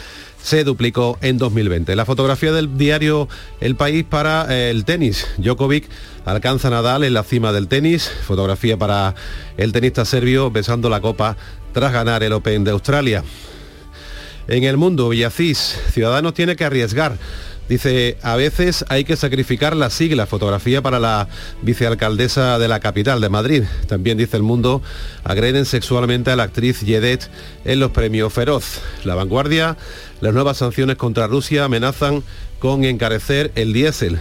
se 0.46 0.64
duplicó 0.64 1.18
en 1.22 1.40
2020. 1.40 1.96
La 1.96 2.06
fotografía 2.06 2.52
del 2.52 2.78
diario 2.78 3.28
El 3.60 3.76
País 3.76 4.06
para 4.08 4.46
eh, 4.54 4.70
el 4.70 4.86
tenis. 4.86 5.26
Djokovic 5.38 5.90
alcanza 6.24 6.68
a 6.68 6.72
Nadal 6.72 7.04
en 7.04 7.16
la 7.16 7.24
cima 7.24 7.52
del 7.52 7.68
tenis. 7.68 8.12
Fotografía 8.28 8.78
para 8.78 9.16
el 9.58 9.72
tenista 9.72 10.06
serbio 10.06 10.52
besando 10.52 10.88
la 10.90 11.02
copa 11.02 11.36
tras 11.76 11.92
ganar 11.92 12.24
el 12.24 12.32
Open 12.32 12.64
de 12.64 12.72
Australia. 12.72 13.22
En 14.48 14.64
el 14.64 14.78
mundo, 14.78 15.10
Villacís, 15.10 15.78
Ciudadanos 15.92 16.34
tiene 16.34 16.56
que 16.56 16.64
arriesgar. 16.64 17.18
Dice, 17.68 18.18
a 18.22 18.38
veces 18.38 18.86
hay 18.88 19.04
que 19.04 19.18
sacrificar 19.18 19.76
la 19.76 19.90
sigla, 19.90 20.26
fotografía 20.26 20.82
para 20.82 21.02
la 21.02 21.28
vicealcaldesa 21.64 22.60
de 22.60 22.70
la 22.70 22.80
capital 22.80 23.20
de 23.20 23.28
Madrid. 23.28 23.64
También 23.90 24.18
dice 24.18 24.38
el 24.38 24.44
mundo, 24.44 24.82
agreden 25.26 25.66
sexualmente 25.66 26.32
a 26.32 26.38
la 26.38 26.44
actriz 26.44 26.80
Yedet 26.80 27.30
en 27.66 27.82
los 27.82 27.92
premios 27.92 28.32
Feroz. 28.32 28.80
La 29.04 29.16
vanguardia, 29.16 29.76
las 30.22 30.34
nuevas 30.34 30.56
sanciones 30.56 30.96
contra 30.96 31.28
Rusia 31.28 31.66
amenazan 31.66 32.24
con 32.60 32.86
encarecer 32.86 33.52
el 33.56 33.74
diésel 33.74 34.18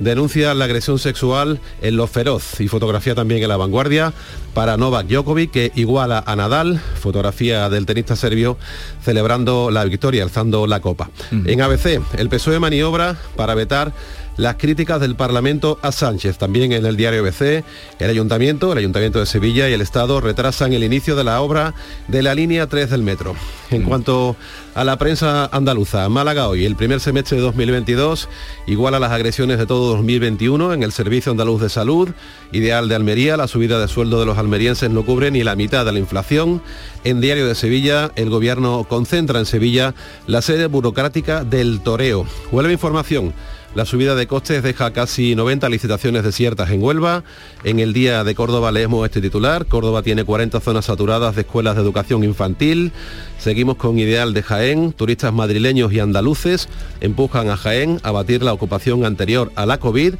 denuncia 0.00 0.54
la 0.54 0.64
agresión 0.64 0.98
sexual 0.98 1.60
en 1.82 1.96
Los 1.96 2.10
Feroz 2.10 2.60
y 2.60 2.68
fotografía 2.68 3.14
también 3.14 3.42
en 3.42 3.48
La 3.48 3.56
Vanguardia 3.56 4.12
para 4.54 4.76
Novak 4.76 5.06
Djokovic 5.06 5.50
que 5.50 5.72
iguala 5.74 6.22
a 6.26 6.36
Nadal, 6.36 6.80
fotografía 7.00 7.68
del 7.68 7.86
tenista 7.86 8.16
serbio 8.16 8.56
celebrando 9.02 9.70
la 9.70 9.84
victoria, 9.84 10.22
alzando 10.22 10.66
la 10.66 10.80
copa. 10.80 11.10
En 11.30 11.60
ABC, 11.60 12.00
el 12.18 12.28
PSOE 12.28 12.58
maniobra 12.58 13.16
para 13.36 13.54
vetar 13.54 13.92
las 14.36 14.56
críticas 14.56 15.00
del 15.00 15.16
Parlamento 15.16 15.78
a 15.82 15.92
Sánchez. 15.92 16.38
También 16.38 16.72
en 16.72 16.84
el 16.86 16.96
diario 16.96 17.20
ABC, 17.20 17.64
el 17.98 18.10
Ayuntamiento, 18.10 18.72
el 18.72 18.78
Ayuntamiento 18.78 19.20
de 19.20 19.26
Sevilla 19.26 19.68
y 19.68 19.72
el 19.72 19.80
Estado 19.80 20.20
retrasan 20.20 20.72
el 20.72 20.84
inicio 20.84 21.16
de 21.16 21.24
la 21.24 21.40
obra 21.40 21.74
de 22.08 22.22
la 22.22 22.34
línea 22.34 22.66
3 22.66 22.90
del 22.90 23.02
metro. 23.02 23.34
En 23.70 23.82
cuanto 23.82 24.36
a 24.74 24.84
la 24.84 24.96
prensa 24.98 25.48
andaluza, 25.52 26.08
Málaga 26.08 26.48
hoy, 26.48 26.64
el 26.64 26.76
primer 26.76 27.00
semestre 27.00 27.36
de 27.36 27.42
2022, 27.42 28.28
igual 28.66 28.94
a 28.94 29.00
las 29.00 29.12
agresiones 29.12 29.58
de 29.58 29.66
todo 29.66 29.88
2021 29.94 30.72
en 30.72 30.82
el 30.82 30.92
Servicio 30.92 31.32
Andaluz 31.32 31.60
de 31.60 31.68
Salud, 31.68 32.10
ideal 32.52 32.88
de 32.88 32.94
Almería, 32.94 33.36
la 33.36 33.48
subida 33.48 33.80
de 33.80 33.88
sueldo 33.88 34.20
de 34.20 34.26
los 34.26 34.38
almerienses 34.38 34.90
no 34.90 35.04
cubre 35.04 35.30
ni 35.30 35.42
la 35.42 35.56
mitad 35.56 35.84
de 35.84 35.92
la 35.92 35.98
inflación. 35.98 36.62
En 37.04 37.20
Diario 37.20 37.46
de 37.46 37.54
Sevilla, 37.54 38.10
el 38.16 38.30
gobierno 38.30 38.84
concentra 38.88 39.38
en 39.38 39.46
Sevilla 39.46 39.94
la 40.26 40.42
sede 40.42 40.66
burocrática 40.66 41.44
del 41.44 41.80
toreo. 41.80 42.26
Vuelve 42.50 42.72
información. 42.72 43.32
La 43.74 43.84
subida 43.84 44.14
de 44.14 44.28
costes 44.28 44.62
deja 44.62 44.92
casi 44.92 45.34
90 45.34 45.68
licitaciones 45.68 46.22
desiertas 46.22 46.70
en 46.70 46.80
Huelva. 46.80 47.24
En 47.64 47.80
el 47.80 47.92
día 47.92 48.22
de 48.22 48.36
Córdoba 48.36 48.70
leemos 48.70 49.04
este 49.04 49.20
titular. 49.20 49.66
Córdoba 49.66 50.04
tiene 50.04 50.22
40 50.22 50.60
zonas 50.60 50.84
saturadas 50.84 51.34
de 51.34 51.40
escuelas 51.40 51.74
de 51.74 51.82
educación 51.82 52.22
infantil. 52.22 52.92
Seguimos 53.40 53.74
con 53.74 53.98
Ideal 53.98 54.32
de 54.32 54.44
Jaén. 54.44 54.92
Turistas 54.92 55.32
madrileños 55.32 55.92
y 55.92 55.98
andaluces 55.98 56.68
empujan 57.00 57.50
a 57.50 57.56
Jaén 57.56 57.98
a 58.04 58.12
batir 58.12 58.44
la 58.44 58.52
ocupación 58.52 59.04
anterior 59.04 59.50
a 59.56 59.66
la 59.66 59.78
COVID. 59.78 60.14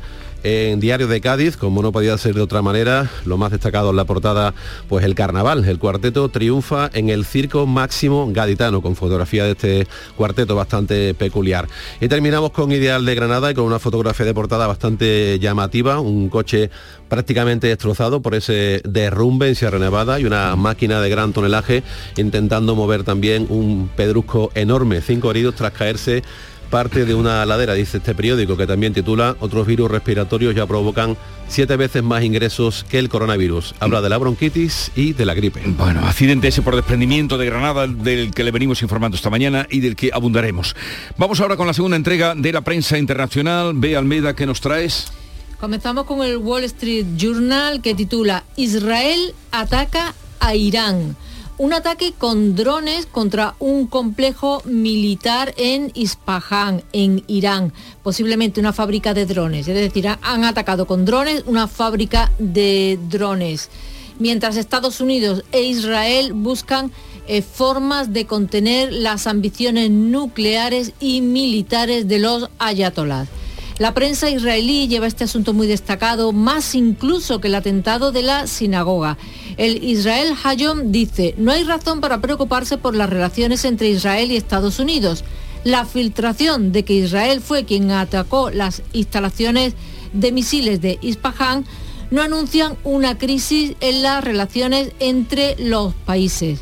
En 0.47 0.79
Diario 0.79 1.09
de 1.09 1.23
Cádiz, 1.23 1.57
como 1.57 1.81
no 1.81 1.91
podía 1.91 2.19
ser 2.19 2.35
de 2.35 2.43
otra 2.43 2.61
manera, 2.61 3.11
lo 3.25 3.39
más 3.39 3.51
destacado 3.51 3.89
en 3.89 3.97
la 3.97 4.05
portada, 4.05 4.53
pues 4.91 5.03
el 5.07 5.15
carnaval. 5.15 5.65
El 5.65 5.79
cuarteto 5.79 6.29
triunfa 6.29 6.91
en 6.93 7.09
el 7.09 7.25
circo 7.25 7.67
máximo 7.67 8.29
gaditano, 8.31 8.83
con 8.83 8.95
fotografía 8.95 9.45
de 9.45 9.53
este 9.53 9.87
cuarteto 10.19 10.55
bastante 10.55 11.15
peculiar. 11.15 11.67
Y 11.99 12.09
terminamos 12.09 12.51
con 12.51 12.71
Ideal 12.73 13.07
de 13.07 13.15
Granada 13.15 13.51
y 13.51 13.55
con 13.55 13.65
una 13.65 13.79
fotografía 13.79 14.27
de 14.27 14.35
portada 14.35 14.67
bastante 14.67 15.39
llamativa, 15.39 15.99
un 16.01 16.29
coche 16.29 16.69
prácticamente 17.09 17.69
destrozado 17.69 18.21
por 18.21 18.35
ese 18.35 18.83
derrumbe 18.85 19.49
en 19.49 19.55
Sierra 19.55 19.79
Nevada 19.79 20.21
y 20.21 20.27
una 20.27 20.57
máquina 20.57 21.01
de 21.01 21.09
gran 21.09 21.33
tonelaje 21.33 21.83
intentando 22.19 22.75
mover 22.75 23.03
también 23.03 23.47
un 23.49 23.89
pedrusco 23.97 24.51
enorme, 24.55 25.01
cinco 25.01 25.31
heridos 25.31 25.55
tras 25.55 25.73
caerse 25.73 26.23
parte 26.65 27.05
de 27.05 27.15
una 27.15 27.45
ladera, 27.47 27.75
dice 27.75 27.99
este 27.99 28.15
periódico, 28.15 28.57
que 28.57 28.67
también 28.67 28.93
titula 28.93 29.37
Otros 29.41 29.67
virus 29.67 29.91
respiratorios 29.91 30.55
ya 30.55 30.67
provocan 30.67 31.17
siete 31.49 31.77
veces 31.77 32.03
más 32.03 32.25
ingresos 32.25 32.85
que 32.89 32.99
el 32.99 33.09
coronavirus. 33.09 33.75
Habla 33.81 34.01
de 34.01 34.09
la 34.09 34.19
bronquitis 34.19 34.91
y 34.97 35.13
de 35.13 35.27
la 35.27 35.35
gripe. 35.35 35.63
Bueno, 35.67 36.01
accidente 36.07 36.49
ese 36.49 36.63
por 36.63 36.77
desprendimiento 36.77 37.39
de 37.39 37.47
Granada 37.47 37.87
del 37.87 38.33
que 38.33 38.45
le 38.45 38.51
venimos 38.51 38.83
informando 38.83 39.17
esta 39.17 39.31
mañana 39.31 39.67
y 39.71 39.81
del 39.81 39.97
que 39.97 40.11
abundaremos. 40.13 40.75
Vamos 41.17 41.41
ahora 41.41 41.57
con 41.57 41.67
la 41.67 41.75
segunda 41.75 41.97
entrega 41.97 42.35
de 42.35 42.53
la 42.53 42.63
prensa 42.63 42.99
internacional. 42.99 43.73
Ve 43.75 43.97
Almeida, 43.97 44.35
¿qué 44.35 44.47
nos 44.47 44.61
traes? 44.61 45.09
Comenzamos 45.61 46.05
con 46.05 46.23
el 46.23 46.37
Wall 46.39 46.65
Street 46.65 47.07
Journal 47.17 47.81
que 47.81 47.95
titula 47.95 48.45
Israel 48.57 49.35
ataca 49.51 50.15
a 50.41 50.55
Irán 50.55 51.17
un 51.57 51.73
ataque 51.73 52.13
con 52.17 52.57
drones 52.57 53.07
contra 53.07 53.55
un 53.61 53.87
complejo 53.87 54.63
militar 54.65 55.55
en 55.57 55.93
Ispahan, 55.95 56.83
en 56.93 57.23
Irán, 57.29 57.73
posiblemente 58.03 58.61
una 58.61 58.73
fábrica 58.73 59.15
de 59.15 59.27
drones. 59.27 59.69
Es 59.69 59.75
decir, 59.75 60.09
han 60.09 60.45
atacado 60.45 60.87
con 60.87 61.05
drones 61.05 61.45
una 61.47 61.69
fábrica 61.69 62.33
de 62.39 62.99
drones. 63.09 63.71
Mientras 64.19 64.57
Estados 64.57 65.01
Unidos 65.01 65.45
e 65.53 65.63
Israel 65.63 66.33
buscan 66.33 66.91
eh, 67.27 67.43
formas 67.43 68.13
de 68.13 68.27
contener 68.27 68.93
las 68.93 69.27
ambiciones 69.27 69.91
nucleares 69.91 70.93
y 71.01 71.21
militares 71.21 72.09
de 72.09 72.19
los 72.19 72.51
ayatolás. 72.59 73.29
La 73.79 73.93
prensa 73.93 74.31
israelí 74.31 74.87
lleva 74.87 75.09
este 75.09 75.25
asunto 75.25 75.53
muy 75.53 75.67
destacado, 75.67 76.33
más 76.33 76.77
incluso 76.77 77.41
que 77.41 77.49
el 77.49 77.57
atentado 77.57 78.13
de 78.13 78.23
la 78.23 78.47
sinagoga. 78.47 79.19
El 79.57 79.83
Israel 79.83 80.35
Hayom 80.45 80.93
dice, 80.93 81.35
no 81.39 81.51
hay 81.51 81.65
razón 81.65 82.01
para 82.01 82.21
preocuparse 82.21 82.79
por 82.79 82.95
las 82.95 83.11
relaciones 83.11 83.65
entre 83.65 83.89
Israel 83.89 84.31
y 84.31 84.37
Estados 84.37 84.79
Unidos. 84.79 85.25
La 85.65 85.87
filtración 85.87 86.71
de 86.71 86.85
que 86.85 86.95
Israel 86.95 87.41
fue 87.41 87.65
quien 87.65 87.91
atacó 87.91 88.51
las 88.51 88.83
instalaciones 88.93 89.75
de 90.13 90.31
misiles 90.31 90.81
de 90.81 90.99
Ispahan 91.03 91.65
no 92.13 92.23
anuncian 92.23 92.77
una 92.85 93.19
crisis 93.19 93.75
en 93.81 94.03
las 94.03 94.23
relaciones 94.23 94.93
entre 95.01 95.57
los 95.59 95.95
países. 95.95 96.61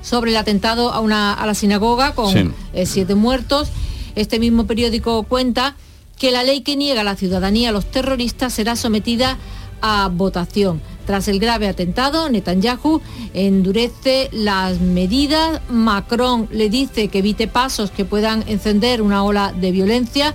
Sobre 0.00 0.30
el 0.30 0.38
atentado 0.38 0.90
a, 0.90 1.00
una, 1.00 1.34
a 1.34 1.44
la 1.44 1.54
sinagoga 1.54 2.14
con 2.14 2.54
eh, 2.72 2.86
siete 2.86 3.14
muertos, 3.14 3.68
este 4.14 4.38
mismo 4.38 4.66
periódico 4.66 5.24
cuenta 5.24 5.76
que 6.20 6.30
la 6.30 6.44
ley 6.44 6.60
que 6.60 6.76
niega 6.76 7.02
la 7.02 7.16
ciudadanía 7.16 7.70
a 7.70 7.72
los 7.72 7.90
terroristas 7.90 8.52
será 8.52 8.76
sometida 8.76 9.38
a 9.80 10.10
votación. 10.12 10.82
Tras 11.06 11.28
el 11.28 11.40
grave 11.40 11.66
atentado, 11.66 12.28
Netanyahu 12.28 13.00
endurece 13.32 14.28
las 14.30 14.80
medidas. 14.80 15.62
Macron 15.70 16.46
le 16.52 16.68
dice 16.68 17.08
que 17.08 17.20
evite 17.20 17.48
pasos 17.48 17.90
que 17.90 18.04
puedan 18.04 18.44
encender 18.48 19.00
una 19.00 19.24
ola 19.24 19.54
de 19.58 19.72
violencia, 19.72 20.34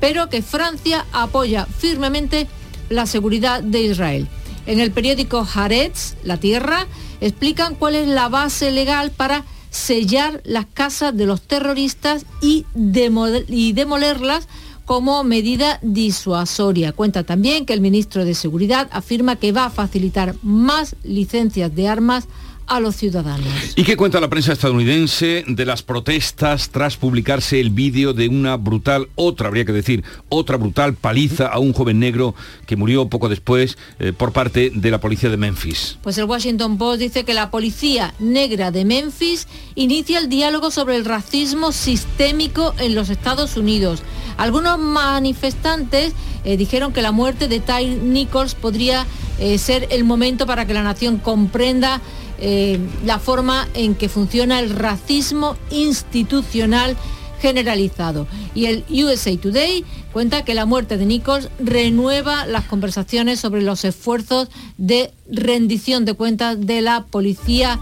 pero 0.00 0.30
que 0.30 0.40
Francia 0.40 1.04
apoya 1.12 1.66
firmemente 1.66 2.48
la 2.88 3.04
seguridad 3.04 3.62
de 3.62 3.82
Israel. 3.82 4.28
En 4.64 4.80
el 4.80 4.90
periódico 4.90 5.46
Haaretz, 5.54 6.14
La 6.24 6.38
Tierra, 6.38 6.86
explican 7.20 7.74
cuál 7.74 7.94
es 7.94 8.08
la 8.08 8.30
base 8.30 8.70
legal 8.70 9.10
para 9.10 9.44
sellar 9.70 10.40
las 10.44 10.64
casas 10.64 11.14
de 11.14 11.26
los 11.26 11.42
terroristas 11.42 12.24
y 12.40 12.64
demolerlas 12.72 14.48
como 14.86 15.24
medida 15.24 15.78
disuasoria. 15.82 16.92
Cuenta 16.92 17.24
también 17.24 17.66
que 17.66 17.74
el 17.74 17.80
ministro 17.82 18.24
de 18.24 18.34
Seguridad 18.34 18.88
afirma 18.92 19.36
que 19.36 19.52
va 19.52 19.66
a 19.66 19.70
facilitar 19.70 20.34
más 20.42 20.96
licencias 21.02 21.74
de 21.74 21.88
armas 21.88 22.28
a 22.66 22.80
los 22.80 22.96
ciudadanos. 22.96 23.46
¿Y 23.76 23.84
qué 23.84 23.96
cuenta 23.96 24.20
la 24.20 24.28
prensa 24.28 24.52
estadounidense 24.52 25.44
de 25.46 25.64
las 25.64 25.82
protestas 25.82 26.70
tras 26.70 26.96
publicarse 26.96 27.60
el 27.60 27.70
vídeo 27.70 28.12
de 28.12 28.28
una 28.28 28.56
brutal, 28.56 29.08
otra 29.14 29.48
habría 29.48 29.64
que 29.64 29.72
decir, 29.72 30.04
otra 30.28 30.56
brutal 30.56 30.94
paliza 30.94 31.46
a 31.46 31.58
un 31.58 31.72
joven 31.72 32.00
negro 32.00 32.34
que 32.66 32.76
murió 32.76 33.08
poco 33.08 33.28
después 33.28 33.78
eh, 33.98 34.12
por 34.12 34.32
parte 34.32 34.70
de 34.74 34.90
la 34.90 35.00
policía 35.00 35.30
de 35.30 35.36
Memphis? 35.36 35.98
Pues 36.02 36.18
el 36.18 36.24
Washington 36.24 36.78
Post 36.78 37.00
dice 37.00 37.24
que 37.24 37.34
la 37.34 37.50
policía 37.50 38.14
negra 38.18 38.70
de 38.70 38.84
Memphis 38.84 39.46
inicia 39.74 40.18
el 40.18 40.28
diálogo 40.28 40.70
sobre 40.70 40.96
el 40.96 41.04
racismo 41.04 41.72
sistémico 41.72 42.74
en 42.78 42.94
los 42.94 43.10
Estados 43.10 43.56
Unidos. 43.56 44.02
Algunos 44.36 44.78
manifestantes 44.78 46.12
eh, 46.44 46.56
dijeron 46.56 46.92
que 46.92 47.02
la 47.02 47.12
muerte 47.12 47.48
de 47.48 47.60
Ty 47.60 47.86
Nichols 48.02 48.54
podría 48.54 49.06
eh, 49.38 49.58
ser 49.58 49.88
el 49.90 50.04
momento 50.04 50.46
para 50.46 50.66
que 50.66 50.74
la 50.74 50.82
nación 50.82 51.18
comprenda 51.18 52.00
eh, 52.38 52.78
la 53.04 53.18
forma 53.18 53.68
en 53.74 53.94
que 53.94 54.08
funciona 54.08 54.60
el 54.60 54.70
racismo 54.70 55.56
institucional 55.70 56.96
generalizado. 57.40 58.26
Y 58.54 58.66
el 58.66 58.84
USA 58.90 59.36
Today 59.36 59.84
cuenta 60.12 60.44
que 60.44 60.54
la 60.54 60.66
muerte 60.66 60.96
de 60.96 61.06
Nichols 61.06 61.50
renueva 61.58 62.46
las 62.46 62.64
conversaciones 62.64 63.40
sobre 63.40 63.62
los 63.62 63.84
esfuerzos 63.84 64.48
de 64.78 65.12
rendición 65.30 66.04
de 66.04 66.14
cuentas 66.14 66.58
de 66.60 66.80
la 66.80 67.04
Policía 67.04 67.78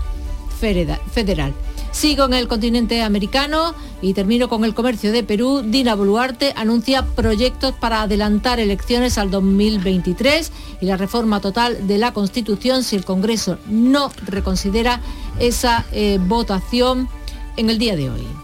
Federal. 0.60 1.54
Sigo 1.94 2.24
en 2.24 2.34
el 2.34 2.48
continente 2.48 3.02
americano 3.02 3.72
y 4.02 4.14
termino 4.14 4.48
con 4.48 4.64
el 4.64 4.74
comercio 4.74 5.12
de 5.12 5.22
Perú. 5.22 5.62
Dina 5.64 5.94
Boluarte 5.94 6.52
anuncia 6.56 7.06
proyectos 7.06 7.72
para 7.72 8.02
adelantar 8.02 8.58
elecciones 8.58 9.16
al 9.16 9.30
2023 9.30 10.50
y 10.80 10.86
la 10.86 10.96
reforma 10.96 11.40
total 11.40 11.86
de 11.86 11.98
la 11.98 12.12
Constitución 12.12 12.82
si 12.82 12.96
el 12.96 13.04
Congreso 13.04 13.58
no 13.68 14.10
reconsidera 14.26 15.00
esa 15.38 15.86
eh, 15.92 16.18
votación 16.20 17.08
en 17.56 17.70
el 17.70 17.78
día 17.78 17.94
de 17.94 18.10
hoy. 18.10 18.43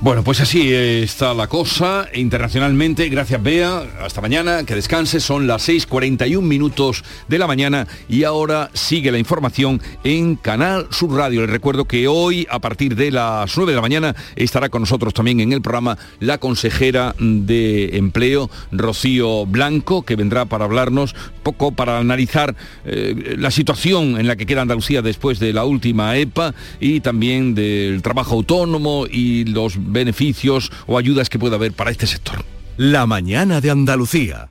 Bueno, 0.00 0.22
pues 0.22 0.40
así 0.40 0.72
está 0.72 1.34
la 1.34 1.48
cosa 1.48 2.06
internacionalmente. 2.14 3.08
Gracias, 3.08 3.42
Bea. 3.42 3.82
Hasta 4.00 4.20
mañana. 4.20 4.62
Que 4.62 4.76
descanse. 4.76 5.18
Son 5.18 5.48
las 5.48 5.68
6.41 5.68 6.40
minutos 6.40 7.02
de 7.26 7.36
la 7.36 7.48
mañana 7.48 7.88
y 8.08 8.22
ahora 8.22 8.70
sigue 8.74 9.10
la 9.10 9.18
información 9.18 9.82
en 10.04 10.36
Canal 10.36 10.86
Sur 10.92 11.16
Radio. 11.16 11.40
Les 11.40 11.50
recuerdo 11.50 11.86
que 11.86 12.06
hoy, 12.06 12.46
a 12.48 12.60
partir 12.60 12.94
de 12.94 13.10
las 13.10 13.56
9 13.56 13.72
de 13.72 13.76
la 13.76 13.82
mañana, 13.82 14.14
estará 14.36 14.68
con 14.68 14.82
nosotros 14.82 15.12
también 15.12 15.40
en 15.40 15.52
el 15.52 15.62
programa 15.62 15.98
la 16.20 16.38
consejera 16.38 17.16
de 17.18 17.96
Empleo, 17.96 18.48
Rocío 18.70 19.46
Blanco, 19.46 20.02
que 20.02 20.14
vendrá 20.14 20.44
para 20.44 20.66
hablarnos 20.66 21.16
poco, 21.42 21.72
para 21.72 21.98
analizar 21.98 22.54
eh, 22.84 23.34
la 23.36 23.50
situación 23.50 24.20
en 24.20 24.28
la 24.28 24.36
que 24.36 24.46
queda 24.46 24.62
Andalucía 24.62 25.02
después 25.02 25.40
de 25.40 25.52
la 25.52 25.64
última 25.64 26.16
EPA 26.16 26.54
y 26.78 27.00
también 27.00 27.56
del 27.56 28.00
trabajo 28.00 28.36
autónomo 28.36 29.06
y 29.10 29.44
los 29.44 29.76
beneficios 29.88 30.70
o 30.86 30.98
ayudas 30.98 31.28
que 31.28 31.38
pueda 31.38 31.56
haber 31.56 31.72
para 31.72 31.90
este 31.90 32.06
sector. 32.06 32.44
La 32.76 33.06
mañana 33.06 33.60
de 33.60 33.70
Andalucía. 33.70 34.50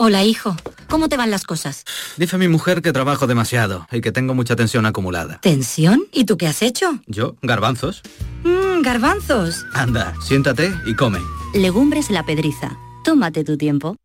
Hola, 0.00 0.22
hijo. 0.22 0.56
¿Cómo 0.88 1.08
te 1.08 1.16
van 1.16 1.32
las 1.32 1.42
cosas? 1.42 1.84
Dice 2.16 2.38
mi 2.38 2.46
mujer 2.46 2.82
que 2.82 2.92
trabajo 2.92 3.26
demasiado 3.26 3.88
y 3.90 4.00
que 4.00 4.12
tengo 4.12 4.32
mucha 4.32 4.54
tensión 4.54 4.86
acumulada. 4.86 5.40
¿Tensión? 5.40 6.04
¿Y 6.12 6.24
tú 6.24 6.38
qué 6.38 6.46
has 6.46 6.62
hecho? 6.62 7.00
Yo, 7.08 7.34
garbanzos. 7.42 8.02
Mmm, 8.44 8.80
garbanzos. 8.82 9.66
Anda, 9.74 10.14
siéntate 10.22 10.72
y 10.86 10.94
come. 10.94 11.18
Legumbres 11.52 12.10
la 12.10 12.24
pedriza. 12.24 12.78
Tómate 13.02 13.42
tu 13.42 13.56
tiempo. 13.58 13.96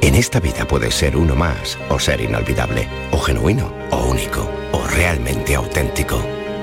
En 0.00 0.14
esta 0.14 0.40
vida 0.40 0.66
puedes 0.66 0.94
ser 0.94 1.18
uno 1.18 1.36
más, 1.36 1.78
o 1.90 1.98
ser 1.98 2.22
inolvidable, 2.22 2.88
o 3.12 3.18
genuino, 3.20 3.70
o 3.90 4.06
único, 4.06 4.50
o 4.72 4.86
realmente 4.86 5.54
auténtico. 5.54 6.39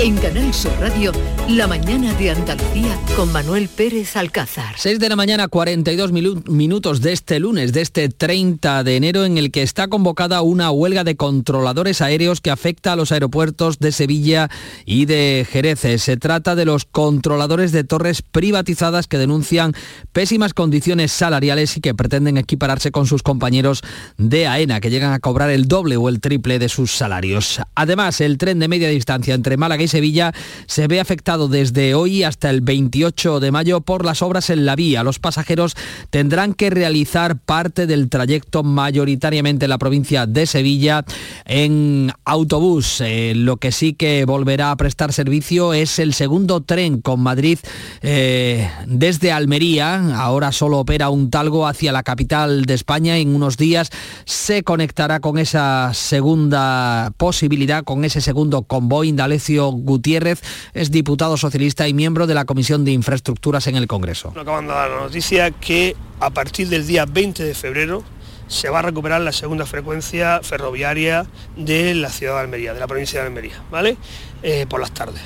En 0.00 0.16
Canal 0.16 0.52
Sur 0.52 0.72
Radio, 0.80 1.12
la 1.48 1.68
mañana 1.68 2.12
de 2.14 2.30
Andalucía 2.30 2.98
con 3.14 3.30
Manuel 3.30 3.68
Pérez 3.68 4.16
Alcázar. 4.16 4.74
6 4.76 4.98
de 4.98 5.08
la 5.08 5.14
mañana, 5.14 5.46
42 5.46 6.10
minutos 6.10 7.00
de 7.00 7.12
este 7.12 7.38
lunes, 7.38 7.72
de 7.72 7.82
este 7.82 8.08
30 8.08 8.82
de 8.82 8.96
enero, 8.96 9.24
en 9.24 9.38
el 9.38 9.52
que 9.52 9.62
está 9.62 9.86
convocada 9.86 10.42
una 10.42 10.72
huelga 10.72 11.04
de 11.04 11.14
controladores 11.14 12.00
aéreos 12.00 12.40
que 12.40 12.50
afecta 12.50 12.92
a 12.92 12.96
los 12.96 13.12
aeropuertos 13.12 13.78
de 13.78 13.92
Sevilla 13.92 14.50
y 14.84 15.04
de 15.04 15.46
Jerez. 15.48 16.02
Se 16.02 16.16
trata 16.16 16.56
de 16.56 16.64
los 16.64 16.86
controladores 16.86 17.70
de 17.70 17.84
torres 17.84 18.20
privatizadas 18.22 19.06
que 19.06 19.16
denuncian 19.16 19.74
pésimas 20.12 20.54
condiciones 20.54 21.12
salariales 21.12 21.76
y 21.76 21.80
que 21.80 21.94
pretenden 21.94 22.36
equipararse 22.36 22.90
con 22.90 23.06
sus 23.06 23.22
compañeros 23.22 23.82
de 24.18 24.48
AENA, 24.48 24.80
que 24.80 24.90
llegan 24.90 25.12
a 25.12 25.20
cobrar 25.20 25.50
el 25.50 25.68
doble 25.68 25.96
o 25.96 26.08
el 26.08 26.20
triple 26.20 26.58
de 26.58 26.68
sus 26.68 26.90
salarios. 26.90 27.60
Además, 27.76 28.20
el 28.20 28.38
tren 28.38 28.58
de 28.58 28.66
media 28.66 28.88
distancia 28.88 29.34
entre 29.34 29.56
Málaga 29.56 29.83
Sevilla 29.88 30.32
se 30.66 30.86
ve 30.86 31.00
afectado 31.00 31.48
desde 31.48 31.94
hoy 31.94 32.22
hasta 32.22 32.50
el 32.50 32.60
28 32.60 33.40
de 33.40 33.50
mayo 33.50 33.80
por 33.80 34.04
las 34.04 34.22
obras 34.22 34.50
en 34.50 34.66
la 34.66 34.76
vía. 34.76 35.02
Los 35.02 35.18
pasajeros 35.18 35.76
tendrán 36.10 36.54
que 36.54 36.70
realizar 36.70 37.38
parte 37.38 37.86
del 37.86 38.08
trayecto 38.08 38.62
mayoritariamente 38.62 39.66
en 39.66 39.70
la 39.70 39.78
provincia 39.78 40.26
de 40.26 40.46
Sevilla 40.46 41.04
en 41.44 42.12
autobús. 42.24 43.00
Eh, 43.00 43.32
lo 43.34 43.56
que 43.56 43.72
sí 43.72 43.94
que 43.94 44.24
volverá 44.24 44.70
a 44.70 44.76
prestar 44.76 45.12
servicio 45.12 45.74
es 45.74 45.98
el 45.98 46.14
segundo 46.14 46.60
tren 46.60 47.00
con 47.00 47.20
Madrid 47.20 47.58
eh, 48.02 48.70
desde 48.86 49.32
Almería. 49.32 50.16
Ahora 50.16 50.52
solo 50.52 50.78
opera 50.78 51.10
un 51.10 51.30
talgo 51.30 51.66
hacia 51.66 51.92
la 51.92 52.02
capital 52.02 52.64
de 52.64 52.74
España. 52.74 53.18
En 53.18 53.34
unos 53.34 53.56
días 53.56 53.90
se 54.24 54.62
conectará 54.62 55.20
con 55.20 55.38
esa 55.38 55.92
segunda 55.94 57.12
posibilidad, 57.16 57.84
con 57.84 58.04
ese 58.04 58.20
segundo 58.20 58.62
convoy. 58.62 59.08
Indalecio 59.08 59.73
Gutiérrez 59.74 60.42
es 60.72 60.90
diputado 60.90 61.36
socialista 61.36 61.86
y 61.88 61.94
miembro 61.94 62.26
de 62.26 62.34
la 62.34 62.44
Comisión 62.44 62.84
de 62.84 62.92
Infraestructuras 62.92 63.66
en 63.66 63.76
el 63.76 63.86
Congreso. 63.86 64.32
Acaban 64.36 64.66
de 64.66 64.72
dar 64.72 64.90
la 64.90 65.00
noticia 65.00 65.50
que 65.50 65.96
a 66.20 66.30
partir 66.30 66.68
del 66.68 66.86
día 66.86 67.06
20 67.06 67.44
de 67.44 67.54
febrero 67.54 68.02
se 68.46 68.68
va 68.68 68.80
a 68.80 68.82
recuperar 68.82 69.20
la 69.20 69.32
segunda 69.32 69.66
frecuencia 69.66 70.40
ferroviaria 70.42 71.26
de 71.56 71.94
la 71.94 72.10
ciudad 72.10 72.34
de 72.34 72.40
Almería, 72.40 72.74
de 72.74 72.80
la 72.80 72.86
provincia 72.86 73.20
de 73.20 73.26
Almería, 73.26 73.62
¿vale? 73.70 73.96
Eh, 74.42 74.66
por 74.68 74.80
las 74.80 74.92
tardes. 74.92 75.22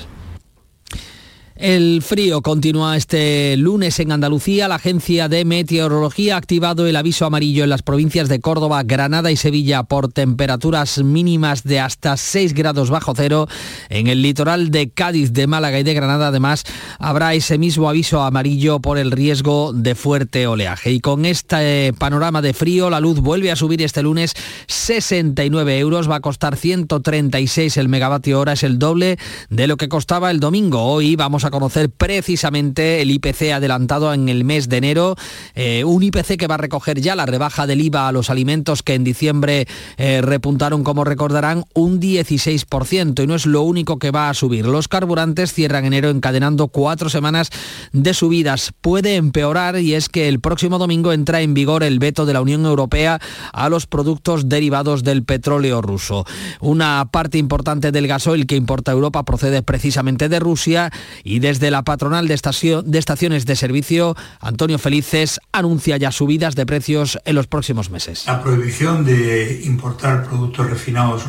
El 1.61 2.02
frío 2.02 2.40
continúa 2.40 2.96
este 2.96 3.56
lunes 3.56 3.98
en 3.98 4.12
Andalucía. 4.12 4.68
La 4.68 4.76
Agencia 4.76 5.28
de 5.28 5.44
Meteorología 5.44 6.36
ha 6.36 6.38
activado 6.38 6.86
el 6.86 6.94
aviso 6.94 7.26
amarillo 7.26 7.64
en 7.64 7.70
las 7.70 7.82
provincias 7.82 8.28
de 8.28 8.38
Córdoba, 8.38 8.84
Granada 8.84 9.32
y 9.32 9.36
Sevilla 9.36 9.82
por 9.82 10.06
temperaturas 10.06 11.02
mínimas 11.02 11.64
de 11.64 11.80
hasta 11.80 12.16
6 12.16 12.54
grados 12.54 12.90
bajo 12.90 13.12
cero. 13.16 13.48
En 13.88 14.06
el 14.06 14.22
litoral 14.22 14.70
de 14.70 14.90
Cádiz, 14.90 15.32
de 15.32 15.48
Málaga 15.48 15.80
y 15.80 15.82
de 15.82 15.94
Granada, 15.94 16.28
además, 16.28 16.62
habrá 17.00 17.34
ese 17.34 17.59
mismo 17.59 17.88
aviso 17.88 18.22
amarillo 18.22 18.78
por 18.78 18.96
el 18.96 19.11
riesgo 19.11 19.72
de 19.72 19.96
fuerte 19.96 20.46
oleaje. 20.46 20.92
Y 20.92 21.00
con 21.00 21.24
este 21.24 21.92
panorama 21.94 22.40
de 22.40 22.54
frío, 22.54 22.88
la 22.88 23.00
luz 23.00 23.18
vuelve 23.18 23.50
a 23.50 23.56
subir 23.56 23.82
este 23.82 24.04
lunes 24.04 24.34
69 24.68 25.76
euros. 25.80 26.09
Va 26.09 26.16
a 26.16 26.20
costar 26.20 26.56
136 26.56 27.76
el 27.78 27.88
megavatio 27.88 28.38
hora. 28.38 28.52
Es 28.52 28.62
el 28.62 28.78
doble 28.78 29.18
de 29.50 29.66
lo 29.66 29.76
que 29.76 29.88
costaba 29.88 30.30
el 30.30 30.38
domingo. 30.38 30.84
Hoy 30.84 31.16
vamos 31.16 31.44
a 31.44 31.47
a 31.49 31.51
conocer 31.51 31.90
precisamente 31.90 33.03
el 33.03 33.11
IPC 33.11 33.53
adelantado 33.53 34.14
en 34.14 34.28
el 34.28 34.44
mes 34.44 34.68
de 34.68 34.76
enero, 34.76 35.16
eh, 35.55 35.84
un 35.84 36.03
IPC 36.03 36.36
que 36.36 36.46
va 36.46 36.55
a 36.55 36.59
recoger 36.59 37.01
ya 37.01 37.16
la 37.16 37.26
rebaja 37.26 37.66
del 37.66 37.80
IVA 37.80 38.09
a 38.09 38.12
los 38.12 38.30
alimentos 38.30 38.82
que 38.82 38.94
en 38.94 39.05
diciembre 39.05 39.66
eh, 39.96 40.20
repuntaron, 40.22 40.84
como 40.84 41.05
recordarán, 41.05 41.64
un 41.74 42.01
16% 42.01 43.22
y 43.22 43.26
no 43.26 43.34
es 43.34 43.46
lo 43.46 43.62
único 43.62 43.99
que 43.99 44.11
va 44.11 44.28
a 44.28 44.34
subir. 44.34 44.66
Los 44.66 44.88
carburantes 44.88 45.53
cierran 45.53 45.84
enero 45.84 46.11
encadenando 46.11 46.68
cuatro 46.68 47.09
semanas 47.09 47.51
de 47.92 48.14
subidas. 48.14 48.72
Puede 48.80 49.16
empeorar 49.16 49.78
y 49.78 49.94
es 49.94 50.09
que 50.09 50.28
el 50.28 50.40
próximo 50.40 50.78
domingo 50.78 51.12
entra 51.12 51.40
en 51.40 51.55
vigor 51.55 51.82
el 51.82 51.99
veto 51.99 52.26
de 52.26 52.32
la 52.32 52.40
Unión 52.40 52.64
Europea 52.64 53.20
a 53.53 53.68
los 53.68 53.86
productos 53.86 54.49
derivados 54.49 55.03
del 55.03 55.24
petróleo 55.24 55.82
ruso. 55.82 56.24
Una 56.61 57.09
parte 57.11 57.38
importante 57.38 57.92
del 57.92 58.07
gasoil 58.07 58.46
que 58.46 58.57
importa 58.57 58.92
Europa 58.92 59.24
procede 59.24 59.62
precisamente 59.62 60.28
de 60.28 60.38
Rusia 60.38 60.90
y 61.24 61.38
desde 61.39 61.70
la 61.70 61.82
patronal 61.82 62.28
de, 62.28 62.34
estaciones 62.34 63.47
de 63.47 63.57
servicio, 63.57 64.16
Antonio 64.41 64.78
Felices 64.78 65.41
anuncia 65.53 65.97
ya 65.97 66.12
subidas 66.12 66.55
de 66.55 66.66
precios 66.66 67.18
en 67.24 67.34
los 67.34 67.47
próximos 67.47 67.91
meses. 67.91 68.24
La 68.26 68.43
prohibición 68.43 69.05
de 69.05 69.62
importar 69.64 70.24
productos 70.24 70.68
refinados 70.70 71.24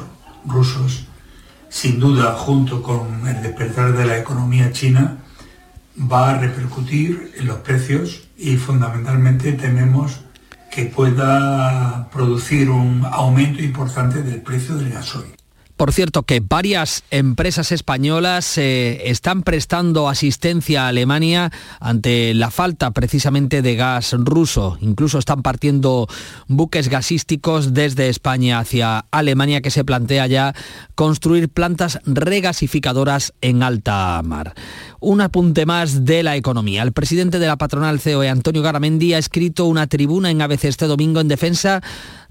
rusos, 0.45 1.05
sin 1.69 1.99
duda, 1.99 2.33
junto 2.33 2.81
con 2.81 3.27
el 3.27 3.41
despertar 3.41 3.95
de 3.95 4.05
la 4.05 4.17
economía 4.17 4.71
china, 4.71 5.17
va 5.99 6.31
a 6.31 6.39
repercutir 6.39 7.33
en 7.37 7.47
los 7.47 7.57
precios 7.57 8.21
y 8.37 8.55
fundamentalmente 8.55 9.53
tememos 9.53 10.21
que 10.71 10.85
pueda 10.85 12.09
producir 12.11 12.69
un 12.69 13.05
aumento 13.05 13.61
importante 13.61 14.21
del 14.21 14.41
precio 14.41 14.75
del 14.75 14.91
gasoil. 14.91 15.38
Por 15.79 15.93
cierto, 15.93 16.23
que 16.23 16.41
varias 16.41 17.05
empresas 17.09 17.71
españolas 17.71 18.57
eh, 18.57 19.09
están 19.09 19.43
prestando 19.43 20.09
asistencia 20.09 20.83
a 20.83 20.87
Alemania 20.89 21.53
ante 21.79 22.33
la 22.33 22.51
falta 22.51 22.91
precisamente 22.91 23.61
de 23.61 23.77
gas 23.77 24.11
ruso. 24.11 24.77
Incluso 24.81 25.19
están 25.19 25.41
partiendo 25.41 26.09
buques 26.49 26.89
gasísticos 26.89 27.73
desde 27.73 28.09
España 28.09 28.59
hacia 28.59 29.05
Alemania 29.09 29.61
que 29.61 29.71
se 29.71 29.85
plantea 29.85 30.27
ya 30.27 30.53
construir 30.95 31.47
plantas 31.47 32.01
regasificadoras 32.05 33.33
en 33.39 33.63
alta 33.63 34.21
mar. 34.21 34.55
Un 35.01 35.21
apunte 35.21 35.65
más 35.65 36.03
de 36.03 36.23
la 36.23 36.35
economía. 36.35 36.83
El 36.83 36.91
presidente 36.91 37.39
de 37.39 37.47
la 37.47 37.57
patronal 37.57 38.01
COE, 38.01 38.27
Antonio 38.27 38.61
Garamendi, 38.61 39.13
ha 39.13 39.17
escrito 39.17 39.65
una 39.65 39.87
tribuna 39.87 40.29
en 40.29 40.41
ABC 40.41 40.65
este 40.65 40.87
domingo 40.87 41.21
en 41.21 41.29
defensa 41.29 41.81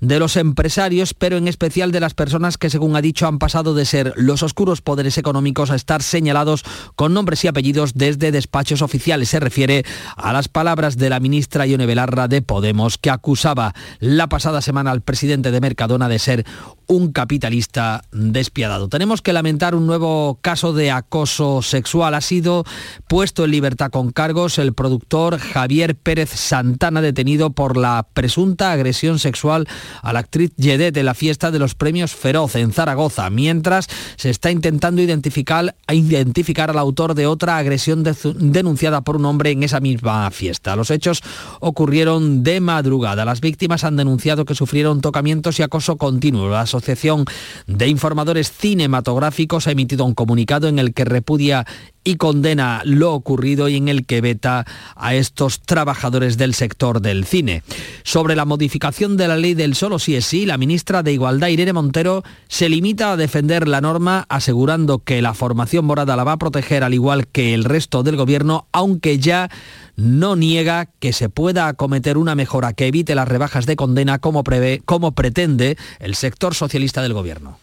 de 0.00 0.18
los 0.18 0.36
empresarios, 0.36 1.14
pero 1.14 1.38
en 1.38 1.48
especial 1.48 1.92
de 1.92 2.00
las 2.00 2.14
personas 2.14 2.58
que, 2.58 2.70
según 2.70 2.94
ha 2.94 3.00
dicho, 3.00 3.26
han 3.26 3.38
pasado 3.38 3.74
de 3.74 3.86
ser 3.86 4.12
los 4.16 4.42
oscuros 4.42 4.80
poderes 4.80 5.16
económicos 5.18 5.70
a 5.70 5.76
estar 5.76 6.02
señalados 6.02 6.62
con 6.94 7.14
nombres 7.14 7.42
y 7.44 7.48
apellidos 7.48 7.94
desde 7.94 8.32
despachos 8.32 8.82
oficiales. 8.82 9.30
Se 9.30 9.40
refiere 9.40 9.84
a 10.16 10.32
las 10.34 10.48
palabras 10.48 10.98
de 10.98 11.10
la 11.10 11.20
ministra 11.20 11.66
Ione 11.66 11.86
Belarra 11.86 12.28
de 12.28 12.42
Podemos, 12.42 12.98
que 12.98 13.10
acusaba 13.10 13.74
la 13.98 14.28
pasada 14.28 14.60
semana 14.60 14.90
al 14.90 15.00
presidente 15.00 15.50
de 15.50 15.60
Mercadona 15.60 16.08
de 16.08 16.18
ser 16.18 16.46
un 16.86 17.12
capitalista 17.12 18.02
despiadado. 18.12 18.88
Tenemos 18.88 19.20
que 19.20 19.32
lamentar 19.32 19.74
un 19.74 19.86
nuevo 19.86 20.38
caso 20.40 20.72
de 20.72 20.90
acoso 20.90 21.60
sexual. 21.60 22.14
Ha 22.14 22.20
sido 22.20 22.57
puesto 23.06 23.44
en 23.44 23.50
libertad 23.50 23.90
con 23.90 24.10
cargos 24.10 24.58
el 24.58 24.72
productor 24.72 25.38
Javier 25.38 25.96
Pérez 25.96 26.30
Santana, 26.30 27.00
detenido 27.00 27.50
por 27.50 27.76
la 27.76 28.06
presunta 28.12 28.72
agresión 28.72 29.18
sexual 29.18 29.66
a 30.02 30.12
la 30.12 30.20
actriz 30.20 30.52
Yedet 30.56 30.96
en 30.96 31.06
la 31.06 31.14
fiesta 31.14 31.50
de 31.50 31.58
los 31.58 31.74
premios 31.74 32.14
Feroz 32.14 32.56
en 32.56 32.72
Zaragoza, 32.72 33.30
mientras 33.30 33.88
se 34.16 34.30
está 34.30 34.50
intentando 34.50 35.02
identificar, 35.02 35.74
identificar 35.90 36.70
al 36.70 36.78
autor 36.78 37.14
de 37.14 37.26
otra 37.26 37.58
agresión 37.58 38.02
denunciada 38.02 39.00
por 39.02 39.16
un 39.16 39.24
hombre 39.24 39.50
en 39.50 39.62
esa 39.62 39.80
misma 39.80 40.30
fiesta. 40.30 40.76
Los 40.76 40.90
hechos 40.90 41.22
ocurrieron 41.60 42.42
de 42.42 42.60
madrugada. 42.60 43.24
Las 43.24 43.40
víctimas 43.40 43.84
han 43.84 43.96
denunciado 43.96 44.44
que 44.44 44.54
sufrieron 44.54 45.00
tocamientos 45.00 45.58
y 45.58 45.62
acoso 45.62 45.96
continuo. 45.96 46.54
Asociación 46.54 47.24
de 47.66 47.88
Informadores 47.88 48.52
Cinematográficos 48.52 49.66
ha 49.66 49.72
emitido 49.72 50.04
un 50.04 50.14
comunicado 50.14 50.68
en 50.68 50.78
el 50.78 50.94
que 50.94 51.04
repudia 51.04 51.66
y 52.08 52.16
condena 52.16 52.80
lo 52.86 53.12
ocurrido 53.12 53.68
y 53.68 53.76
en 53.76 53.88
el 53.88 54.06
que 54.06 54.22
veta 54.22 54.64
a 54.96 55.14
estos 55.14 55.60
trabajadores 55.60 56.38
del 56.38 56.54
sector 56.54 57.02
del 57.02 57.26
cine. 57.26 57.62
Sobre 58.02 58.34
la 58.34 58.46
modificación 58.46 59.18
de 59.18 59.28
la 59.28 59.36
ley 59.36 59.52
del 59.52 59.74
solo 59.74 59.98
sí 59.98 60.16
es 60.16 60.24
sí, 60.24 60.46
la 60.46 60.56
ministra 60.56 61.02
de 61.02 61.12
Igualdad 61.12 61.48
Irene 61.48 61.74
Montero 61.74 62.22
se 62.48 62.70
limita 62.70 63.12
a 63.12 63.18
defender 63.18 63.68
la 63.68 63.82
norma 63.82 64.24
asegurando 64.30 65.00
que 65.00 65.20
la 65.20 65.34
formación 65.34 65.84
morada 65.84 66.16
la 66.16 66.24
va 66.24 66.32
a 66.32 66.38
proteger 66.38 66.82
al 66.82 66.94
igual 66.94 67.26
que 67.26 67.52
el 67.52 67.64
resto 67.64 68.02
del 68.02 68.16
gobierno, 68.16 68.68
aunque 68.72 69.18
ya 69.18 69.50
no 69.96 70.34
niega 70.34 70.86
que 71.00 71.12
se 71.12 71.28
pueda 71.28 71.68
acometer 71.68 72.16
una 72.16 72.34
mejora 72.34 72.72
que 72.72 72.86
evite 72.86 73.14
las 73.14 73.28
rebajas 73.28 73.66
de 73.66 73.76
condena 73.76 74.18
como, 74.18 74.44
prevé, 74.44 74.80
como 74.86 75.12
pretende 75.12 75.76
el 75.98 76.14
sector 76.14 76.54
socialista 76.54 77.02
del 77.02 77.12
gobierno. 77.12 77.58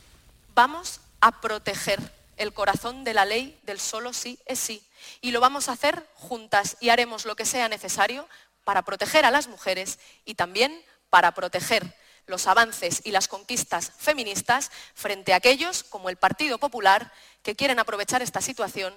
Vamos 0.53 0.99
a 1.19 1.41
proteger 1.41 1.99
el 2.37 2.53
corazón 2.53 3.03
de 3.03 3.13
la 3.13 3.25
ley 3.25 3.59
del 3.63 3.79
solo 3.79 4.13
sí 4.13 4.39
es 4.45 4.59
sí. 4.59 4.83
Y 5.21 5.31
lo 5.31 5.39
vamos 5.39 5.69
a 5.69 5.73
hacer 5.73 6.07
juntas 6.15 6.77
y 6.79 6.89
haremos 6.89 7.25
lo 7.25 7.35
que 7.35 7.45
sea 7.45 7.69
necesario 7.69 8.27
para 8.63 8.81
proteger 8.81 9.25
a 9.25 9.31
las 9.31 9.47
mujeres 9.47 9.99
y 10.25 10.35
también 10.35 10.81
para 11.09 11.33
proteger 11.33 11.95
los 12.27 12.47
avances 12.47 13.01
y 13.03 13.11
las 13.11 13.27
conquistas 13.27 13.91
feministas 13.97 14.71
frente 14.95 15.33
a 15.33 15.37
aquellos 15.37 15.83
como 15.83 16.09
el 16.09 16.17
Partido 16.17 16.57
Popular 16.57 17.11
que 17.43 17.55
quieren 17.55 17.79
aprovechar 17.79 18.21
esta 18.21 18.41
situación 18.41 18.93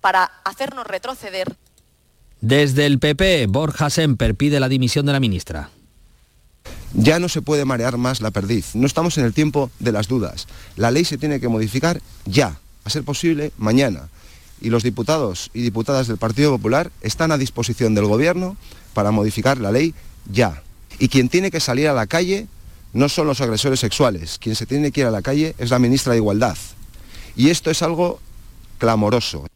para 0.00 0.24
hacernos 0.44 0.86
retroceder 0.86 1.56
desde 2.42 2.86
el 2.86 2.98
PP, 2.98 3.46
Borja 3.46 3.88
Semper 3.88 4.34
pide 4.34 4.58
la 4.58 4.68
dimisión 4.68 5.06
de 5.06 5.12
la 5.12 5.20
ministra. 5.20 5.70
Ya 6.92 7.20
no 7.20 7.28
se 7.28 7.40
puede 7.40 7.64
marear 7.64 7.98
más 7.98 8.20
la 8.20 8.32
perdiz. 8.32 8.74
No 8.74 8.88
estamos 8.88 9.16
en 9.16 9.24
el 9.24 9.32
tiempo 9.32 9.70
de 9.78 9.92
las 9.92 10.08
dudas. 10.08 10.48
La 10.74 10.90
ley 10.90 11.04
se 11.04 11.18
tiene 11.18 11.38
que 11.38 11.46
modificar 11.46 12.02
ya, 12.24 12.58
a 12.84 12.90
ser 12.90 13.04
posible 13.04 13.52
mañana. 13.58 14.08
Y 14.60 14.70
los 14.70 14.82
diputados 14.82 15.50
y 15.54 15.62
diputadas 15.62 16.06
del 16.06 16.18
Partido 16.18 16.52
Popular 16.52 16.90
están 17.00 17.32
a 17.32 17.38
disposición 17.38 17.94
del 17.94 18.06
Gobierno 18.06 18.56
para 18.94 19.10
modificar 19.10 19.58
la 19.58 19.72
ley 19.72 19.94
ya. 20.30 20.62
Y 20.98 21.08
quien 21.08 21.28
tiene 21.28 21.50
que 21.50 21.60
salir 21.60 21.88
a 21.88 21.94
la 21.94 22.06
calle 22.06 22.46
no 22.92 23.08
son 23.08 23.26
los 23.26 23.40
agresores 23.40 23.80
sexuales. 23.80 24.38
Quien 24.38 24.54
se 24.54 24.66
tiene 24.66 24.92
que 24.92 25.00
ir 25.00 25.06
a 25.06 25.10
la 25.10 25.22
calle 25.22 25.54
es 25.58 25.70
la 25.70 25.78
ministra 25.78 26.12
de 26.12 26.18
Igualdad. 26.18 26.56
Y 27.36 27.50
esto 27.50 27.70
es 27.70 27.82
algo 27.82 28.20
clamoroso. 28.78 29.46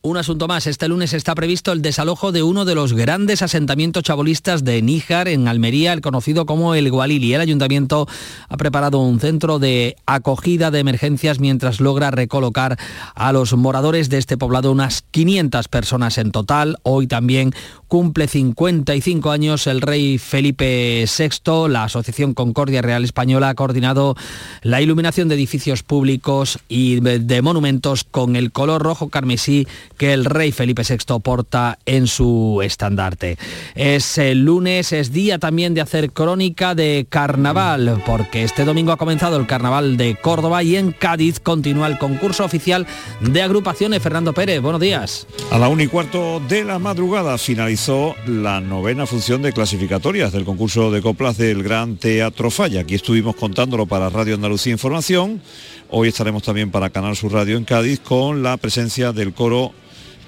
Un 0.00 0.16
asunto 0.16 0.46
más. 0.46 0.68
Este 0.68 0.86
lunes 0.86 1.12
está 1.12 1.34
previsto 1.34 1.72
el 1.72 1.82
desalojo 1.82 2.30
de 2.30 2.44
uno 2.44 2.64
de 2.64 2.76
los 2.76 2.92
grandes 2.92 3.42
asentamientos 3.42 4.04
chabolistas 4.04 4.62
de 4.62 4.80
Níjar, 4.80 5.26
en 5.26 5.48
Almería, 5.48 5.92
el 5.92 6.02
conocido 6.02 6.46
como 6.46 6.76
el 6.76 6.88
Gualili. 6.88 7.34
El 7.34 7.40
ayuntamiento 7.40 8.06
ha 8.48 8.56
preparado 8.56 9.00
un 9.00 9.18
centro 9.18 9.58
de 9.58 9.96
acogida 10.06 10.70
de 10.70 10.78
emergencias 10.78 11.40
mientras 11.40 11.80
logra 11.80 12.12
recolocar 12.12 12.78
a 13.16 13.32
los 13.32 13.54
moradores 13.54 14.08
de 14.08 14.18
este 14.18 14.38
poblado, 14.38 14.70
unas 14.70 15.02
500 15.10 15.66
personas 15.66 16.16
en 16.18 16.30
total. 16.30 16.76
Hoy 16.84 17.08
también 17.08 17.52
cumple 17.88 18.28
55 18.28 19.30
años 19.30 19.66
el 19.66 19.80
rey 19.80 20.18
Felipe 20.18 21.04
VI. 21.06 21.68
La 21.68 21.84
Asociación 21.84 22.34
Concordia 22.34 22.82
Real 22.82 23.02
Española 23.02 23.48
ha 23.48 23.54
coordinado 23.54 24.14
la 24.62 24.82
iluminación 24.82 25.28
de 25.28 25.34
edificios 25.34 25.82
públicos 25.82 26.58
y 26.68 27.00
de 27.00 27.42
monumentos 27.42 28.04
con 28.04 28.36
el 28.36 28.52
color 28.52 28.82
rojo 28.82 29.08
carmesí 29.08 29.66
que 29.96 30.12
el 30.12 30.26
rey 30.26 30.52
Felipe 30.52 30.82
VI 30.88 31.18
porta 31.20 31.78
en 31.86 32.06
su 32.06 32.60
estandarte. 32.62 33.38
Es 33.74 34.18
el 34.18 34.44
lunes, 34.44 34.92
es 34.92 35.12
día 35.12 35.38
también 35.38 35.72
de 35.72 35.80
hacer 35.80 36.12
crónica 36.12 36.74
de 36.74 37.06
carnaval, 37.08 38.02
porque 38.04 38.44
este 38.44 38.66
domingo 38.66 38.92
ha 38.92 38.98
comenzado 38.98 39.38
el 39.38 39.46
carnaval 39.46 39.96
de 39.96 40.16
Córdoba 40.20 40.62
y 40.62 40.76
en 40.76 40.92
Cádiz 40.92 41.40
continúa 41.40 41.86
el 41.86 41.98
concurso 41.98 42.44
oficial 42.44 42.86
de 43.20 43.42
agrupaciones. 43.42 44.02
Fernando 44.02 44.34
Pérez, 44.34 44.60
buenos 44.60 44.80
días. 44.80 45.26
A 45.50 45.58
la 45.58 45.68
una 45.68 45.84
y 45.84 45.86
cuarto 45.86 46.42
de 46.46 46.64
la 46.64 46.78
madrugada 46.78 47.38
finalizó 47.38 47.77
la 48.26 48.60
novena 48.60 49.06
función 49.06 49.40
de 49.40 49.52
clasificatorias 49.52 50.32
del 50.32 50.44
concurso 50.44 50.90
de 50.90 51.00
coplas 51.00 51.38
del 51.38 51.62
Gran 51.62 51.96
Teatro 51.96 52.50
Falla. 52.50 52.80
Aquí 52.80 52.96
estuvimos 52.96 53.36
contándolo 53.36 53.86
para 53.86 54.10
Radio 54.10 54.34
Andalucía 54.34 54.72
Información. 54.72 55.40
Hoy 55.88 56.08
estaremos 56.08 56.42
también 56.42 56.72
para 56.72 56.90
Canal 56.90 57.14
Sur 57.14 57.32
Radio 57.32 57.56
en 57.56 57.64
Cádiz 57.64 58.00
con 58.00 58.42
la 58.42 58.56
presencia 58.56 59.12
del 59.12 59.32
coro 59.32 59.72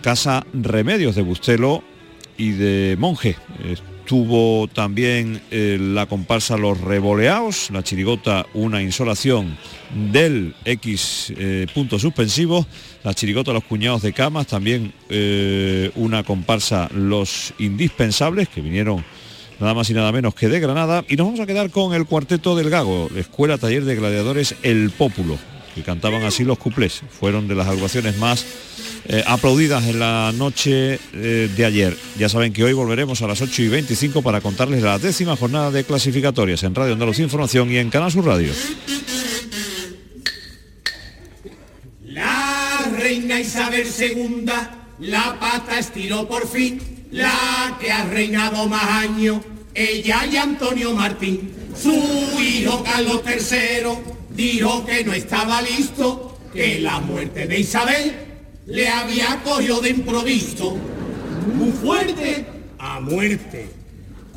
Casa 0.00 0.46
Remedios 0.52 1.16
de 1.16 1.22
Bustelo 1.22 1.82
y 2.38 2.50
de 2.50 2.96
Monje. 3.00 3.36
Estuvo 3.64 4.68
también 4.68 5.42
eh, 5.50 5.76
la 5.80 6.06
comparsa 6.06 6.56
Los 6.56 6.80
Revoleados, 6.80 7.70
la 7.72 7.82
chirigota 7.82 8.46
Una 8.54 8.80
Insolación 8.80 9.58
del 10.12 10.54
X 10.64 11.32
eh, 11.36 11.66
punto 11.74 11.98
suspensivo, 11.98 12.64
la 13.02 13.14
chirigota 13.14 13.52
Los 13.52 13.64
Cuñados 13.64 14.02
de 14.02 14.12
Camas, 14.12 14.46
también 14.46 14.92
eh, 15.08 15.90
una 15.94 16.22
comparsa 16.22 16.88
Los 16.94 17.54
Indispensables, 17.58 18.48
que 18.48 18.60
vinieron 18.60 19.04
nada 19.58 19.74
más 19.74 19.90
y 19.90 19.94
nada 19.94 20.12
menos 20.12 20.34
que 20.34 20.48
de 20.48 20.60
Granada. 20.60 21.04
Y 21.08 21.16
nos 21.16 21.26
vamos 21.26 21.40
a 21.40 21.46
quedar 21.46 21.70
con 21.70 21.94
el 21.94 22.06
cuarteto 22.06 22.56
del 22.56 22.70
Gago, 22.70 23.10
Escuela 23.16 23.58
Taller 23.58 23.84
de 23.84 23.96
Gladiadores 23.96 24.54
El 24.62 24.90
Pópulo 24.90 25.38
que 25.74 25.82
cantaban 25.82 26.22
así 26.24 26.44
los 26.44 26.58
cuplés. 26.58 27.02
Fueron 27.10 27.48
de 27.48 27.54
las 27.54 27.68
agrupaciones 27.68 28.16
más 28.18 28.44
eh, 29.08 29.22
aplaudidas 29.26 29.84
en 29.84 29.98
la 29.98 30.32
noche 30.34 30.98
eh, 31.14 31.50
de 31.54 31.64
ayer. 31.64 31.96
Ya 32.18 32.28
saben 32.28 32.52
que 32.52 32.64
hoy 32.64 32.72
volveremos 32.72 33.22
a 33.22 33.26
las 33.26 33.40
8 33.40 33.62
y 33.62 33.68
25 33.68 34.22
para 34.22 34.40
contarles 34.40 34.82
la 34.82 34.98
décima 34.98 35.36
jornada 35.36 35.70
de 35.70 35.84
clasificatorias 35.84 36.62
en 36.62 36.74
Radio 36.74 36.94
Andalucía 36.94 37.24
Información 37.24 37.70
y 37.70 37.78
en 37.78 37.90
Canal 37.90 38.10
Sur 38.10 38.26
Radio. 38.26 38.52
Isabel 43.50 43.84
II, 43.84 44.46
la 45.00 45.36
pata 45.40 45.80
estiró 45.80 46.28
por 46.28 46.46
fin, 46.46 46.80
la 47.10 47.76
que 47.80 47.90
ha 47.90 48.04
reinado 48.04 48.68
más 48.68 48.84
años, 48.84 49.40
ella 49.74 50.24
y 50.24 50.36
Antonio 50.36 50.94
Martín. 50.94 51.52
Su 51.76 51.92
hijo 52.40 52.84
Carlos 52.84 53.22
III 53.26 53.90
dijo 54.36 54.86
que 54.86 55.02
no 55.02 55.12
estaba 55.12 55.60
listo, 55.62 56.38
que 56.54 56.78
la 56.78 57.00
muerte 57.00 57.48
de 57.48 57.58
Isabel 57.58 58.14
le 58.66 58.88
había 58.88 59.42
cogido 59.42 59.80
de 59.80 59.90
improviso. 59.90 60.76
Muy 61.52 61.72
fuerte 61.72 62.46
a 62.78 63.00
muerte. 63.00 63.68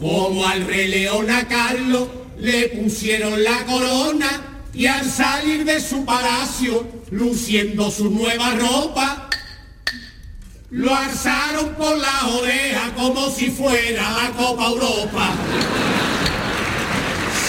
Como 0.01 0.43
al 0.43 0.66
rey 0.66 0.88
León 0.88 1.30
a 1.30 1.47
Carlos 1.47 2.07
le 2.39 2.70
pusieron 2.70 3.43
la 3.43 3.64
corona 3.66 4.53
y 4.74 4.88
al 4.88 5.05
salir 5.09 5.65
de 5.65 5.80
su 5.80 6.03
palacio, 6.03 6.88
luciendo 7.11 7.91
su 7.91 8.09
nueva 8.09 8.55
ropa, 8.55 9.30
lo 10.71 10.95
alzaron 10.95 11.76
por 11.76 11.95
la 11.97 12.28
oreja 12.39 12.93
como 12.95 13.30
si 13.30 13.51
fuera 13.51 14.09
la 14.11 14.32
Copa 14.32 14.67
Europa. 14.69 15.32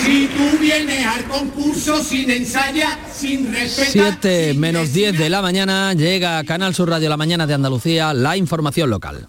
Si 0.02 0.26
tú 0.26 0.58
vienes 0.60 1.06
al 1.06 1.24
concurso 1.24 2.04
sin 2.04 2.30
ensayar, 2.30 2.98
sin 3.10 3.50
respetar... 3.50 4.18
7 4.20 4.52
menos 4.54 4.92
10 4.92 5.18
de 5.18 5.30
la 5.30 5.40
mañana 5.40 5.94
llega 5.94 6.38
a 6.38 6.44
Canal 6.44 6.74
Sur 6.74 6.90
Radio 6.90 7.08
La 7.08 7.16
Mañana 7.16 7.46
de 7.46 7.54
Andalucía 7.54 8.12
la 8.12 8.36
información 8.36 8.90
local. 8.90 9.28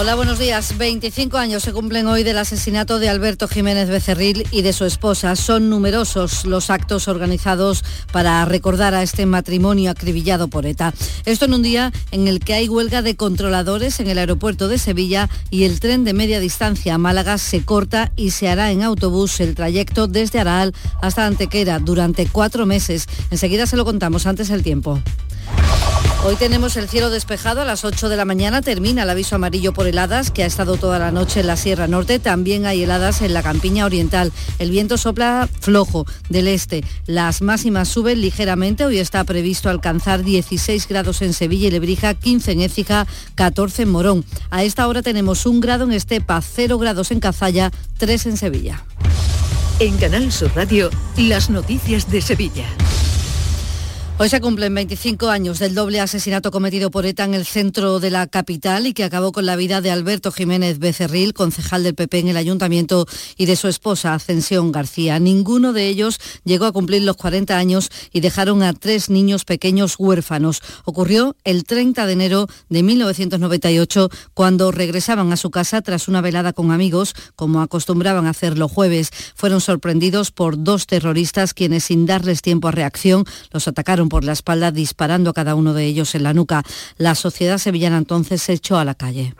Hola, 0.00 0.14
buenos 0.14 0.38
días. 0.38 0.78
25 0.78 1.36
años 1.36 1.62
se 1.62 1.74
cumplen 1.74 2.06
hoy 2.06 2.22
del 2.22 2.38
asesinato 2.38 2.98
de 2.98 3.10
Alberto 3.10 3.46
Jiménez 3.46 3.90
Becerril 3.90 4.46
y 4.50 4.62
de 4.62 4.72
su 4.72 4.86
esposa. 4.86 5.36
Son 5.36 5.68
numerosos 5.68 6.46
los 6.46 6.70
actos 6.70 7.06
organizados 7.06 7.84
para 8.10 8.42
recordar 8.46 8.94
a 8.94 9.02
este 9.02 9.26
matrimonio 9.26 9.90
acribillado 9.90 10.48
por 10.48 10.64
ETA. 10.64 10.94
Esto 11.26 11.44
en 11.44 11.52
un 11.52 11.62
día 11.62 11.92
en 12.12 12.28
el 12.28 12.40
que 12.40 12.54
hay 12.54 12.66
huelga 12.66 13.02
de 13.02 13.14
controladores 13.14 14.00
en 14.00 14.08
el 14.08 14.16
aeropuerto 14.16 14.68
de 14.68 14.78
Sevilla 14.78 15.28
y 15.50 15.64
el 15.64 15.80
tren 15.80 16.04
de 16.04 16.14
media 16.14 16.40
distancia 16.40 16.94
a 16.94 16.98
Málaga 16.98 17.36
se 17.36 17.62
corta 17.62 18.10
y 18.16 18.30
se 18.30 18.48
hará 18.48 18.70
en 18.70 18.82
autobús 18.82 19.38
el 19.40 19.54
trayecto 19.54 20.06
desde 20.06 20.40
Araal 20.40 20.72
hasta 21.02 21.26
Antequera 21.26 21.78
durante 21.78 22.26
cuatro 22.26 22.64
meses. 22.64 23.06
Enseguida 23.30 23.66
se 23.66 23.76
lo 23.76 23.84
contamos 23.84 24.24
antes 24.24 24.48
el 24.48 24.62
tiempo. 24.62 24.98
Hoy 26.22 26.36
tenemos 26.36 26.76
el 26.76 26.86
cielo 26.86 27.08
despejado 27.08 27.62
a 27.62 27.64
las 27.64 27.82
8 27.82 28.10
de 28.10 28.16
la 28.16 28.26
mañana, 28.26 28.60
termina 28.60 29.04
el 29.04 29.10
aviso 29.10 29.36
amarillo 29.36 29.72
por 29.72 29.86
heladas 29.90 30.30
que 30.30 30.42
ha 30.42 30.46
estado 30.46 30.76
toda 30.76 30.98
la 30.98 31.10
noche 31.10 31.40
en 31.40 31.46
la 31.46 31.56
Sierra 31.56 31.86
Norte, 31.86 32.18
también 32.18 32.64
hay 32.64 32.82
heladas 32.82 33.22
en 33.22 33.34
la 33.34 33.42
campiña 33.42 33.84
oriental. 33.84 34.32
El 34.58 34.70
viento 34.70 34.96
sopla 34.96 35.48
flojo 35.60 36.06
del 36.28 36.48
este, 36.48 36.82
las 37.06 37.42
máximas 37.42 37.88
suben 37.88 38.20
ligeramente, 38.20 38.84
hoy 38.84 38.98
está 38.98 39.22
previsto 39.24 39.68
alcanzar 39.68 40.24
16 40.24 40.88
grados 40.88 41.22
en 41.22 41.32
Sevilla 41.34 41.68
y 41.68 41.70
Lebrija, 41.70 42.14
15 42.14 42.52
en 42.52 42.60
Écija, 42.62 43.06
14 43.34 43.82
en 43.82 43.90
Morón. 43.90 44.24
A 44.50 44.64
esta 44.64 44.88
hora 44.88 45.02
tenemos 45.02 45.44
un 45.44 45.60
grado 45.60 45.84
en 45.84 45.92
Estepa, 45.92 46.40
0 46.40 46.78
grados 46.78 47.10
en 47.10 47.20
Cazalla, 47.20 47.70
3 47.98 48.26
en 48.26 48.36
Sevilla. 48.36 48.84
En 49.80 49.96
Canal 49.96 50.30
Sur 50.30 50.52
Radio, 50.54 50.90
las 51.16 51.50
noticias 51.50 52.10
de 52.10 52.20
Sevilla. 52.20 52.66
Hoy 54.22 54.28
se 54.28 54.42
cumplen 54.42 54.74
25 54.74 55.30
años 55.30 55.58
del 55.60 55.74
doble 55.74 55.98
asesinato 55.98 56.50
cometido 56.50 56.90
por 56.90 57.06
ETA 57.06 57.24
en 57.24 57.32
el 57.32 57.46
centro 57.46 58.00
de 58.00 58.10
la 58.10 58.26
capital 58.26 58.86
y 58.86 58.92
que 58.92 59.02
acabó 59.02 59.32
con 59.32 59.46
la 59.46 59.56
vida 59.56 59.80
de 59.80 59.90
Alberto 59.90 60.30
Jiménez 60.30 60.78
Becerril, 60.78 61.32
concejal 61.32 61.84
del 61.84 61.94
PP 61.94 62.18
en 62.18 62.28
el 62.28 62.36
ayuntamiento, 62.36 63.06
y 63.38 63.46
de 63.46 63.56
su 63.56 63.66
esposa, 63.66 64.12
Ascensión 64.12 64.72
García. 64.72 65.18
Ninguno 65.18 65.72
de 65.72 65.88
ellos 65.88 66.20
llegó 66.44 66.66
a 66.66 66.72
cumplir 66.72 67.00
los 67.00 67.16
40 67.16 67.56
años 67.56 67.88
y 68.12 68.20
dejaron 68.20 68.62
a 68.62 68.74
tres 68.74 69.08
niños 69.08 69.46
pequeños 69.46 69.94
huérfanos. 69.98 70.60
Ocurrió 70.84 71.34
el 71.44 71.64
30 71.64 72.04
de 72.04 72.12
enero 72.12 72.46
de 72.68 72.82
1998, 72.82 74.10
cuando 74.34 74.70
regresaban 74.70 75.32
a 75.32 75.38
su 75.38 75.50
casa 75.50 75.80
tras 75.80 76.08
una 76.08 76.20
velada 76.20 76.52
con 76.52 76.72
amigos, 76.72 77.14
como 77.36 77.62
acostumbraban 77.62 78.26
a 78.26 78.30
hacer 78.30 78.58
los 78.58 78.70
jueves. 78.70 79.12
Fueron 79.34 79.62
sorprendidos 79.62 80.30
por 80.30 80.62
dos 80.62 80.86
terroristas 80.86 81.54
quienes, 81.54 81.84
sin 81.84 82.04
darles 82.04 82.42
tiempo 82.42 82.68
a 82.68 82.72
reacción, 82.72 83.24
los 83.50 83.66
atacaron 83.66 84.09
por 84.10 84.24
la 84.24 84.32
espalda 84.32 84.70
disparando 84.70 85.30
a 85.30 85.32
cada 85.32 85.54
uno 85.54 85.72
de 85.72 85.86
ellos 85.86 86.14
en 86.14 86.24
la 86.24 86.34
nuca. 86.34 86.62
La 86.98 87.14
sociedad 87.14 87.56
sevillana 87.56 87.96
entonces 87.96 88.42
se 88.42 88.52
echó 88.52 88.76
a 88.76 88.84
la 88.84 88.94
calle. 88.94 89.34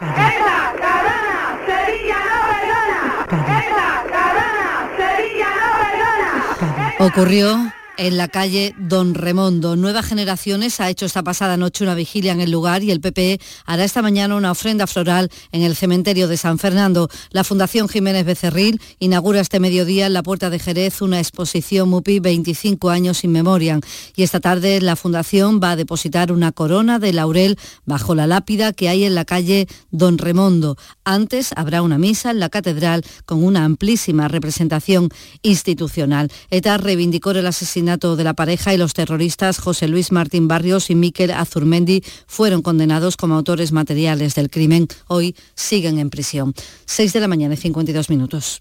Ocurrió 6.98 7.72
en 8.00 8.16
la 8.16 8.28
calle 8.28 8.74
Don 8.78 9.12
Remondo. 9.12 9.76
Nuevas 9.76 10.06
Generaciones 10.06 10.80
ha 10.80 10.88
hecho 10.88 11.04
esta 11.04 11.22
pasada 11.22 11.58
noche 11.58 11.84
una 11.84 11.94
vigilia 11.94 12.32
en 12.32 12.40
el 12.40 12.50
lugar 12.50 12.82
y 12.82 12.90
el 12.90 13.02
PP 13.02 13.38
hará 13.66 13.84
esta 13.84 14.00
mañana 14.00 14.36
una 14.36 14.52
ofrenda 14.52 14.86
floral 14.86 15.28
en 15.52 15.60
el 15.60 15.76
cementerio 15.76 16.26
de 16.26 16.38
San 16.38 16.58
Fernando. 16.58 17.10
La 17.30 17.44
Fundación 17.44 17.90
Jiménez 17.90 18.24
Becerril 18.24 18.80
inaugura 19.00 19.42
este 19.42 19.60
mediodía 19.60 20.06
en 20.06 20.14
la 20.14 20.22
Puerta 20.22 20.48
de 20.48 20.58
Jerez 20.58 21.02
una 21.02 21.18
exposición 21.18 21.90
MUPI 21.90 22.20
25 22.20 22.88
años 22.88 23.18
sin 23.18 23.32
memoria. 23.32 23.78
Y 24.16 24.22
esta 24.22 24.40
tarde 24.40 24.80
la 24.80 24.96
Fundación 24.96 25.60
va 25.62 25.72
a 25.72 25.76
depositar 25.76 26.32
una 26.32 26.52
corona 26.52 26.98
de 26.98 27.12
laurel 27.12 27.58
bajo 27.84 28.14
la 28.14 28.26
lápida 28.26 28.72
que 28.72 28.88
hay 28.88 29.04
en 29.04 29.14
la 29.14 29.26
calle 29.26 29.68
Don 29.90 30.16
Remondo. 30.16 30.78
Antes 31.04 31.50
habrá 31.54 31.82
una 31.82 31.98
misa 31.98 32.30
en 32.30 32.40
la 32.40 32.48
catedral 32.48 33.04
con 33.26 33.44
una 33.44 33.66
amplísima 33.66 34.26
representación 34.26 35.10
institucional. 35.42 36.32
ETA 36.48 36.78
reivindicó 36.78 37.32
el 37.32 37.46
asesinato 37.46 37.89
de 37.98 38.24
la 38.24 38.34
pareja 38.34 38.72
y 38.72 38.76
los 38.76 38.94
terroristas 38.94 39.58
José 39.58 39.88
Luis 39.88 40.12
Martín 40.12 40.46
Barrios 40.46 40.90
y 40.90 40.94
Miquel 40.94 41.32
Azurmendi 41.32 42.04
fueron 42.28 42.62
condenados 42.62 43.16
como 43.16 43.34
autores 43.34 43.72
materiales 43.72 44.36
del 44.36 44.48
crimen. 44.48 44.86
Hoy 45.08 45.34
siguen 45.56 45.98
en 45.98 46.08
prisión. 46.08 46.54
6 46.86 47.12
de 47.12 47.20
la 47.20 47.26
mañana 47.26 47.54
y 47.54 47.56
52 47.56 48.08
minutos. 48.08 48.60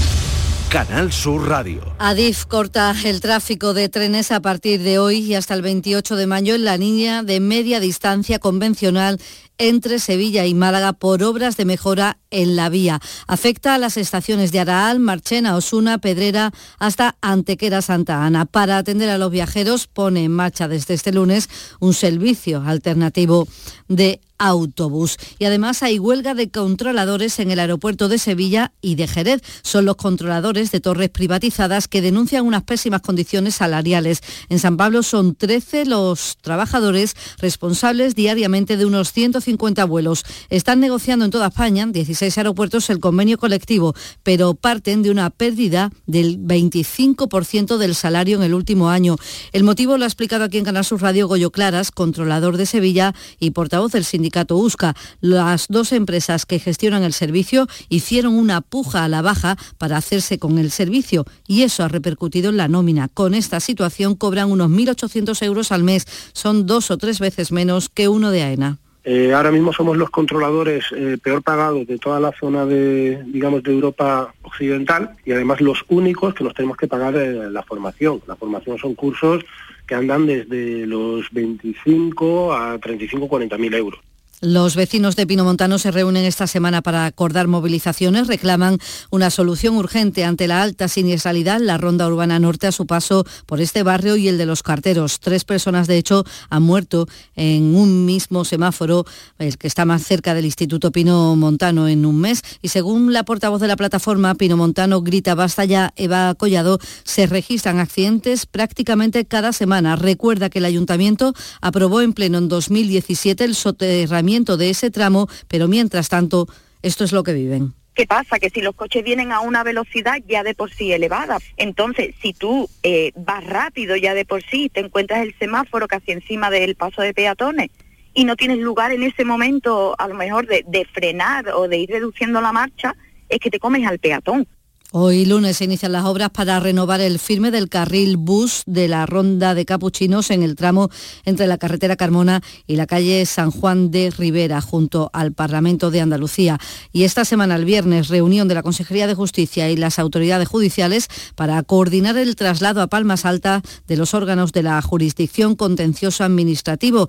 Canal 0.71 1.11
Sur 1.11 1.49
Radio. 1.49 1.81
Adif 1.99 2.45
corta 2.45 2.95
el 3.03 3.19
tráfico 3.19 3.73
de 3.73 3.89
trenes 3.89 4.31
a 4.31 4.41
partir 4.41 4.81
de 4.81 4.99
hoy 4.99 5.17
y 5.17 5.35
hasta 5.35 5.53
el 5.53 5.61
28 5.61 6.15
de 6.15 6.27
mayo 6.27 6.55
en 6.55 6.63
la 6.63 6.77
línea 6.77 7.23
de 7.23 7.41
media 7.41 7.81
distancia 7.81 8.39
convencional 8.39 9.19
entre 9.57 9.99
Sevilla 9.99 10.45
y 10.45 10.53
Málaga 10.53 10.93
por 10.93 11.23
obras 11.23 11.57
de 11.57 11.65
mejora 11.65 12.19
en 12.29 12.55
la 12.55 12.69
vía. 12.69 13.01
Afecta 13.27 13.75
a 13.75 13.77
las 13.79 13.97
estaciones 13.97 14.53
de 14.53 14.61
Araal, 14.61 14.99
Marchena, 14.99 15.57
Osuna, 15.57 15.97
Pedrera 15.97 16.53
hasta 16.79 17.17
Antequera 17.19 17.81
Santa 17.81 18.25
Ana. 18.25 18.45
Para 18.45 18.77
atender 18.77 19.09
a 19.09 19.17
los 19.17 19.29
viajeros 19.29 19.87
pone 19.87 20.23
en 20.23 20.31
marcha 20.31 20.69
desde 20.69 20.93
este 20.93 21.11
lunes 21.11 21.49
un 21.81 21.93
servicio 21.93 22.63
alternativo 22.65 23.45
de 23.89 24.21
autobús. 24.41 25.17
Y 25.37 25.45
además 25.45 25.83
hay 25.83 25.99
huelga 25.99 26.33
de 26.33 26.49
controladores 26.49 27.37
en 27.39 27.51
el 27.51 27.59
aeropuerto 27.59 28.09
de 28.09 28.17
Sevilla 28.17 28.73
y 28.81 28.95
de 28.95 29.07
Jerez. 29.07 29.43
Son 29.61 29.85
los 29.85 29.97
controladores 29.97 30.71
de 30.71 30.79
torres 30.79 31.09
privatizadas 31.09 31.87
que 31.87 32.01
denuncian 32.01 32.47
unas 32.47 32.63
pésimas 32.63 33.01
condiciones 33.01 33.55
salariales. 33.55 34.21
En 34.49 34.57
San 34.57 34.77
Pablo 34.77 35.03
son 35.03 35.35
13 35.35 35.85
los 35.85 36.37
trabajadores 36.41 37.15
responsables 37.37 38.15
diariamente 38.15 38.77
de 38.77 38.85
unos 38.85 39.13
150 39.13 39.85
vuelos. 39.85 40.23
Están 40.49 40.79
negociando 40.79 41.25
en 41.25 41.31
toda 41.31 41.49
España, 41.49 41.85
16 41.85 42.35
aeropuertos, 42.39 42.89
el 42.89 42.99
convenio 42.99 43.37
colectivo, 43.37 43.93
pero 44.23 44.55
parten 44.55 45.03
de 45.03 45.11
una 45.11 45.29
pérdida 45.29 45.91
del 46.07 46.39
25% 46.39 47.77
del 47.77 47.93
salario 47.93 48.37
en 48.37 48.43
el 48.43 48.55
último 48.55 48.89
año. 48.89 49.17
El 49.51 49.63
motivo 49.63 49.99
lo 49.99 50.05
ha 50.05 50.07
explicado 50.07 50.45
aquí 50.45 50.57
en 50.57 50.65
Canal 50.65 50.83
Sur 50.83 51.03
Radio 51.03 51.27
Goyo 51.27 51.51
Claras, 51.51 51.91
controlador 51.91 52.57
de 52.57 52.65
Sevilla 52.65 53.13
y 53.39 53.51
portavoz 53.51 53.91
del 53.91 54.03
sindicato 54.03 54.30
USCA. 54.49 54.95
Las 55.19 55.67
dos 55.67 55.91
empresas 55.91 56.45
que 56.45 56.59
gestionan 56.59 57.03
el 57.03 57.13
servicio 57.13 57.67
hicieron 57.89 58.33
una 58.33 58.61
puja 58.61 59.03
a 59.03 59.07
la 59.07 59.21
baja 59.21 59.57
para 59.77 59.97
hacerse 59.97 60.39
con 60.39 60.57
el 60.57 60.71
servicio 60.71 61.25
y 61.47 61.63
eso 61.63 61.83
ha 61.83 61.87
repercutido 61.87 62.49
en 62.49 62.57
la 62.57 62.67
nómina. 62.67 63.07
Con 63.07 63.33
esta 63.33 63.59
situación 63.59 64.15
cobran 64.15 64.51
unos 64.51 64.69
1.800 64.69 65.41
euros 65.43 65.71
al 65.71 65.83
mes. 65.83 66.05
Son 66.33 66.65
dos 66.65 66.91
o 66.91 66.97
tres 66.97 67.19
veces 67.19 67.51
menos 67.51 67.89
que 67.89 68.07
uno 68.07 68.31
de 68.31 68.43
AENA. 68.43 68.77
Eh, 69.03 69.33
ahora 69.33 69.51
mismo 69.51 69.73
somos 69.73 69.97
los 69.97 70.11
controladores 70.11 70.85
eh, 70.95 71.17
peor 71.21 71.41
pagados 71.41 71.87
de 71.87 71.97
toda 71.97 72.19
la 72.19 72.31
zona 72.33 72.67
de, 72.67 73.23
digamos, 73.25 73.63
de 73.63 73.71
Europa 73.71 74.31
occidental 74.43 75.15
y 75.25 75.31
además 75.31 75.59
los 75.59 75.83
únicos 75.89 76.35
que 76.35 76.43
nos 76.43 76.53
tenemos 76.53 76.77
que 76.77 76.87
pagar 76.87 77.15
eh, 77.15 77.49
la 77.49 77.63
formación. 77.63 78.21
La 78.27 78.35
formación 78.35 78.77
son 78.77 78.93
cursos 78.93 79.43
que 79.87 79.95
andan 79.95 80.27
desde 80.27 80.85
los 80.85 81.31
25 81.31 82.53
a 82.53 82.77
35, 82.77 83.27
40 83.27 83.57
mil 83.57 83.73
euros. 83.73 83.99
Los 84.43 84.75
vecinos 84.75 85.15
de 85.15 85.27
Pinomontano 85.27 85.77
se 85.77 85.91
reúnen 85.91 86.25
esta 86.25 86.47
semana 86.47 86.81
para 86.81 87.05
acordar 87.05 87.47
movilizaciones, 87.47 88.25
reclaman 88.25 88.79
una 89.11 89.29
solución 89.29 89.77
urgente 89.77 90.23
ante 90.23 90.47
la 90.47 90.63
alta 90.63 90.87
siniestralidad, 90.87 91.61
la 91.61 91.77
ronda 91.77 92.07
urbana 92.07 92.39
norte 92.39 92.65
a 92.65 92.71
su 92.71 92.87
paso 92.87 93.23
por 93.45 93.61
este 93.61 93.83
barrio 93.83 94.15
y 94.15 94.27
el 94.27 94.39
de 94.39 94.47
los 94.47 94.63
carteros. 94.63 95.19
Tres 95.19 95.43
personas, 95.43 95.85
de 95.85 95.99
hecho, 95.99 96.23
han 96.49 96.63
muerto 96.63 97.07
en 97.35 97.75
un 97.75 98.07
mismo 98.07 98.43
semáforo, 98.43 99.05
el 99.37 99.59
que 99.59 99.67
está 99.67 99.85
más 99.85 100.03
cerca 100.03 100.33
del 100.33 100.45
Instituto 100.45 100.91
Pinomontano 100.91 101.87
en 101.87 102.03
un 102.03 102.19
mes. 102.19 102.41
Y 102.63 102.69
según 102.69 103.13
la 103.13 103.21
portavoz 103.21 103.61
de 103.61 103.67
la 103.67 103.75
plataforma, 103.75 104.33
Pinomontano 104.33 105.03
grita 105.03 105.35
basta 105.35 105.65
ya, 105.65 105.93
Eva 105.97 106.33
Collado, 106.33 106.79
se 107.03 107.27
registran 107.27 107.77
accidentes 107.77 108.47
prácticamente 108.47 109.23
cada 109.23 109.53
semana. 109.53 109.97
Recuerda 109.97 110.49
que 110.49 110.57
el 110.57 110.65
ayuntamiento 110.65 111.35
aprobó 111.61 112.01
en 112.01 112.13
pleno 112.13 112.39
en 112.39 112.49
2017 112.49 113.43
el 113.43 113.53
soterramiento 113.53 114.30
de 114.31 114.69
ese 114.69 114.89
tramo, 114.91 115.27
pero 115.49 115.67
mientras 115.67 116.07
tanto, 116.07 116.47
esto 116.81 117.03
es 117.03 117.11
lo 117.11 117.23
que 117.23 117.33
viven. 117.33 117.73
¿Qué 117.93 118.07
pasa? 118.07 118.39
Que 118.39 118.49
si 118.49 118.61
los 118.61 118.73
coches 118.75 119.03
vienen 119.03 119.33
a 119.33 119.41
una 119.41 119.63
velocidad 119.63 120.19
ya 120.25 120.43
de 120.43 120.55
por 120.55 120.71
sí 120.71 120.93
elevada, 120.93 121.37
entonces 121.57 122.15
si 122.21 122.31
tú 122.31 122.69
eh, 122.83 123.11
vas 123.15 123.43
rápido 123.43 123.97
ya 123.97 124.13
de 124.13 124.23
por 124.23 124.41
sí, 124.43 124.69
te 124.69 124.79
encuentras 124.79 125.21
el 125.23 125.35
semáforo 125.37 125.87
casi 125.87 126.13
encima 126.13 126.49
del 126.49 126.75
paso 126.75 127.01
de 127.01 127.13
peatones 127.13 127.69
y 128.13 128.23
no 128.23 128.37
tienes 128.37 128.59
lugar 128.59 128.93
en 128.93 129.03
ese 129.03 129.25
momento 129.25 129.95
a 129.97 130.07
lo 130.07 130.15
mejor 130.15 130.47
de, 130.47 130.63
de 130.65 130.85
frenar 130.85 131.49
o 131.49 131.67
de 131.67 131.79
ir 131.79 131.89
reduciendo 131.89 132.39
la 132.39 132.53
marcha, 132.53 132.95
es 133.27 133.39
que 133.39 133.49
te 133.49 133.59
comes 133.59 133.85
al 133.85 133.99
peatón. 133.99 134.47
Hoy 134.93 135.23
lunes 135.23 135.55
se 135.55 135.63
inician 135.63 135.93
las 135.93 136.03
obras 136.03 136.31
para 136.31 136.59
renovar 136.59 136.99
el 136.99 137.17
firme 137.17 137.49
del 137.49 137.69
carril 137.69 138.17
bus 138.17 138.63
de 138.65 138.89
la 138.89 139.05
ronda 139.05 139.55
de 139.55 139.63
Capuchinos 139.63 140.31
en 140.31 140.43
el 140.43 140.57
tramo 140.57 140.89
entre 141.23 141.47
la 141.47 141.57
carretera 141.57 141.95
Carmona 141.95 142.41
y 142.67 142.75
la 142.75 142.87
calle 142.87 143.25
San 143.25 143.51
Juan 143.51 143.89
de 143.89 144.09
Rivera, 144.09 144.59
junto 144.59 145.09
al 145.13 145.31
Parlamento 145.31 145.91
de 145.91 146.01
Andalucía. 146.01 146.59
Y 146.91 147.03
esta 147.03 147.23
semana, 147.23 147.55
el 147.55 147.63
viernes, 147.63 148.09
reunión 148.09 148.49
de 148.49 148.55
la 148.55 148.63
Consejería 148.63 149.07
de 149.07 149.15
Justicia 149.15 149.69
y 149.69 149.77
las 149.77 149.97
autoridades 149.97 150.49
judiciales 150.49 151.07
para 151.35 151.63
coordinar 151.63 152.17
el 152.17 152.35
traslado 152.35 152.81
a 152.81 152.87
Palmas 152.87 153.23
Alta 153.23 153.61
de 153.87 153.95
los 153.95 154.13
órganos 154.13 154.51
de 154.51 154.63
la 154.63 154.81
jurisdicción 154.81 155.55
contencioso 155.55 156.25
administrativo 156.25 157.07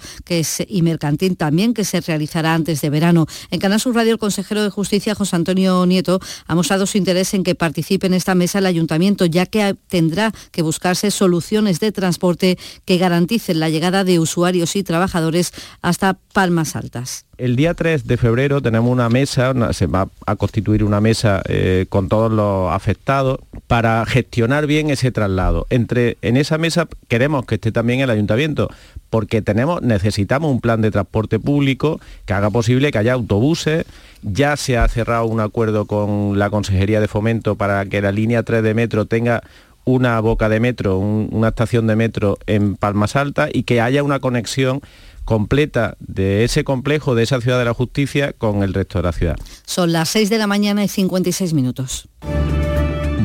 y 0.68 0.82
mercantil 0.82 1.36
también, 1.36 1.74
que 1.74 1.84
se 1.84 2.00
realizará 2.00 2.54
antes 2.54 2.80
de 2.80 2.90
verano. 2.90 3.26
En 3.50 3.58
Canal 3.58 3.80
Sur 3.80 3.96
Radio, 3.96 4.12
el 4.12 4.18
consejero 4.20 4.62
de 4.62 4.70
Justicia, 4.70 5.16
José 5.16 5.34
Antonio 5.34 5.84
Nieto, 5.84 6.20
ha 6.46 6.54
mostrado 6.54 6.86
su 6.86 6.96
interés 6.96 7.34
en 7.34 7.42
que 7.42 7.56
participe 7.72 8.06
en 8.06 8.12
esta 8.12 8.34
mesa 8.34 8.58
el 8.58 8.66
ayuntamiento, 8.66 9.24
ya 9.24 9.46
que 9.46 9.74
tendrá 9.88 10.30
que 10.50 10.60
buscarse 10.60 11.10
soluciones 11.10 11.80
de 11.80 11.90
transporte 11.90 12.58
que 12.84 12.98
garanticen 12.98 13.60
la 13.60 13.70
llegada 13.70 14.04
de 14.04 14.18
usuarios 14.18 14.76
y 14.76 14.82
trabajadores 14.82 15.54
hasta 15.80 16.18
Palmas 16.34 16.76
Altas. 16.76 17.24
El 17.42 17.56
día 17.56 17.74
3 17.74 18.06
de 18.06 18.16
febrero 18.18 18.62
tenemos 18.62 18.88
una 18.88 19.08
mesa, 19.08 19.52
se 19.72 19.88
va 19.88 20.08
a 20.26 20.36
constituir 20.36 20.84
una 20.84 21.00
mesa 21.00 21.42
eh, 21.48 21.86
con 21.88 22.08
todos 22.08 22.30
los 22.30 22.70
afectados 22.70 23.40
para 23.66 24.06
gestionar 24.06 24.68
bien 24.68 24.90
ese 24.90 25.10
traslado. 25.10 25.66
Entre, 25.68 26.18
en 26.22 26.36
esa 26.36 26.56
mesa 26.56 26.86
queremos 27.08 27.44
que 27.44 27.56
esté 27.56 27.72
también 27.72 27.98
el 27.98 28.10
ayuntamiento, 28.10 28.70
porque 29.10 29.42
tenemos, 29.42 29.82
necesitamos 29.82 30.52
un 30.52 30.60
plan 30.60 30.82
de 30.82 30.92
transporte 30.92 31.40
público 31.40 32.00
que 32.26 32.32
haga 32.32 32.48
posible 32.50 32.92
que 32.92 32.98
haya 32.98 33.14
autobuses. 33.14 33.86
Ya 34.22 34.56
se 34.56 34.78
ha 34.78 34.86
cerrado 34.86 35.26
un 35.26 35.40
acuerdo 35.40 35.86
con 35.86 36.38
la 36.38 36.48
Consejería 36.48 37.00
de 37.00 37.08
Fomento 37.08 37.56
para 37.56 37.84
que 37.86 38.00
la 38.00 38.12
línea 38.12 38.44
3 38.44 38.62
de 38.62 38.74
metro 38.74 39.06
tenga 39.06 39.42
una 39.84 40.20
boca 40.20 40.48
de 40.48 40.60
metro, 40.60 40.98
una 40.98 41.48
estación 41.48 41.88
de 41.88 41.96
metro 41.96 42.38
en 42.46 42.76
Palmas 42.76 43.16
Alta 43.16 43.48
y 43.52 43.64
que 43.64 43.80
haya 43.80 44.04
una 44.04 44.20
conexión 44.20 44.80
completa 45.24 45.96
de 46.00 46.44
ese 46.44 46.64
complejo, 46.64 47.14
de 47.14 47.22
esa 47.22 47.40
ciudad 47.40 47.58
de 47.58 47.64
la 47.64 47.74
justicia, 47.74 48.32
con 48.32 48.62
el 48.62 48.74
resto 48.74 48.98
de 48.98 49.02
la 49.02 49.12
ciudad. 49.12 49.36
Son 49.64 49.92
las 49.92 50.08
6 50.10 50.30
de 50.30 50.38
la 50.38 50.46
mañana 50.46 50.84
y 50.84 50.88
56 50.88 51.54
minutos. 51.54 52.08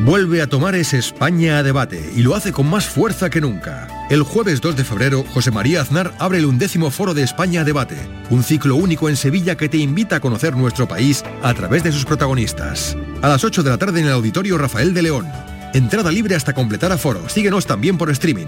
Vuelve 0.04 0.40
a 0.40 0.46
tomar 0.46 0.74
ese 0.74 0.96
España 0.96 1.58
a 1.58 1.62
debate 1.62 2.12
y 2.16 2.22
lo 2.22 2.34
hace 2.34 2.50
con 2.50 2.70
más 2.70 2.86
fuerza 2.86 3.28
que 3.28 3.42
nunca. 3.42 4.06
El 4.08 4.22
jueves 4.22 4.62
2 4.62 4.74
de 4.74 4.84
febrero, 4.84 5.22
José 5.34 5.50
María 5.50 5.82
Aznar 5.82 6.14
abre 6.18 6.38
el 6.38 6.46
undécimo 6.46 6.90
foro 6.90 7.12
de 7.12 7.22
España 7.22 7.60
a 7.60 7.64
debate, 7.64 7.96
un 8.30 8.42
ciclo 8.42 8.76
único 8.76 9.10
en 9.10 9.16
Sevilla 9.16 9.56
que 9.56 9.68
te 9.68 9.76
invita 9.76 10.16
a 10.16 10.20
conocer 10.20 10.56
nuestro 10.56 10.88
país 10.88 11.24
a 11.42 11.52
través 11.52 11.82
de 11.82 11.92
sus 11.92 12.06
protagonistas. 12.06 12.96
A 13.20 13.28
las 13.28 13.44
8 13.44 13.62
de 13.62 13.70
la 13.70 13.76
tarde 13.76 14.00
en 14.00 14.06
el 14.06 14.12
Auditorio 14.12 14.56
Rafael 14.56 14.94
de 14.94 15.02
León. 15.02 15.26
Entrada 15.74 16.10
libre 16.10 16.34
hasta 16.34 16.54
completar 16.54 16.90
aforo. 16.90 17.28
Síguenos 17.28 17.66
también 17.66 17.98
por 17.98 18.08
streaming. 18.10 18.46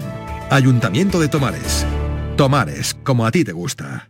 Ayuntamiento 0.49 1.19
de 1.19 1.27
Tomares. 1.27 1.85
Tomares, 2.41 2.95
como 3.03 3.23
a 3.27 3.29
ti 3.29 3.43
te 3.43 3.51
gusta. 3.51 4.09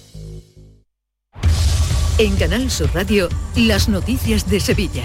En 2.21 2.35
Canal 2.35 2.69
Sur 2.69 2.93
Radio, 2.93 3.29
las 3.55 3.89
noticias 3.89 4.47
de 4.47 4.59
Sevilla. 4.59 5.03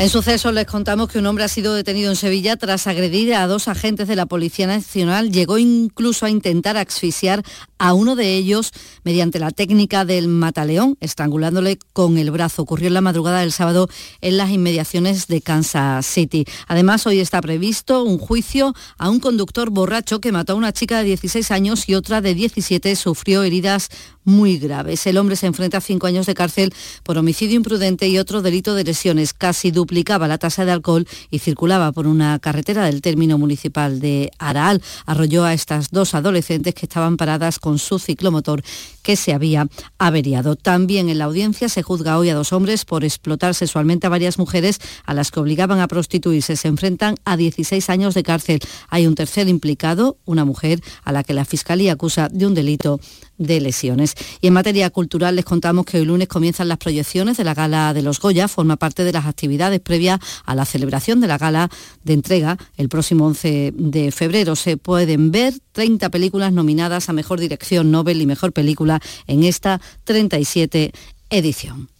En 0.00 0.08
suceso 0.08 0.50
les 0.50 0.66
contamos 0.66 1.08
que 1.08 1.20
un 1.20 1.26
hombre 1.26 1.44
ha 1.44 1.48
sido 1.48 1.72
detenido 1.72 2.10
en 2.10 2.16
Sevilla 2.16 2.56
tras 2.56 2.88
agredir 2.88 3.32
a 3.32 3.46
dos 3.46 3.68
agentes 3.68 4.08
de 4.08 4.16
la 4.16 4.26
Policía 4.26 4.66
Nacional. 4.66 5.30
Llegó 5.30 5.56
incluso 5.56 6.26
a 6.26 6.30
intentar 6.30 6.76
asfixiar 6.76 7.44
a 7.84 7.92
uno 7.92 8.16
de 8.16 8.34
ellos 8.34 8.72
mediante 9.04 9.38
la 9.38 9.50
técnica 9.50 10.06
del 10.06 10.26
mataleón, 10.26 10.96
estrangulándole 11.00 11.78
con 11.92 12.16
el 12.16 12.30
brazo. 12.30 12.62
Ocurrió 12.62 12.88
en 12.88 12.94
la 12.94 13.02
madrugada 13.02 13.40
del 13.40 13.52
sábado 13.52 13.90
en 14.22 14.38
las 14.38 14.48
inmediaciones 14.48 15.26
de 15.26 15.42
Kansas 15.42 16.06
City. 16.06 16.46
Además, 16.66 17.06
hoy 17.06 17.20
está 17.20 17.42
previsto 17.42 18.02
un 18.02 18.16
juicio 18.16 18.74
a 18.96 19.10
un 19.10 19.20
conductor 19.20 19.68
borracho 19.68 20.18
que 20.22 20.32
mató 20.32 20.54
a 20.54 20.56
una 20.56 20.72
chica 20.72 20.96
de 20.96 21.04
16 21.04 21.50
años 21.50 21.86
y 21.86 21.94
otra 21.94 22.22
de 22.22 22.34
17 22.34 22.96
sufrió 22.96 23.42
heridas 23.42 23.90
muy 24.24 24.58
graves. 24.58 25.06
El 25.06 25.18
hombre 25.18 25.36
se 25.36 25.46
enfrenta 25.46 25.78
a 25.78 25.80
cinco 25.82 26.06
años 26.06 26.24
de 26.26 26.34
cárcel 26.34 26.72
por 27.02 27.18
homicidio 27.18 27.56
imprudente 27.56 28.08
y 28.08 28.18
otro 28.18 28.42
delito 28.42 28.74
de 28.74 28.84
lesiones. 28.84 29.34
Casi 29.34 29.70
duplicaba 29.70 30.26
la 30.26 30.38
tasa 30.38 30.64
de 30.64 30.72
alcohol 30.72 31.06
y 31.30 31.38
circulaba 31.38 31.92
por 31.92 32.06
una 32.06 32.38
carretera 32.38 32.86
del 32.86 33.02
término 33.02 33.36
municipal 33.38 34.00
de 34.00 34.30
Araal. 34.38 34.82
Arrolló 35.04 35.44
a 35.44 35.52
estas 35.52 35.90
dos 35.90 36.14
adolescentes 36.14 36.74
que 36.74 36.86
estaban 36.86 37.16
paradas 37.16 37.58
con 37.58 37.73
su 37.78 37.98
ciclomotor 37.98 38.62
que 39.02 39.16
se 39.16 39.32
había 39.32 39.68
averiado. 39.98 40.56
También 40.56 41.08
en 41.08 41.18
la 41.18 41.24
audiencia 41.24 41.68
se 41.68 41.82
juzga 41.82 42.18
hoy 42.18 42.30
a 42.30 42.34
dos 42.34 42.52
hombres 42.52 42.84
por 42.84 43.04
explotar 43.04 43.54
sexualmente 43.54 44.06
a 44.06 44.10
varias 44.10 44.38
mujeres 44.38 44.80
a 45.04 45.14
las 45.14 45.30
que 45.30 45.40
obligaban 45.40 45.80
a 45.80 45.88
prostituirse. 45.88 46.56
Se 46.56 46.68
enfrentan 46.68 47.16
a 47.24 47.36
16 47.36 47.90
años 47.90 48.14
de 48.14 48.22
cárcel. 48.22 48.60
Hay 48.88 49.06
un 49.06 49.14
tercer 49.14 49.48
implicado, 49.48 50.16
una 50.24 50.44
mujer 50.44 50.80
a 51.04 51.12
la 51.12 51.22
que 51.22 51.34
la 51.34 51.44
Fiscalía 51.44 51.92
acusa 51.92 52.28
de 52.30 52.46
un 52.46 52.54
delito 52.54 53.00
de 53.38 53.60
lesiones. 53.60 54.14
Y 54.40 54.46
en 54.46 54.52
materia 54.54 54.90
cultural 54.90 55.36
les 55.36 55.44
contamos 55.44 55.84
que 55.84 55.98
hoy 55.98 56.04
lunes 56.04 56.28
comienzan 56.28 56.68
las 56.68 56.78
proyecciones 56.78 57.36
de 57.36 57.44
la 57.44 57.54
Gala 57.54 57.92
de 57.92 58.02
los 58.02 58.20
Goya, 58.20 58.48
forma 58.48 58.76
parte 58.76 59.04
de 59.04 59.12
las 59.12 59.26
actividades 59.26 59.80
previas 59.80 60.20
a 60.44 60.54
la 60.54 60.64
celebración 60.64 61.20
de 61.20 61.26
la 61.26 61.38
Gala 61.38 61.70
de 62.04 62.12
entrega 62.12 62.58
el 62.76 62.88
próximo 62.88 63.26
11 63.26 63.74
de 63.76 64.12
febrero. 64.12 64.56
Se 64.56 64.76
pueden 64.76 65.30
ver 65.30 65.54
30 65.74 66.08
películas 66.08 66.52
nominadas 66.52 67.08
a 67.08 67.12
Mejor 67.12 67.40
Dirección 67.40 67.90
Nobel 67.90 68.22
y 68.22 68.26
Mejor 68.26 68.52
Película 68.52 69.00
en 69.26 69.42
esta 69.42 69.80
37 70.04 70.92
edición. 71.30 71.93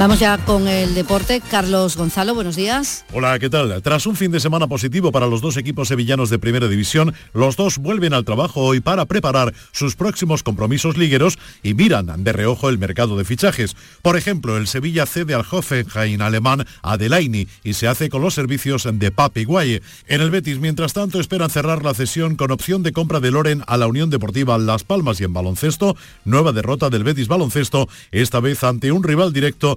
Vamos 0.00 0.18
ya 0.18 0.38
con 0.38 0.66
el 0.66 0.94
deporte. 0.94 1.42
Carlos 1.50 1.94
Gonzalo, 1.94 2.34
buenos 2.34 2.56
días. 2.56 3.04
Hola, 3.12 3.38
¿qué 3.38 3.50
tal? 3.50 3.82
Tras 3.82 4.06
un 4.06 4.16
fin 4.16 4.32
de 4.32 4.40
semana 4.40 4.66
positivo 4.66 5.12
para 5.12 5.26
los 5.26 5.42
dos 5.42 5.58
equipos 5.58 5.88
sevillanos 5.88 6.30
de 6.30 6.38
Primera 6.38 6.68
División, 6.68 7.12
los 7.34 7.56
dos 7.56 7.76
vuelven 7.76 8.14
al 8.14 8.24
trabajo 8.24 8.62
hoy 8.62 8.80
para 8.80 9.04
preparar 9.04 9.52
sus 9.72 9.96
próximos 9.96 10.42
compromisos 10.42 10.96
ligueros 10.96 11.38
y 11.62 11.74
miran 11.74 12.24
de 12.24 12.32
reojo 12.32 12.70
el 12.70 12.78
mercado 12.78 13.18
de 13.18 13.26
fichajes. 13.26 13.76
Por 14.00 14.16
ejemplo, 14.16 14.56
el 14.56 14.68
Sevilla 14.68 15.04
cede 15.04 15.34
al 15.34 15.44
Hoffenheim 15.50 16.22
alemán 16.22 16.64
a 16.80 16.96
Delaini 16.96 17.46
y 17.62 17.74
se 17.74 17.86
hace 17.86 18.08
con 18.08 18.22
los 18.22 18.32
servicios 18.32 18.88
de 18.90 19.10
Papi 19.10 19.44
Guaye. 19.44 19.82
En 20.06 20.22
el 20.22 20.30
Betis, 20.30 20.60
mientras 20.60 20.94
tanto, 20.94 21.20
esperan 21.20 21.50
cerrar 21.50 21.84
la 21.84 21.92
cesión 21.92 22.36
con 22.36 22.52
opción 22.52 22.82
de 22.82 22.92
compra 22.94 23.20
de 23.20 23.32
Loren 23.32 23.64
a 23.66 23.76
la 23.76 23.86
Unión 23.86 24.08
Deportiva 24.08 24.56
Las 24.56 24.82
Palmas 24.82 25.20
y 25.20 25.24
en 25.24 25.34
baloncesto, 25.34 25.94
nueva 26.24 26.52
derrota 26.52 26.88
del 26.88 27.04
Betis 27.04 27.28
baloncesto, 27.28 27.86
esta 28.12 28.40
vez 28.40 28.64
ante 28.64 28.92
un 28.92 29.02
rival 29.04 29.34
directo 29.34 29.76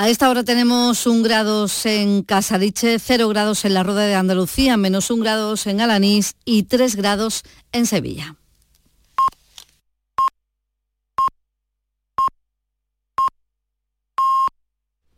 A 0.00 0.08
esta 0.08 0.30
hora 0.30 0.44
tenemos 0.44 1.08
un 1.08 1.24
grados 1.24 1.84
en 1.84 2.22
Casadiche, 2.22 3.00
cero 3.00 3.28
grados 3.28 3.64
en 3.64 3.74
la 3.74 3.82
Rueda 3.82 4.06
de 4.06 4.14
Andalucía, 4.14 4.76
menos 4.76 5.10
un 5.10 5.18
grados 5.18 5.66
en 5.66 5.80
Alanís 5.80 6.36
y 6.44 6.62
tres 6.62 6.94
grados 6.94 7.42
en 7.72 7.84
Sevilla. 7.84 8.36